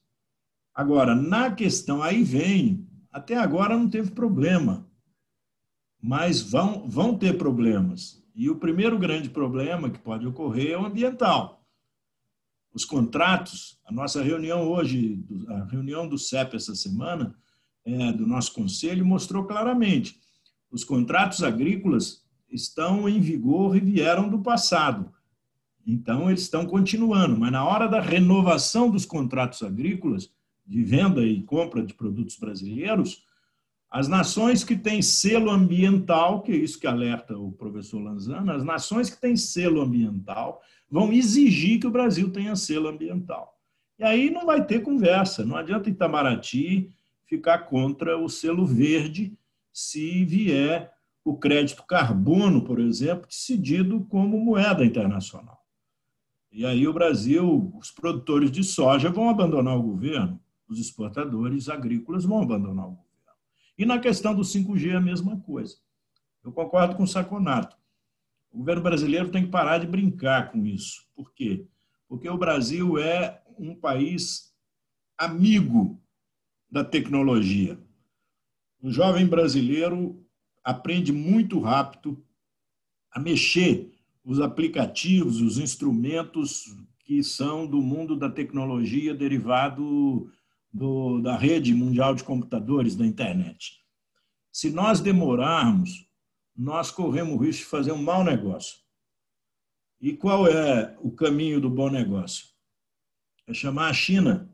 Agora, 0.74 1.14
na 1.14 1.52
questão, 1.52 2.02
aí 2.02 2.24
vem, 2.24 2.88
até 3.12 3.36
agora 3.36 3.78
não 3.78 3.90
teve 3.90 4.12
problema, 4.12 4.90
mas 6.02 6.42
vão, 6.42 6.88
vão 6.88 7.18
ter 7.18 7.38
problemas. 7.38 8.24
E 8.34 8.50
o 8.50 8.56
primeiro 8.56 8.98
grande 8.98 9.30
problema 9.30 9.90
que 9.90 10.00
pode 10.00 10.26
ocorrer 10.26 10.72
é 10.72 10.78
o 10.78 10.86
ambiental. 10.86 11.68
Os 12.74 12.86
contratos, 12.86 13.78
a 13.86 13.92
nossa 13.92 14.24
reunião 14.24 14.72
hoje, 14.72 15.22
a 15.50 15.66
reunião 15.66 16.08
do 16.08 16.18
CEP 16.18 16.56
essa 16.56 16.76
semana, 16.76 17.36
é, 17.84 18.14
do 18.14 18.26
nosso 18.26 18.54
conselho, 18.54 19.06
mostrou 19.06 19.44
claramente: 19.44 20.18
os 20.72 20.86
contratos 20.86 21.44
agrícolas 21.44 22.24
estão 22.50 23.10
em 23.10 23.20
vigor 23.20 23.76
e 23.76 23.82
vieram 23.82 24.30
do 24.30 24.40
passado. 24.40 25.12
Então, 25.86 26.30
eles 26.30 26.42
estão 26.42 26.66
continuando, 26.66 27.38
mas 27.38 27.52
na 27.52 27.66
hora 27.66 27.88
da 27.88 28.00
renovação 28.00 28.90
dos 28.90 29.06
contratos 29.06 29.62
agrícolas, 29.64 30.32
de 30.66 30.84
venda 30.84 31.22
e 31.22 31.44
compra 31.44 31.84
de 31.84 31.94
produtos 31.94 32.38
brasileiros, 32.38 33.26
as 33.92 34.08
nações 34.08 34.64
que 34.64 34.76
têm 34.76 35.02
selo 35.02 35.52
ambiental, 35.52 36.42
que 36.42 36.52
é 36.52 36.56
isso 36.56 36.80
que 36.80 36.88
alerta 36.88 37.38
o 37.38 37.52
professor 37.52 38.00
Lanzana, 38.00 38.56
as 38.56 38.64
nações 38.64 39.10
que 39.10 39.22
têm 39.22 39.36
selo 39.36 39.82
ambiental 39.82 40.62
vão 40.90 41.14
exigir 41.14 41.80
que 41.80 41.86
o 41.86 41.92
Brasil 41.92 42.32
tenha 42.32 42.56
selo 42.56 42.88
ambiental. 42.88 43.60
E 44.00 44.04
aí 44.04 44.30
não 44.32 44.46
vai 44.46 44.66
ter 44.66 44.82
conversa, 44.82 45.46
não 45.46 45.56
adianta 45.56 45.90
Itamaraty 45.90 46.90
ficar 47.26 47.60
contra 47.60 48.18
o 48.18 48.28
selo 48.28 48.66
verde 48.66 49.38
se 49.72 50.26
vier 50.26 50.92
o 51.24 51.38
crédito 51.38 51.84
carbono, 51.84 52.64
por 52.64 52.80
exemplo, 52.80 53.28
decidido 53.28 54.06
como 54.10 54.40
moeda 54.40 54.84
internacional. 54.84 55.63
E 56.54 56.68
aí 56.68 56.88
o 56.88 56.94
Brasil, 56.94 57.74
os 57.76 57.90
produtores 57.90 58.52
de 58.52 58.64
soja 58.64 59.10
vão 59.10 59.28
abandonar 59.28 59.76
o 59.76 59.82
governo, 59.82 60.40
os 60.68 60.80
exportadores 60.80 61.68
agrícolas 61.68 62.26
vão 62.26 62.44
abandonar 62.44 62.86
o 62.86 62.92
governo. 62.92 63.40
E 63.76 63.88
na 63.88 63.98
questão 63.98 64.36
do 64.36 64.44
5G 64.44 64.92
é 64.92 64.96
a 64.96 65.02
mesma 65.02 65.40
coisa. 65.40 65.78
Eu 66.44 66.52
concordo 66.52 66.96
com 66.96 67.02
o 67.02 67.08
Saconato. 67.08 67.76
O 68.52 68.60
governo 68.60 68.84
brasileiro 68.84 69.32
tem 69.32 69.46
que 69.46 69.50
parar 69.50 69.80
de 69.80 69.88
brincar 69.88 70.52
com 70.52 70.64
isso. 70.64 71.04
Por 71.16 71.34
quê? 71.34 71.66
Porque 72.08 72.30
o 72.30 72.38
Brasil 72.38 73.00
é 73.00 73.42
um 73.58 73.74
país 73.74 74.54
amigo 75.18 76.00
da 76.70 76.84
tecnologia. 76.84 77.80
O 78.80 78.92
jovem 78.92 79.26
brasileiro 79.26 80.24
aprende 80.64 81.12
muito 81.12 81.60
rápido 81.60 82.24
a 83.12 83.20
mexer 83.20 83.93
os 84.24 84.40
aplicativos, 84.40 85.42
os 85.42 85.58
instrumentos 85.58 86.66
que 87.00 87.22
são 87.24 87.68
do 87.68 87.82
mundo 87.82 88.16
da 88.16 88.30
tecnologia 88.30 89.14
derivado 89.14 90.32
do, 90.72 91.22
da 91.22 91.38
rede 91.38 91.74
mundial 91.74 92.16
de 92.16 92.24
computadores, 92.24 92.96
da 92.96 93.06
internet. 93.06 93.80
Se 94.52 94.70
nós 94.70 95.00
demorarmos, 95.00 96.08
nós 96.56 96.90
corremos 96.90 97.36
o 97.36 97.38
risco 97.44 97.64
de 97.64 97.70
fazer 97.70 97.92
um 97.92 98.02
mau 98.02 98.24
negócio. 98.24 98.78
E 100.00 100.14
qual 100.14 100.48
é 100.48 100.98
o 101.02 101.12
caminho 101.12 101.60
do 101.60 101.70
bom 101.70 101.90
negócio? 101.90 102.48
É 103.48 103.54
chamar 103.54 103.90
a 103.90 103.94
China 103.94 104.50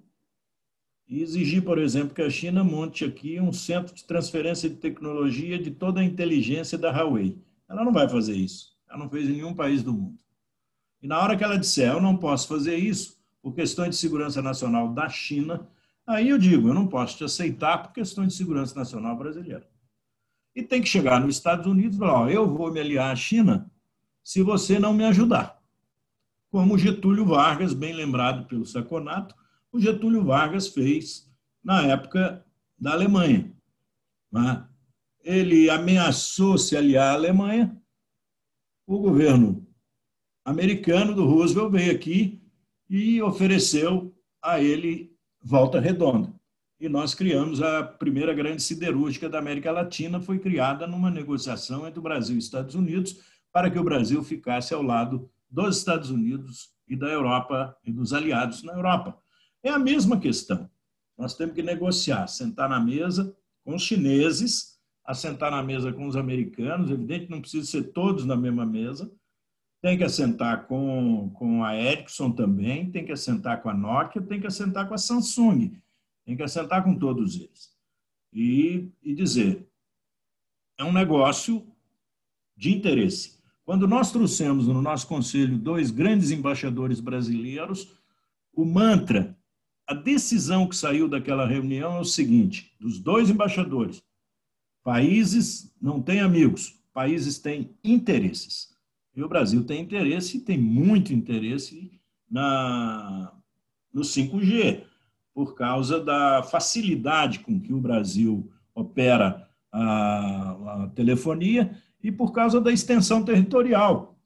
e 1.08 1.22
exigir, 1.22 1.64
por 1.64 1.80
exemplo, 1.80 2.14
que 2.14 2.22
a 2.22 2.30
China 2.30 2.64
monte 2.64 3.04
aqui 3.04 3.40
um 3.40 3.52
centro 3.52 3.94
de 3.94 4.04
transferência 4.04 4.70
de 4.70 4.76
tecnologia 4.76 5.58
de 5.58 5.72
toda 5.72 6.02
a 6.02 6.04
inteligência 6.04 6.78
da 6.78 6.92
Huawei. 6.92 7.38
Ela 7.68 7.84
não 7.84 7.92
vai 7.92 8.08
fazer 8.08 8.36
isso. 8.36 8.79
Ela 8.90 9.00
não 9.00 9.10
fez 9.10 9.30
em 9.30 9.34
nenhum 9.34 9.54
país 9.54 9.84
do 9.84 9.94
mundo. 9.94 10.18
E 11.02 11.08
na 11.08 11.20
hora 11.20 11.38
que 11.38 11.44
ela 11.44 11.58
disser, 11.58 11.92
eu 11.92 12.02
não 12.02 12.18
posso 12.18 12.48
fazer 12.48 12.76
isso 12.76 13.20
por 13.42 13.54
questões 13.54 13.92
de 13.92 13.96
segurança 13.96 14.42
nacional 14.42 14.94
da 14.94 15.08
China, 15.08 15.68
aí 16.06 16.30
eu 16.30 16.38
digo, 16.38 16.68
eu 16.68 16.74
não 16.74 16.88
posso 16.88 17.18
te 17.18 17.24
aceitar 17.24 17.78
por 17.78 17.94
questões 17.94 18.30
de 18.30 18.34
segurança 18.34 18.78
nacional 18.78 19.16
brasileira. 19.16 19.68
E 20.56 20.62
tem 20.62 20.82
que 20.82 20.90
chegar 20.90 21.22
nos 21.22 21.36
Estados 21.36 21.66
Unidos 21.66 21.96
e 21.96 22.00
falar, 22.00 22.22
ó, 22.22 22.30
eu 22.30 22.48
vou 22.48 22.72
me 22.72 22.80
aliar 22.80 23.12
à 23.12 23.16
China 23.16 23.72
se 24.24 24.42
você 24.42 24.78
não 24.78 24.94
me 24.94 25.06
ajudar. 25.06 25.60
Como 26.52 26.78
Getúlio 26.78 27.26
Vargas, 27.26 27.74
bem 27.74 27.94
lembrado 27.94 28.46
pelo 28.48 28.66
Saconato, 28.66 29.36
o 29.72 29.80
Getúlio 29.80 30.24
Vargas 30.24 30.68
fez 30.68 31.32
na 31.64 31.84
época 31.84 32.44
da 32.78 32.92
Alemanha. 32.92 33.52
Né? 34.32 34.66
Ele 35.24 35.70
ameaçou 35.70 36.58
se 36.58 36.76
aliar 36.76 37.12
à 37.12 37.14
Alemanha, 37.14 37.80
o 38.90 38.98
governo 38.98 39.68
americano 40.44 41.14
do 41.14 41.24
Roosevelt 41.24 41.72
veio 41.72 41.92
aqui 41.92 42.42
e 42.90 43.22
ofereceu 43.22 44.12
a 44.42 44.60
ele 44.60 45.16
volta 45.40 45.80
redonda. 45.80 46.34
E 46.80 46.90
nós 46.90 47.14
criamos 47.14 47.62
a 47.62 47.84
primeira 47.84 48.34
grande 48.34 48.64
siderúrgica 48.64 49.30
da 49.30 49.38
América 49.38 49.72
Latina, 49.72 50.20
foi 50.20 50.40
criada 50.40 50.88
numa 50.88 51.12
negociação 51.12 51.86
entre 51.86 52.00
o 52.00 52.02
Brasil 52.02 52.36
e 52.36 52.40
Estados 52.40 52.74
Unidos 52.74 53.20
para 53.54 53.70
que 53.70 53.78
o 53.78 53.84
Brasil 53.84 54.24
ficasse 54.24 54.74
ao 54.74 54.82
lado 54.82 55.30
dos 55.48 55.78
Estados 55.78 56.10
Unidos 56.10 56.72
e 56.88 56.96
da 56.96 57.10
Europa 57.10 57.78
e 57.86 57.92
dos 57.92 58.12
aliados 58.12 58.64
na 58.64 58.74
Europa. 58.74 59.16
É 59.62 59.70
a 59.70 59.78
mesma 59.78 60.20
questão. 60.20 60.68
Nós 61.16 61.36
temos 61.36 61.54
que 61.54 61.62
negociar, 61.62 62.26
sentar 62.26 62.68
na 62.68 62.80
mesa 62.80 63.36
com 63.64 63.76
os 63.76 63.84
chineses, 63.84 64.79
assentar 65.10 65.50
na 65.50 65.64
mesa 65.64 65.92
com 65.92 66.06
os 66.06 66.16
americanos, 66.16 66.92
evidente, 66.92 67.32
não 67.32 67.42
precisa 67.42 67.66
ser 67.66 67.92
todos 67.92 68.26
na 68.26 68.38
mesma 68.38 68.64
mesa, 68.64 69.12
tem 69.82 69.98
que 69.98 70.04
assentar 70.04 70.68
com, 70.68 71.32
com 71.34 71.64
a 71.64 71.76
Ericsson 71.76 72.32
também, 72.32 72.92
tem 72.92 73.04
que 73.04 73.12
assentar 73.12 73.60
com 73.64 73.70
a 73.70 73.74
Nokia, 73.74 74.22
tem 74.22 74.40
que 74.40 74.46
assentar 74.46 74.88
com 74.88 74.94
a 74.94 75.00
Samsung, 75.00 75.76
tem 76.24 76.38
que 76.38 76.44
assentar 76.44 76.84
com 76.84 76.94
todos 76.94 77.36
eles. 77.36 77.76
E, 78.32 78.92
e 79.02 79.16
dizer, 79.16 79.68
é 80.78 80.84
um 80.84 80.94
negócio 80.94 81.66
de 82.56 82.72
interesse. 82.72 83.40
Quando 83.66 83.88
nós 83.88 84.12
trouxemos 84.12 84.68
no 84.68 84.80
nosso 84.80 85.08
conselho 85.08 85.58
dois 85.58 85.90
grandes 85.90 86.30
embaixadores 86.30 87.00
brasileiros, 87.00 87.96
o 88.54 88.64
mantra, 88.64 89.36
a 89.88 89.96
decisão 89.96 90.68
que 90.68 90.76
saiu 90.76 91.08
daquela 91.08 91.48
reunião 91.48 91.96
é 91.96 92.00
o 92.00 92.06
seguinte: 92.06 92.76
dos 92.80 93.00
dois 93.00 93.32
embaixadores, 93.32 94.04
países 94.84 95.74
não 95.82 96.02
têm 96.02 96.22
amigos, 96.22 96.80
países 96.94 97.40
têm 97.40 97.76
interesses. 97.84 98.70
E 99.16 99.24
o 99.24 99.30
Brasil 99.30 99.64
tem 99.64 99.82
interesse, 99.82 100.42
tem 100.42 100.58
muito 100.58 101.14
interesse 101.14 102.00
na, 102.30 103.34
no 103.94 104.02
5G, 104.02 104.84
por 105.34 105.56
causa 105.56 106.00
da 106.00 106.44
facilidade 106.44 107.40
com 107.40 107.60
que 107.60 107.74
o 107.74 107.80
Brasil 107.80 108.52
opera 108.74 109.48
a, 109.72 110.84
a 110.84 110.88
telefonia 110.96 111.78
e 112.04 112.12
por 112.12 112.32
causa 112.32 112.60
da 112.60 112.72
extensão 112.72 113.24
territorial. 113.24 114.18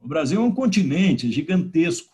O 0.00 0.08
Brasil 0.08 0.40
é 0.40 0.44
um 0.44 0.54
continente 0.54 1.28
é 1.28 1.30
gigantesco, 1.30 2.10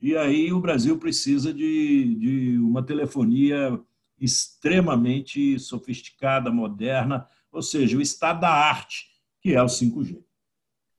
e 0.00 0.16
aí 0.16 0.52
o 0.52 0.60
Brasil 0.60 0.98
precisa 0.98 1.52
de, 1.52 2.14
de 2.16 2.58
uma 2.58 2.82
telefonia 2.82 3.80
extremamente 4.20 5.58
sofisticada, 5.58 6.50
moderna, 6.50 7.26
ou 7.56 7.62
seja, 7.62 7.96
o 7.96 8.02
estado 8.02 8.40
da 8.40 8.50
arte, 8.50 9.06
que 9.40 9.54
é 9.54 9.62
o 9.62 9.66
5G. 9.66 10.22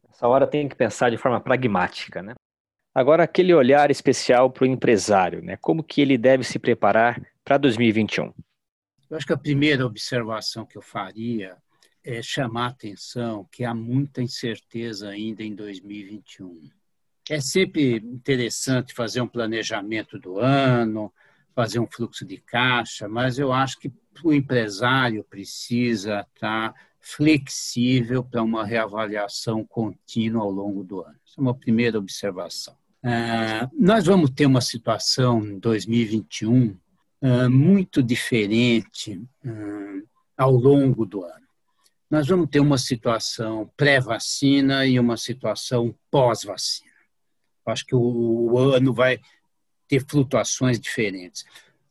Essa 0.09 0.27
hora 0.27 0.47
tem 0.47 0.67
que 0.67 0.75
pensar 0.75 1.11
de 1.11 1.17
forma 1.17 1.39
pragmática, 1.39 2.23
né? 2.23 2.33
Agora, 2.95 3.23
aquele 3.23 3.53
olhar 3.53 3.91
especial 3.91 4.49
para 4.49 4.63
o 4.63 4.67
empresário, 4.67 5.43
né? 5.43 5.55
Como 5.57 5.83
que 5.83 6.01
ele 6.01 6.17
deve 6.17 6.43
se 6.43 6.57
preparar 6.57 7.21
para 7.45 7.59
2021? 7.59 8.33
Eu 9.07 9.17
acho 9.17 9.27
que 9.27 9.33
a 9.33 9.37
primeira 9.37 9.85
observação 9.85 10.65
que 10.65 10.75
eu 10.75 10.81
faria 10.81 11.55
é 12.03 12.23
chamar 12.23 12.65
a 12.65 12.69
atenção 12.69 13.47
que 13.51 13.63
há 13.63 13.75
muita 13.75 14.23
incerteza 14.23 15.09
ainda 15.09 15.43
em 15.43 15.53
2021. 15.53 16.71
É 17.29 17.39
sempre 17.39 17.97
interessante 17.97 18.95
fazer 18.95 19.21
um 19.21 19.27
planejamento 19.27 20.17
do 20.17 20.39
ano, 20.39 21.13
fazer 21.53 21.79
um 21.79 21.87
fluxo 21.87 22.25
de 22.25 22.37
caixa, 22.37 23.07
mas 23.07 23.37
eu 23.37 23.53
acho 23.53 23.77
que 23.77 23.91
o 24.23 24.33
empresário 24.33 25.23
precisa 25.23 26.21
estar 26.21 26.73
flexível 26.99 28.23
para 28.23 28.43
uma 28.43 28.65
reavaliação 28.65 29.63
contínua 29.63 30.43
ao 30.43 30.51
longo 30.51 30.83
do 30.83 31.01
ano. 31.01 31.15
Essa 31.25 31.39
é 31.39 31.41
uma 31.41 31.55
primeira 31.55 31.97
observação. 31.97 32.75
Uh, 33.03 33.69
nós 33.79 34.05
vamos 34.05 34.29
ter 34.31 34.45
uma 34.45 34.59
situação 34.59 35.45
em 35.45 35.59
2021 35.59 36.75
uh, 37.21 37.49
muito 37.49 38.03
diferente 38.03 39.21
uh, 39.45 40.07
ao 40.35 40.51
longo 40.51 41.05
do 41.05 41.23
ano. 41.23 41.47
Nós 42.09 42.27
vamos 42.27 42.49
ter 42.49 42.59
uma 42.59 42.77
situação 42.77 43.71
pré-vacina 43.77 44.85
e 44.85 44.99
uma 44.99 45.17
situação 45.17 45.95
pós-vacina. 46.09 46.91
Acho 47.65 47.85
que 47.85 47.95
o, 47.95 47.99
o 47.99 48.57
ano 48.57 48.93
vai 48.93 49.19
ter 49.87 50.05
flutuações 50.05 50.79
diferentes. 50.79 51.45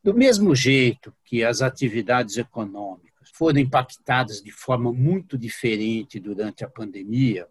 Do 0.07 0.15
mesmo 0.15 0.55
jeito 0.55 1.13
que 1.25 1.43
as 1.43 1.61
atividades 1.61 2.37
econômicas 2.37 3.29
foram 3.35 3.59
impactadas 3.59 4.41
de 4.41 4.53
forma 4.53 4.93
muito 4.93 5.37
diferente 5.37 6.21
durante 6.21 6.65
a 6.65 6.71
pandemia, 6.71 7.49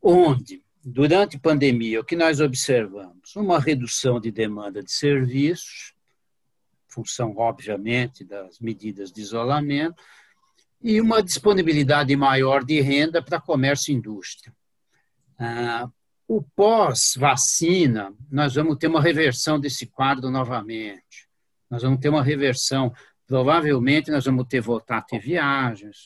onde, 0.00 0.64
durante 0.82 1.36
a 1.36 1.38
pandemia, 1.38 2.00
o 2.00 2.04
que 2.04 2.16
nós 2.16 2.40
observamos? 2.40 3.36
Uma 3.36 3.60
redução 3.60 4.18
de 4.18 4.30
demanda 4.30 4.82
de 4.82 4.90
serviços, 4.90 5.92
função, 6.88 7.36
obviamente, 7.36 8.24
das 8.24 8.58
medidas 8.58 9.12
de 9.12 9.20
isolamento, 9.20 10.02
e 10.80 11.02
uma 11.02 11.22
disponibilidade 11.22 12.16
maior 12.16 12.64
de 12.64 12.80
renda 12.80 13.22
para 13.22 13.38
comércio 13.38 13.92
e 13.92 13.96
indústria. 13.96 14.56
Ah, 15.38 15.86
o 16.26 16.42
pós-vacina, 16.56 18.14
nós 18.32 18.54
vamos 18.54 18.78
ter 18.78 18.86
uma 18.86 19.02
reversão 19.02 19.60
desse 19.60 19.84
quadro 19.84 20.30
novamente. 20.30 21.27
Nós 21.70 21.82
vamos 21.82 22.00
ter 22.00 22.08
uma 22.08 22.22
reversão. 22.22 22.92
Provavelmente 23.26 24.10
nós 24.10 24.24
vamos 24.24 24.46
ter 24.48 24.60
voltar 24.60 24.98
a 24.98 25.02
ter 25.02 25.18
viagens, 25.18 26.04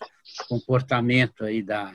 comportamento 0.49 1.45
aí 1.45 1.63
da, 1.63 1.95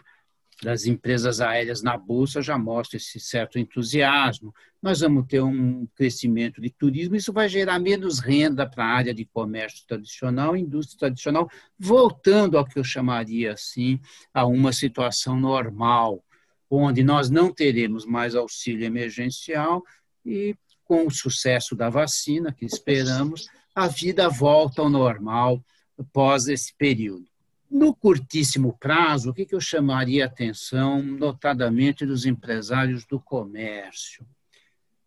das 0.61 0.85
empresas 0.85 1.39
aéreas 1.39 1.83
na 1.83 1.97
bolsa 1.97 2.41
já 2.41 2.57
mostra 2.57 2.97
esse 2.97 3.19
certo 3.19 3.59
entusiasmo. 3.59 4.53
Nós 4.81 5.01
vamos 5.01 5.25
ter 5.27 5.41
um 5.41 5.85
crescimento 5.95 6.59
de 6.59 6.69
turismo, 6.69 7.15
isso 7.15 7.31
vai 7.31 7.47
gerar 7.47 7.77
menos 7.79 8.19
renda 8.19 8.67
para 8.67 8.83
a 8.83 8.87
área 8.87 9.13
de 9.13 9.25
comércio 9.25 9.85
tradicional, 9.85 10.57
indústria 10.57 10.99
tradicional, 10.99 11.49
voltando 11.77 12.57
ao 12.57 12.65
que 12.65 12.79
eu 12.79 12.83
chamaria 12.83 13.53
assim 13.53 13.99
a 14.33 14.45
uma 14.45 14.73
situação 14.73 15.39
normal, 15.39 16.23
onde 16.69 17.03
nós 17.03 17.29
não 17.29 17.53
teremos 17.53 18.05
mais 18.05 18.33
auxílio 18.33 18.85
emergencial 18.85 19.83
e 20.25 20.55
com 20.83 21.05
o 21.05 21.11
sucesso 21.11 21.75
da 21.75 21.89
vacina 21.89 22.51
que 22.51 22.65
esperamos, 22.65 23.47
a 23.77 23.87
vida 23.87 24.27
volta 24.27 24.81
ao 24.81 24.89
normal 24.89 25.63
após 25.99 26.47
esse 26.47 26.73
período. 26.73 27.27
No 27.69 27.93
curtíssimo 27.93 28.75
prazo, 28.75 29.29
o 29.29 29.33
que 29.35 29.53
eu 29.53 29.61
chamaria 29.61 30.23
a 30.23 30.27
atenção, 30.27 30.99
notadamente 31.03 32.03
dos 32.03 32.25
empresários 32.25 33.05
do 33.05 33.19
comércio? 33.19 34.25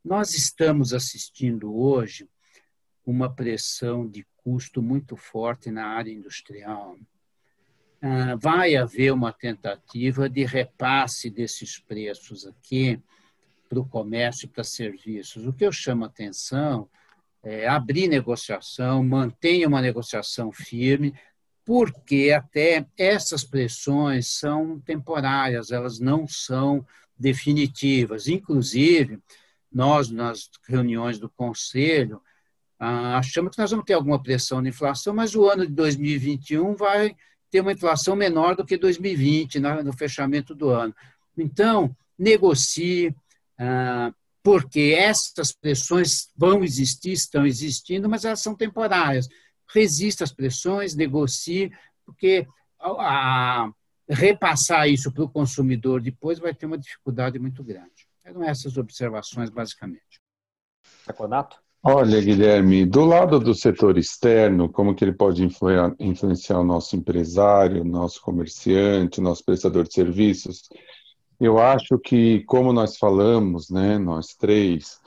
Nós 0.04 0.34
estamos 0.36 0.94
assistindo 0.94 1.76
hoje 1.76 2.28
uma 3.04 3.28
pressão 3.28 4.08
de 4.08 4.24
custo 4.36 4.80
muito 4.80 5.16
forte 5.16 5.68
na 5.68 5.88
área 5.88 6.12
industrial. 6.12 6.96
Ah, 8.00 8.36
vai 8.36 8.76
haver 8.76 9.12
uma 9.12 9.32
tentativa 9.32 10.28
de 10.28 10.44
repasse 10.44 11.28
desses 11.28 11.76
preços 11.80 12.46
aqui 12.46 13.02
para 13.68 13.80
o 13.80 13.88
comércio 13.88 14.46
e 14.46 14.48
para 14.48 14.62
serviços. 14.62 15.44
O 15.44 15.52
que 15.52 15.66
eu 15.66 15.72
chamo 15.72 16.04
a 16.04 16.06
atenção 16.06 16.88
é, 17.43 17.66
abrir 17.66 18.09
negociação, 18.09 19.03
mantenha 19.03 19.68
uma 19.68 19.80
negociação 19.80 20.53
firme, 20.53 21.14
porque 21.64 22.32
até 22.36 22.86
essas 22.99 23.45
pressões 23.45 24.28
são 24.28 24.80
temporárias, 24.80 25.70
elas 25.70 25.99
não 25.99 26.26
são 26.26 26.84
definitivas. 27.18 28.26
Inclusive, 28.28 29.18
nós, 29.72 30.11
nas 30.11 30.51
reuniões 30.66 31.18
do 31.18 31.28
Conselho, 31.28 32.20
ah, 32.78 33.18
achamos 33.18 33.55
que 33.55 33.61
nós 33.61 33.70
vamos 33.70 33.84
ter 33.84 33.93
alguma 33.93 34.22
pressão 34.22 34.61
na 34.61 34.70
inflação, 34.70 35.14
mas 35.14 35.34
o 35.34 35.49
ano 35.49 35.66
de 35.66 35.72
2021 35.72 36.74
vai 36.74 37.14
ter 37.51 37.61
uma 37.61 37.72
inflação 37.72 38.16
menor 38.16 38.57
do 38.57 38.64
que 38.64 38.76
2020, 38.76 39.61
no 39.61 39.93
fechamento 39.93 40.55
do 40.55 40.70
ano. 40.70 40.95
Então, 41.36 41.95
negocie, 42.18 43.14
ah, 43.59 44.12
porque 44.43 44.95
essas 44.97 45.53
pressões 45.53 46.28
vão 46.36 46.64
existir, 46.64 47.12
estão 47.12 47.47
existindo, 47.47 48.09
mas 48.09 48.24
elas 48.24 48.41
são 48.41 48.55
temporárias. 48.55 49.28
Resista 49.72 50.24
às 50.24 50.32
pressões, 50.32 50.95
negocie, 50.95 51.70
porque 52.05 52.47
a, 52.78 53.64
a 53.64 53.72
repassar 54.09 54.88
isso 54.88 55.12
para 55.12 55.24
o 55.24 55.28
consumidor 55.28 56.01
depois 56.01 56.38
vai 56.38 56.55
ter 56.55 56.66
uma 56.66 56.78
dificuldade 56.78 57.38
muito 57.38 57.62
grande. 57.62 58.09
Eram 58.24 58.43
essas 58.43 58.76
observações, 58.76 59.51
basicamente. 59.51 60.20
Saconato? 61.05 61.59
Olha, 61.82 62.20
Guilherme, 62.20 62.84
do 62.84 63.07
lado 63.07 63.41
do 63.41 63.55
setor 63.55 63.97
externo, 63.97 64.68
como 64.68 64.95
que 64.95 65.03
ele 65.03 65.14
pode 65.14 65.43
influenciar 65.43 66.59
o 66.59 66.64
nosso 66.64 66.95
empresário, 66.95 67.82
nosso 67.84 68.20
comerciante, 68.20 69.20
nosso 69.20 69.43
prestador 69.43 69.84
de 69.84 69.95
serviços? 69.95 70.68
Eu 71.41 71.59
acho 71.59 71.99
que, 71.99 72.45
como 72.45 72.70
nós 72.70 72.99
falamos, 72.99 73.70
né, 73.70 73.97
nós 73.97 74.34
três, 74.34 75.01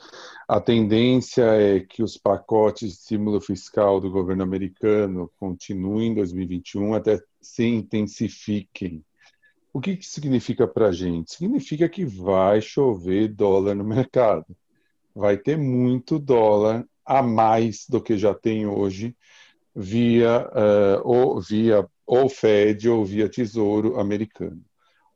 a 0.48 0.60
tendência 0.60 1.44
é 1.44 1.78
que 1.78 2.02
os 2.02 2.16
pacotes 2.18 2.88
de 2.88 2.94
estímulo 2.94 3.40
fiscal 3.40 4.00
do 4.00 4.10
governo 4.10 4.42
americano 4.42 5.30
continuem 5.38 6.08
em 6.08 6.14
2021 6.14 6.92
até 6.94 7.22
se 7.40 7.64
intensifiquem. 7.64 9.04
O 9.72 9.80
que, 9.80 9.96
que 9.96 10.06
significa 10.06 10.66
para 10.66 10.88
a 10.88 10.92
gente? 10.92 11.34
Significa 11.34 11.88
que 11.88 12.04
vai 12.04 12.60
chover 12.60 13.28
dólar 13.28 13.76
no 13.76 13.84
mercado. 13.84 14.56
Vai 15.14 15.36
ter 15.36 15.56
muito 15.56 16.18
dólar 16.18 16.84
a 17.06 17.22
mais 17.22 17.86
do 17.88 18.02
que 18.02 18.18
já 18.18 18.34
tem 18.34 18.66
hoje 18.66 19.16
via, 19.74 20.48
uh, 20.48 21.00
ou, 21.04 21.40
via 21.40 21.86
ou 22.04 22.28
Fed 22.28 22.88
ou 22.88 23.04
via 23.04 23.28
Tesouro 23.28 24.00
americano. 24.00 24.64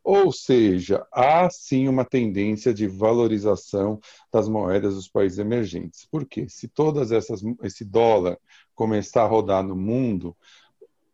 Ou 0.03 0.31
seja, 0.31 1.05
há 1.11 1.49
sim 1.49 1.87
uma 1.87 2.05
tendência 2.05 2.73
de 2.73 2.87
valorização 2.87 3.99
das 4.31 4.47
moedas 4.47 4.95
dos 4.95 5.07
países 5.07 5.37
emergentes. 5.37 6.07
Por 6.09 6.25
quê? 6.25 6.47
Se 6.47 6.67
todas 6.67 7.11
essas 7.11 7.41
esse 7.63 7.85
dólar 7.85 8.37
começar 8.73 9.23
a 9.23 9.27
rodar 9.27 9.63
no 9.63 9.75
mundo, 9.75 10.35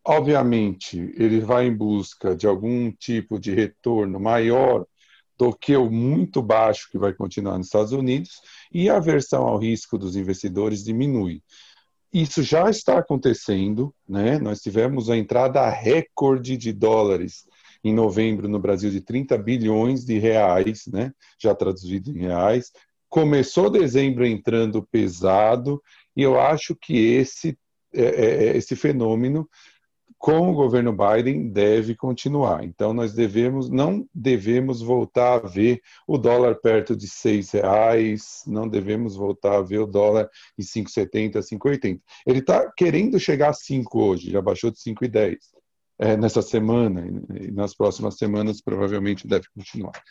obviamente 0.03 1.13
ele 1.17 1.39
vai 1.39 1.65
em 1.65 1.75
busca 1.75 2.35
de 2.35 2.47
algum 2.47 2.91
tipo 2.91 3.39
de 3.39 3.53
retorno 3.53 4.19
maior 4.19 4.85
do 5.37 5.53
que 5.53 5.75
o 5.75 5.89
muito 5.89 6.41
baixo 6.41 6.89
que 6.89 6.97
vai 6.97 7.13
continuar 7.13 7.57
nos 7.57 7.67
Estados 7.67 7.91
Unidos 7.91 8.39
e 8.71 8.89
a 8.89 8.97
aversão 8.97 9.43
ao 9.43 9.57
risco 9.57 9.97
dos 9.97 10.15
investidores 10.15 10.83
diminui. 10.83 11.41
Isso 12.13 12.41
já 12.41 12.69
está 12.69 12.99
acontecendo, 12.99 13.93
né? 14.07 14.39
Nós 14.39 14.61
tivemos 14.61 15.09
a 15.09 15.17
entrada 15.17 15.67
recorde 15.69 16.55
de 16.55 16.71
dólares 16.71 17.45
em 17.85 17.93
novembro 17.93 18.49
no 18.49 18.59
Brasil 18.59 18.89
de 18.89 18.99
30 18.99 19.37
bilhões 19.37 20.03
de 20.03 20.17
reais, 20.17 20.87
né? 20.87 21.13
Já 21.39 21.53
traduzido 21.53 22.09
em 22.09 22.21
reais. 22.21 22.71
Começou 23.07 23.69
dezembro 23.69 24.25
entrando 24.25 24.81
pesado 24.81 25.79
e 26.17 26.23
eu 26.23 26.39
acho 26.39 26.75
que 26.75 26.97
esse 26.97 27.55
é, 27.93 28.03
é, 28.03 28.45
é 28.47 28.57
esse 28.57 28.75
fenômeno 28.75 29.47
com 30.17 30.49
o 30.49 30.55
governo 30.55 30.91
Biden 30.91 31.47
deve 31.49 31.95
continuar. 31.95 32.63
Então 32.63 32.91
nós 32.91 33.13
devemos 33.13 33.69
não 33.69 34.09
devemos 34.11 34.81
voltar 34.81 35.35
a 35.35 35.47
ver 35.47 35.79
o 36.07 36.17
dólar 36.17 36.55
perto 36.55 36.95
de 36.95 37.07
seis 37.07 37.51
reais, 37.51 38.41
não 38.47 38.67
devemos 38.67 39.15
voltar 39.15 39.57
a 39.57 39.61
ver 39.61 39.77
o 39.77 39.85
dólar 39.85 40.27
em 40.57 40.63
5,70, 40.63 41.33
5,80. 41.33 42.01
Ele 42.25 42.39
está 42.39 42.67
querendo 42.75 43.19
chegar 43.19 43.49
a 43.49 43.53
5 43.53 44.03
hoje, 44.03 44.31
já 44.31 44.41
baixou 44.41 44.71
de 44.71 44.79
5,10 44.79 45.54
é, 45.99 46.17
nessa 46.17 46.41
semana 46.41 47.05
e 47.39 47.51
nas 47.51 47.75
próximas 47.75 48.15
semanas 48.17 48.61
provavelmente 48.61 49.27
deve 49.27 49.45
continuar. 49.55 50.01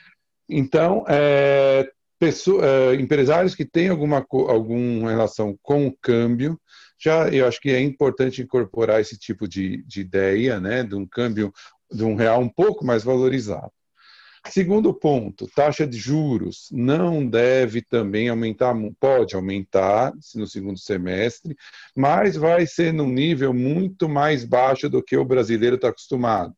Então, 0.48 1.04
é, 1.08 1.90
pessoa, 2.18 2.64
é, 2.64 2.94
empresários 2.94 3.54
que 3.54 3.64
têm 3.64 3.88
alguma, 3.88 4.24
alguma 4.30 5.10
relação 5.10 5.58
com 5.62 5.86
o 5.86 5.96
câmbio 6.00 6.58
já 7.04 7.28
eu 7.28 7.46
acho 7.46 7.60
que 7.60 7.70
é 7.70 7.80
importante 7.80 8.40
incorporar 8.40 9.00
esse 9.00 9.18
tipo 9.18 9.46
de, 9.46 9.82
de 9.82 10.00
ideia, 10.00 10.58
né, 10.58 10.82
de 10.82 10.94
um 10.94 11.06
câmbio 11.06 11.52
de 11.92 12.02
um 12.02 12.14
real 12.14 12.40
um 12.40 12.48
pouco 12.48 12.84
mais 12.84 13.04
valorizado. 13.04 13.70
Segundo 14.48 14.92
ponto, 14.92 15.48
taxa 15.54 15.86
de 15.86 15.96
juros 15.96 16.68
não 16.70 17.26
deve 17.26 17.80
também 17.80 18.28
aumentar, 18.28 18.74
pode 19.00 19.34
aumentar 19.34 20.12
no 20.34 20.46
segundo 20.46 20.78
semestre, 20.78 21.56
mas 21.96 22.36
vai 22.36 22.66
ser 22.66 22.92
num 22.92 23.08
nível 23.08 23.54
muito 23.54 24.08
mais 24.08 24.44
baixo 24.44 24.88
do 24.88 25.02
que 25.02 25.16
o 25.16 25.24
brasileiro 25.24 25.76
está 25.76 25.88
acostumado. 25.88 26.54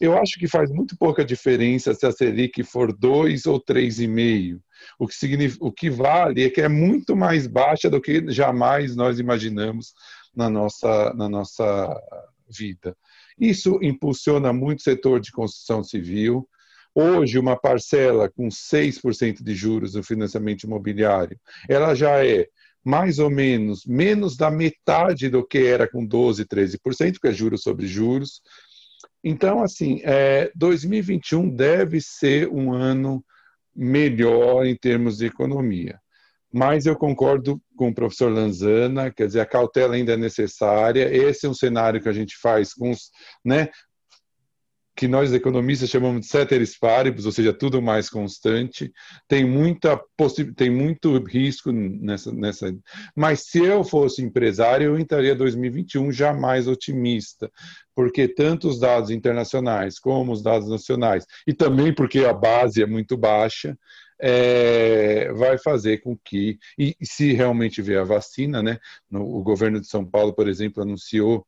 Eu 0.00 0.18
acho 0.18 0.38
que 0.38 0.48
faz 0.48 0.70
muito 0.70 0.96
pouca 0.98 1.24
diferença 1.24 1.94
se 1.94 2.04
a 2.04 2.12
Selic 2.12 2.62
for 2.62 2.92
2 2.92 3.46
ou 3.46 3.60
3,5. 3.60 4.60
O 4.98 5.06
que, 5.06 5.56
o 5.60 5.72
que 5.72 5.88
vale 5.88 6.44
é 6.44 6.50
que 6.50 6.60
é 6.60 6.68
muito 6.68 7.16
mais 7.16 7.46
baixa 7.46 7.88
do 7.88 8.00
que 8.00 8.30
jamais 8.30 8.94
nós 8.96 9.18
imaginamos 9.18 9.94
na 10.34 10.50
nossa, 10.50 11.14
na 11.14 11.28
nossa 11.28 11.96
vida. 12.48 12.96
Isso 13.38 13.78
impulsiona 13.82 14.52
muito 14.52 14.80
o 14.80 14.82
setor 14.82 15.20
de 15.20 15.32
construção 15.32 15.82
civil. 15.82 16.48
Hoje, 16.94 17.38
uma 17.38 17.56
parcela 17.56 18.30
com 18.30 18.48
6% 18.48 19.42
de 19.42 19.54
juros 19.54 19.94
no 19.94 20.02
financiamento 20.02 20.62
imobiliário, 20.62 21.38
ela 21.68 21.94
já 21.94 22.24
é 22.24 22.46
mais 22.84 23.18
ou 23.18 23.30
menos 23.30 23.84
menos 23.86 24.36
da 24.36 24.50
metade 24.50 25.28
do 25.28 25.44
que 25.44 25.58
era 25.58 25.88
com 25.88 26.04
12, 26.04 26.44
13%, 26.44 27.18
que 27.18 27.28
é 27.28 27.32
juros 27.32 27.62
sobre 27.62 27.86
juros. 27.86 28.42
Então, 29.22 29.62
assim, 29.62 30.00
é, 30.04 30.52
2021 30.54 31.48
deve 31.48 32.00
ser 32.00 32.48
um 32.48 32.72
ano 32.72 33.24
melhor 33.74 34.66
em 34.66 34.76
termos 34.76 35.16
de 35.16 35.26
economia. 35.26 35.98
Mas 36.52 36.86
eu 36.86 36.94
concordo 36.94 37.60
com 37.76 37.88
o 37.88 37.94
professor 37.94 38.30
Lanzana, 38.30 39.10
quer 39.10 39.26
dizer, 39.26 39.40
a 39.40 39.46
cautela 39.46 39.96
ainda 39.96 40.12
é 40.12 40.16
necessária. 40.16 41.12
Esse 41.12 41.46
é 41.46 41.48
um 41.48 41.54
cenário 41.54 42.00
que 42.00 42.08
a 42.08 42.12
gente 42.12 42.36
faz 42.36 42.72
com 42.72 42.92
os, 42.92 43.10
né, 43.44 43.70
que 44.96 45.08
nós 45.08 45.32
economistas 45.32 45.90
chamamos 45.90 46.20
de 46.20 46.26
ceteris 46.28 46.78
paribus, 46.78 47.26
ou 47.26 47.32
seja, 47.32 47.52
tudo 47.52 47.82
mais 47.82 48.08
constante. 48.08 48.92
Tem 49.26 49.44
muita 49.44 50.00
tem 50.54 50.70
muito 50.70 51.16
risco 51.24 51.72
nessa, 51.72 52.32
nessa. 52.32 52.74
Mas 53.14 53.40
se 53.46 53.58
eu 53.58 53.82
fosse 53.82 54.22
empresário, 54.22 54.86
eu 54.86 54.98
entraria 54.98 55.34
2021 55.34 56.12
jamais 56.12 56.68
otimista, 56.68 57.50
porque 57.94 58.28
tanto 58.28 58.68
os 58.68 58.78
dados 58.78 59.10
internacionais 59.10 59.98
como 59.98 60.32
os 60.32 60.42
dados 60.42 60.68
nacionais, 60.68 61.26
e 61.46 61.52
também 61.52 61.92
porque 61.92 62.20
a 62.20 62.32
base 62.32 62.82
é 62.82 62.86
muito 62.86 63.16
baixa, 63.16 63.76
é, 64.20 65.32
vai 65.32 65.58
fazer 65.58 65.98
com 65.98 66.16
que, 66.16 66.58
e 66.78 66.94
se 67.02 67.32
realmente 67.32 67.82
vier 67.82 68.00
a 68.00 68.04
vacina, 68.04 68.62
né? 68.62 68.78
No, 69.10 69.22
o 69.22 69.42
governo 69.42 69.80
de 69.80 69.88
São 69.88 70.04
Paulo, 70.04 70.32
por 70.32 70.48
exemplo, 70.48 70.82
anunciou 70.82 71.44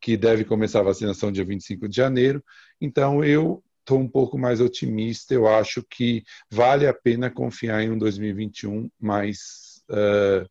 que 0.00 0.16
deve 0.16 0.44
começar 0.44 0.80
a 0.80 0.84
vacinação 0.84 1.32
dia 1.32 1.44
25 1.44 1.88
de 1.88 1.96
janeiro. 1.96 2.44
Então, 2.80 3.24
eu 3.24 3.62
estou 3.80 3.98
um 3.98 4.08
pouco 4.08 4.38
mais 4.38 4.60
otimista. 4.60 5.34
Eu 5.34 5.48
acho 5.48 5.82
que 5.82 6.22
vale 6.50 6.86
a 6.86 6.94
pena 6.94 7.30
confiar 7.30 7.82
em 7.82 7.90
um 7.90 7.98
2021 7.98 8.90
mais, 9.00 9.82
uh, 9.90 10.48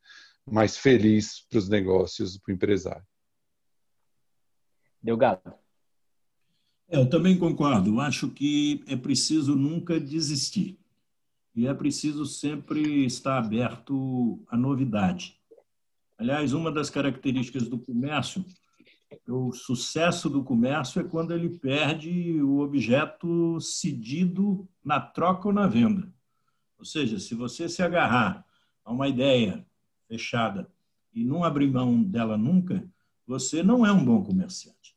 mais 0.52 0.78
feliz 0.78 1.46
para 1.50 1.60
os 1.60 1.70
negócios, 1.70 2.38
para 2.38 2.52
o 2.52 2.56
empresário. 2.56 3.06
Delgado. 5.02 5.54
Eu 6.90 7.10
também 7.10 7.38
concordo. 7.38 7.92
Eu 7.92 8.00
acho 8.02 8.30
que 8.30 8.84
é 8.88 8.96
preciso 8.96 9.56
nunca 9.56 10.00
desistir. 10.00 10.78
E 11.56 11.68
é 11.68 11.74
preciso 11.74 12.26
sempre 12.26 13.06
estar 13.06 13.38
aberto 13.38 14.40
à 14.48 14.56
novidade. 14.56 15.38
Aliás, 16.18 16.54
uma 16.54 16.72
das 16.72 16.90
características 16.90 17.68
do 17.68 17.78
comércio 17.78 18.44
o 19.28 19.52
sucesso 19.52 20.30
do 20.30 20.44
comércio 20.44 21.00
é 21.00 21.04
quando 21.04 21.34
ele 21.34 21.50
perde 21.50 22.42
o 22.42 22.60
objeto 22.60 23.60
cedido 23.60 24.68
na 24.84 25.00
troca 25.00 25.48
ou 25.48 25.54
na 25.54 25.68
venda. 25.68 26.12
Ou 26.78 26.86
seja, 26.86 27.20
se 27.20 27.34
você 27.34 27.68
se 27.68 27.82
agarrar 27.82 28.46
a 28.84 28.92
uma 28.92 29.08
ideia 29.08 29.66
fechada 30.08 30.70
e 31.14 31.24
não 31.24 31.44
abrir 31.44 31.72
mão 31.72 32.02
dela 32.02 32.38
nunca, 32.38 32.88
você 33.26 33.64
não 33.64 33.86
é 33.86 33.92
um 33.92 34.04
bom 34.04 34.24
comerciante. 34.24 34.96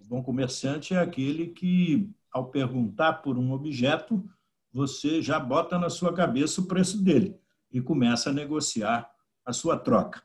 O 0.00 0.04
bom 0.04 0.22
comerciante 0.22 0.94
é 0.94 0.98
aquele 0.98 1.48
que, 1.48 2.10
ao 2.30 2.50
perguntar 2.50 3.14
por 3.14 3.38
um 3.38 3.52
objeto, 3.52 4.24
você 4.72 5.22
já 5.22 5.40
bota 5.40 5.78
na 5.78 5.88
sua 5.88 6.12
cabeça 6.12 6.60
o 6.60 6.66
preço 6.66 7.02
dele 7.02 7.36
e 7.72 7.80
começa 7.80 8.30
a 8.30 8.32
negociar 8.32 9.10
a 9.44 9.52
sua 9.52 9.78
troca. 9.78 10.22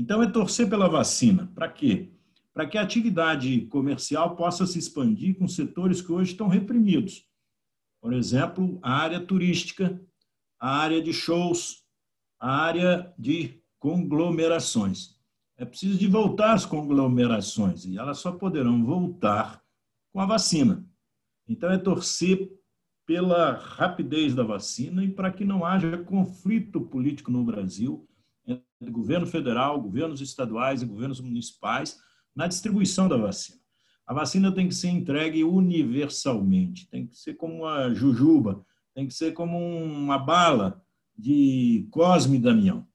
Então, 0.00 0.22
é 0.22 0.26
torcer 0.26 0.66
pela 0.66 0.88
vacina. 0.88 1.52
Para 1.54 1.68
quê? 1.68 2.10
Para 2.54 2.66
que 2.66 2.78
a 2.78 2.82
atividade 2.82 3.66
comercial 3.66 4.34
possa 4.34 4.66
se 4.66 4.78
expandir 4.78 5.36
com 5.36 5.46
setores 5.46 6.00
que 6.00 6.10
hoje 6.10 6.30
estão 6.30 6.48
reprimidos. 6.48 7.28
Por 8.00 8.14
exemplo, 8.14 8.78
a 8.80 8.94
área 8.94 9.20
turística, 9.20 10.02
a 10.58 10.74
área 10.78 11.02
de 11.02 11.12
shows, 11.12 11.84
a 12.40 12.50
área 12.50 13.12
de 13.18 13.62
conglomerações. 13.78 15.18
É 15.58 15.66
preciso 15.66 15.98
de 15.98 16.08
voltar 16.08 16.54
às 16.54 16.64
conglomerações 16.64 17.84
e 17.84 17.98
elas 17.98 18.20
só 18.20 18.32
poderão 18.32 18.82
voltar 18.82 19.62
com 20.14 20.18
a 20.18 20.24
vacina. 20.24 20.82
Então, 21.46 21.70
é 21.70 21.76
torcer 21.76 22.50
pela 23.04 23.52
rapidez 23.52 24.34
da 24.34 24.44
vacina 24.44 25.04
e 25.04 25.10
para 25.10 25.30
que 25.30 25.44
não 25.44 25.62
haja 25.62 25.98
conflito 25.98 26.80
político 26.80 27.30
no 27.30 27.44
Brasil 27.44 28.08
entre 28.80 28.92
governo 28.92 29.26
federal, 29.26 29.80
governos 29.80 30.20
estaduais 30.20 30.82
e 30.82 30.86
governos 30.86 31.20
municipais 31.20 32.00
na 32.34 32.46
distribuição 32.46 33.08
da 33.08 33.16
vacina. 33.16 33.60
A 34.06 34.14
vacina 34.14 34.52
tem 34.52 34.66
que 34.66 34.74
ser 34.74 34.88
entregue 34.88 35.44
universalmente, 35.44 36.88
tem 36.88 37.06
que 37.06 37.16
ser 37.16 37.34
como 37.34 37.62
uma 37.62 37.94
jujuba, 37.94 38.64
tem 38.94 39.06
que 39.06 39.14
ser 39.14 39.32
como 39.32 39.56
uma 39.56 40.18
bala 40.18 40.82
de 41.16 41.86
Cosme 41.90 42.38
Damião, 42.38 42.86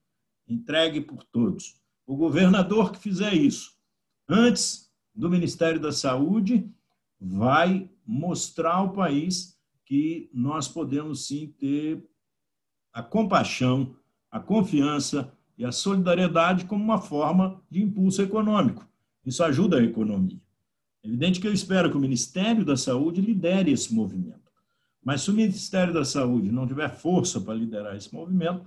entregue 0.46 1.00
por 1.00 1.22
todos. 1.24 1.80
O 2.06 2.16
governador 2.16 2.92
que 2.92 2.98
fizer 2.98 3.32
isso 3.34 3.76
antes 4.28 4.92
do 5.14 5.30
Ministério 5.30 5.80
da 5.80 5.92
Saúde 5.92 6.68
vai 7.18 7.88
mostrar 8.04 8.74
ao 8.74 8.92
país 8.92 9.58
que 9.84 10.28
nós 10.34 10.68
podemos 10.68 11.26
sim 11.26 11.54
ter 11.58 12.04
a 12.92 13.02
compaixão, 13.02 13.96
a 14.30 14.40
confiança, 14.40 15.32
e 15.56 15.64
a 15.64 15.72
solidariedade 15.72 16.64
como 16.64 16.82
uma 16.82 16.98
forma 16.98 17.60
de 17.70 17.82
impulso 17.82 18.22
econômico. 18.22 18.86
Isso 19.24 19.42
ajuda 19.42 19.78
a 19.78 19.82
economia. 19.82 20.40
É 21.02 21.08
evidente 21.08 21.40
que 21.40 21.46
eu 21.46 21.52
espero 21.52 21.90
que 21.90 21.96
o 21.96 22.00
Ministério 22.00 22.64
da 22.64 22.76
Saúde 22.76 23.20
lidere 23.20 23.70
esse 23.70 23.94
movimento. 23.94 24.46
Mas 25.02 25.22
se 25.22 25.30
o 25.30 25.34
Ministério 25.34 25.94
da 25.94 26.04
Saúde 26.04 26.50
não 26.50 26.66
tiver 26.66 26.88
força 26.88 27.40
para 27.40 27.54
liderar 27.54 27.96
esse 27.96 28.12
movimento, 28.12 28.64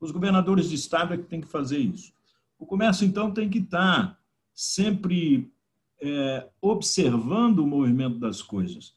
os 0.00 0.10
governadores 0.10 0.68
de 0.68 0.74
estado 0.74 1.14
é 1.14 1.16
que 1.16 1.24
têm 1.24 1.40
que 1.40 1.46
fazer 1.46 1.78
isso. 1.78 2.12
O 2.58 2.66
comércio, 2.66 3.06
então, 3.06 3.30
tem 3.30 3.48
que 3.48 3.58
estar 3.58 4.18
sempre 4.54 5.52
é, 6.00 6.48
observando 6.60 7.60
o 7.60 7.66
movimento 7.66 8.18
das 8.18 8.40
coisas. 8.40 8.94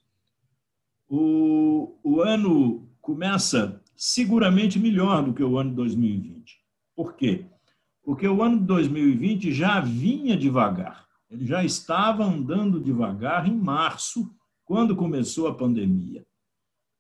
O, 1.08 1.98
o 2.04 2.22
ano 2.22 2.90
começa 3.02 3.82
seguramente 3.96 4.80
melhor 4.80 5.24
do 5.24 5.34
que 5.34 5.44
o 5.44 5.58
ano 5.58 5.70
de 5.70 5.76
2020. 5.76 6.55
Por 6.96 7.16
quê? 7.16 7.46
Porque 8.04 8.28
o 8.28 8.42
ano 8.42 8.60
de 8.60 8.66
2020 8.66 9.52
já 9.52 9.80
vinha 9.80 10.38
devagar. 10.38 11.06
Ele 11.30 11.46
já 11.46 11.64
estava 11.64 12.24
andando 12.24 12.80
devagar 12.80 13.48
em 13.48 13.56
março, 13.56 14.34
quando 14.64 14.96
começou 14.96 15.48
a 15.48 15.56
pandemia. 15.56 16.26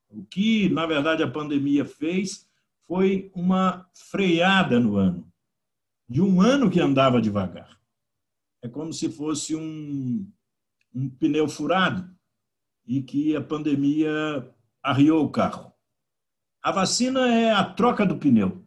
O 0.09 0.25
que, 0.25 0.67
na 0.69 0.85
verdade, 0.85 1.23
a 1.23 1.31
pandemia 1.31 1.85
fez 1.85 2.47
foi 2.87 3.31
uma 3.33 3.89
freada 3.93 4.79
no 4.79 4.97
ano, 4.97 5.31
de 6.07 6.21
um 6.21 6.41
ano 6.41 6.69
que 6.69 6.79
andava 6.79 7.21
devagar. 7.21 7.79
É 8.61 8.67
como 8.67 8.91
se 8.93 9.09
fosse 9.09 9.55
um, 9.55 10.29
um 10.93 11.09
pneu 11.09 11.47
furado 11.47 12.07
e 12.85 13.01
que 13.01 13.35
a 13.35 13.41
pandemia 13.41 14.11
arriou 14.83 15.25
o 15.25 15.31
carro. 15.31 15.71
A 16.61 16.71
vacina 16.71 17.27
é 17.31 17.51
a 17.51 17.63
troca 17.63 18.05
do 18.05 18.17
pneu 18.17 18.64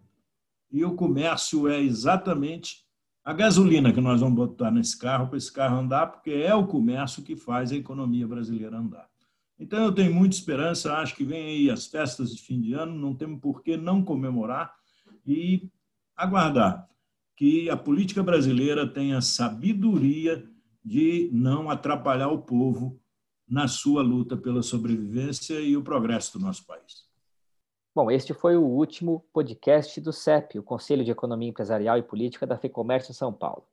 e 0.71 0.85
o 0.85 0.95
comércio 0.95 1.69
é 1.69 1.81
exatamente 1.81 2.87
a 3.25 3.33
gasolina 3.33 3.93
que 3.93 4.01
nós 4.01 4.21
vamos 4.21 4.37
botar 4.37 4.71
nesse 4.71 4.99
carro 4.99 5.29
para 5.29 5.37
esse 5.37 5.53
carro 5.53 5.79
andar, 5.79 6.07
porque 6.07 6.31
é 6.31 6.55
o 6.55 6.67
comércio 6.67 7.23
que 7.23 7.37
faz 7.37 7.71
a 7.71 7.77
economia 7.77 8.27
brasileira 8.27 8.79
andar. 8.79 9.09
Então, 9.59 9.85
eu 9.85 9.93
tenho 9.93 10.15
muita 10.15 10.37
esperança, 10.37 10.97
acho 10.99 11.17
que 11.17 11.25
vem 11.25 11.45
aí 11.45 11.71
as 11.71 11.87
festas 11.87 12.35
de 12.35 12.41
fim 12.41 12.61
de 12.61 12.75
ano, 12.75 12.97
não 12.97 13.15
temos 13.15 13.41
por 13.41 13.63
que 13.63 13.77
não 13.77 14.03
comemorar 14.05 14.73
e 15.27 15.69
aguardar 16.17 16.89
que 17.37 17.69
a 17.69 17.77
política 17.77 18.23
brasileira 18.23 18.87
tenha 18.87 19.21
sabedoria 19.21 20.45
de 20.85 21.29
não 21.33 21.69
atrapalhar 21.71 22.29
o 22.29 22.43
povo 22.43 23.01
na 23.49 23.69
sua 23.69 24.03
luta 24.03 24.37
pela 24.37 24.63
sobrevivência 24.63 25.61
e 25.61 25.77
o 25.77 25.83
progresso 25.83 26.39
do 26.39 26.45
nosso 26.45 26.67
país. 26.67 27.08
Bom, 27.99 28.13
este 28.13 28.33
foi 28.33 28.57
o 28.57 28.63
último 28.63 29.25
podcast 29.33 30.01
do 30.01 30.13
CEP, 30.13 30.57
o 30.57 30.63
Conselho 30.63 31.05
de 31.05 31.11
Economia 31.11 31.49
Empresarial 31.49 31.99
e 31.99 32.03
Política 32.05 32.47
da 32.47 32.57
FEComércio 32.57 33.13
São 33.13 33.33
Paulo. 33.33 33.65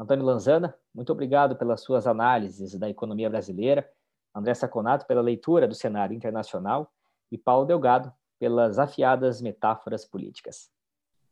Antônio 0.00 0.24
Lanzana, 0.24 0.74
muito 0.94 1.12
obrigado 1.12 1.54
pelas 1.54 1.82
suas 1.82 2.06
análises 2.06 2.74
da 2.78 2.88
economia 2.88 3.28
brasileira 3.28 3.86
André 4.34 4.54
Saconato 4.54 5.04
pela 5.04 5.20
leitura 5.20 5.68
do 5.68 5.74
cenário 5.74 6.16
internacional 6.16 6.90
e 7.30 7.36
Paulo 7.36 7.66
Delgado 7.66 8.10
pelas 8.40 8.78
afiadas 8.78 9.42
metáforas 9.42 10.06
políticas. 10.06 10.70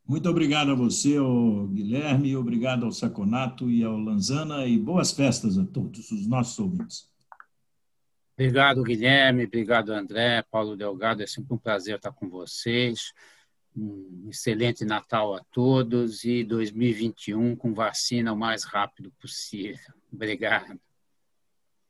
Muito 0.07 0.29
obrigado 0.29 0.73
a 0.73 0.75
você, 0.75 1.17
Guilherme, 1.71 2.37
obrigado 2.37 2.85
ao 2.85 2.93
Saconato 2.93 3.71
e 3.71 3.83
ao 3.83 3.97
Lanzana 3.97 4.67
e 4.67 4.79
boas 4.79 5.11
festas 5.11 5.57
a 5.57 5.65
todos 5.65 6.11
os 6.11 6.27
nossos 6.27 6.59
ouvintes. 6.59 7.12
Obrigado, 8.43 8.83
Guilherme, 8.83 9.45
obrigado, 9.45 9.93
André, 9.93 10.43
Paulo 10.51 10.77
Delgado, 10.77 11.23
é 11.23 11.27
sempre 11.29 11.55
um 11.55 11.59
prazer 11.59 11.95
estar 11.95 12.11
com 12.11 12.29
vocês. 12.29 13.13
Um 13.75 14.27
excelente 14.29 14.85
Natal 14.85 15.37
a 15.37 15.45
todos 15.53 16.25
e 16.25 16.43
2021 16.43 17.55
com 17.55 17.73
vacina 17.73 18.33
o 18.33 18.37
mais 18.37 18.65
rápido 18.65 19.13
possível. 19.21 19.95
Obrigado. 20.13 20.77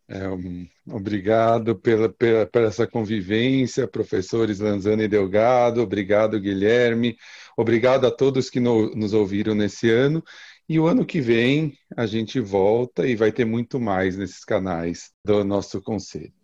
É, 0.06 0.28
um, 0.28 0.68
obrigado 0.90 1.74
pela, 1.74 2.10
pela, 2.10 2.44
pela, 2.44 2.66
essa 2.66 2.86
convivência, 2.86 3.88
professores 3.88 4.60
Lanzana 4.60 5.04
e 5.04 5.08
Delgado, 5.08 5.80
obrigado, 5.80 6.38
Guilherme, 6.38 7.16
obrigado 7.56 8.06
a 8.06 8.10
todos 8.10 8.50
que 8.50 8.60
no, 8.60 8.94
nos 8.94 9.14
ouviram 9.14 9.54
nesse 9.54 9.90
ano. 9.90 10.22
E 10.68 10.78
o 10.78 10.86
ano 10.86 11.06
que 11.06 11.22
vem 11.22 11.78
a 11.96 12.04
gente 12.04 12.38
volta 12.40 13.08
e 13.08 13.16
vai 13.16 13.32
ter 13.32 13.46
muito 13.46 13.80
mais 13.80 14.18
nesses 14.18 14.44
canais 14.44 15.10
do 15.24 15.42
nosso 15.42 15.80
conselho. 15.80 16.41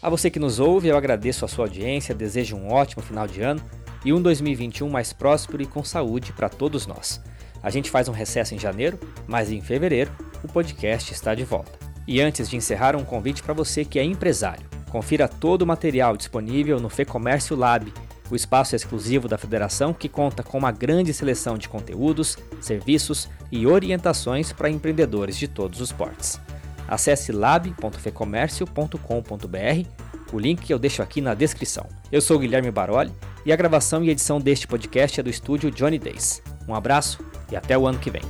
A 0.00 0.08
você 0.08 0.30
que 0.30 0.38
nos 0.38 0.60
ouve, 0.60 0.86
eu 0.86 0.96
agradeço 0.96 1.44
a 1.44 1.48
sua 1.48 1.64
audiência, 1.64 2.14
desejo 2.14 2.54
um 2.54 2.70
ótimo 2.70 3.02
final 3.02 3.26
de 3.26 3.42
ano 3.42 3.60
e 4.04 4.12
um 4.12 4.22
2021 4.22 4.88
mais 4.88 5.12
próspero 5.12 5.60
e 5.60 5.66
com 5.66 5.82
saúde 5.82 6.32
para 6.32 6.48
todos 6.48 6.86
nós. 6.86 7.20
A 7.60 7.68
gente 7.68 7.90
faz 7.90 8.08
um 8.08 8.12
recesso 8.12 8.54
em 8.54 8.58
janeiro, 8.60 8.96
mas 9.26 9.50
em 9.50 9.60
fevereiro 9.60 10.12
o 10.44 10.46
podcast 10.46 11.12
está 11.12 11.34
de 11.34 11.42
volta. 11.42 11.76
E 12.06 12.20
antes 12.20 12.48
de 12.48 12.56
encerrar, 12.56 12.94
um 12.94 13.04
convite 13.04 13.42
para 13.42 13.52
você 13.52 13.84
que 13.84 13.98
é 13.98 14.04
empresário. 14.04 14.64
Confira 14.88 15.26
todo 15.26 15.62
o 15.62 15.66
material 15.66 16.16
disponível 16.16 16.78
no 16.78 16.88
FEComércio 16.88 17.56
Lab, 17.56 17.92
o 18.30 18.36
espaço 18.36 18.76
exclusivo 18.76 19.26
da 19.26 19.36
federação 19.36 19.92
que 19.92 20.08
conta 20.08 20.44
com 20.44 20.58
uma 20.58 20.70
grande 20.70 21.12
seleção 21.12 21.58
de 21.58 21.68
conteúdos, 21.68 22.38
serviços 22.60 23.28
e 23.50 23.66
orientações 23.66 24.52
para 24.52 24.70
empreendedores 24.70 25.36
de 25.36 25.48
todos 25.48 25.80
os 25.80 25.90
portes. 25.90 26.40
Acesse 26.88 27.30
lab.fecomércio.com.br, 27.30 29.88
o 30.32 30.38
link 30.38 30.70
eu 30.70 30.78
deixo 30.78 31.02
aqui 31.02 31.20
na 31.20 31.34
descrição. 31.34 31.86
Eu 32.10 32.22
sou 32.22 32.38
Guilherme 32.38 32.70
Baroli 32.70 33.12
e 33.44 33.52
a 33.52 33.56
gravação 33.56 34.02
e 34.02 34.08
edição 34.10 34.40
deste 34.40 34.66
podcast 34.66 35.20
é 35.20 35.22
do 35.22 35.28
estúdio 35.28 35.70
Johnny 35.70 35.98
Days. 35.98 36.42
Um 36.66 36.74
abraço 36.74 37.22
e 37.52 37.56
até 37.56 37.76
o 37.76 37.86
ano 37.86 37.98
que 37.98 38.10
vem. 38.10 38.22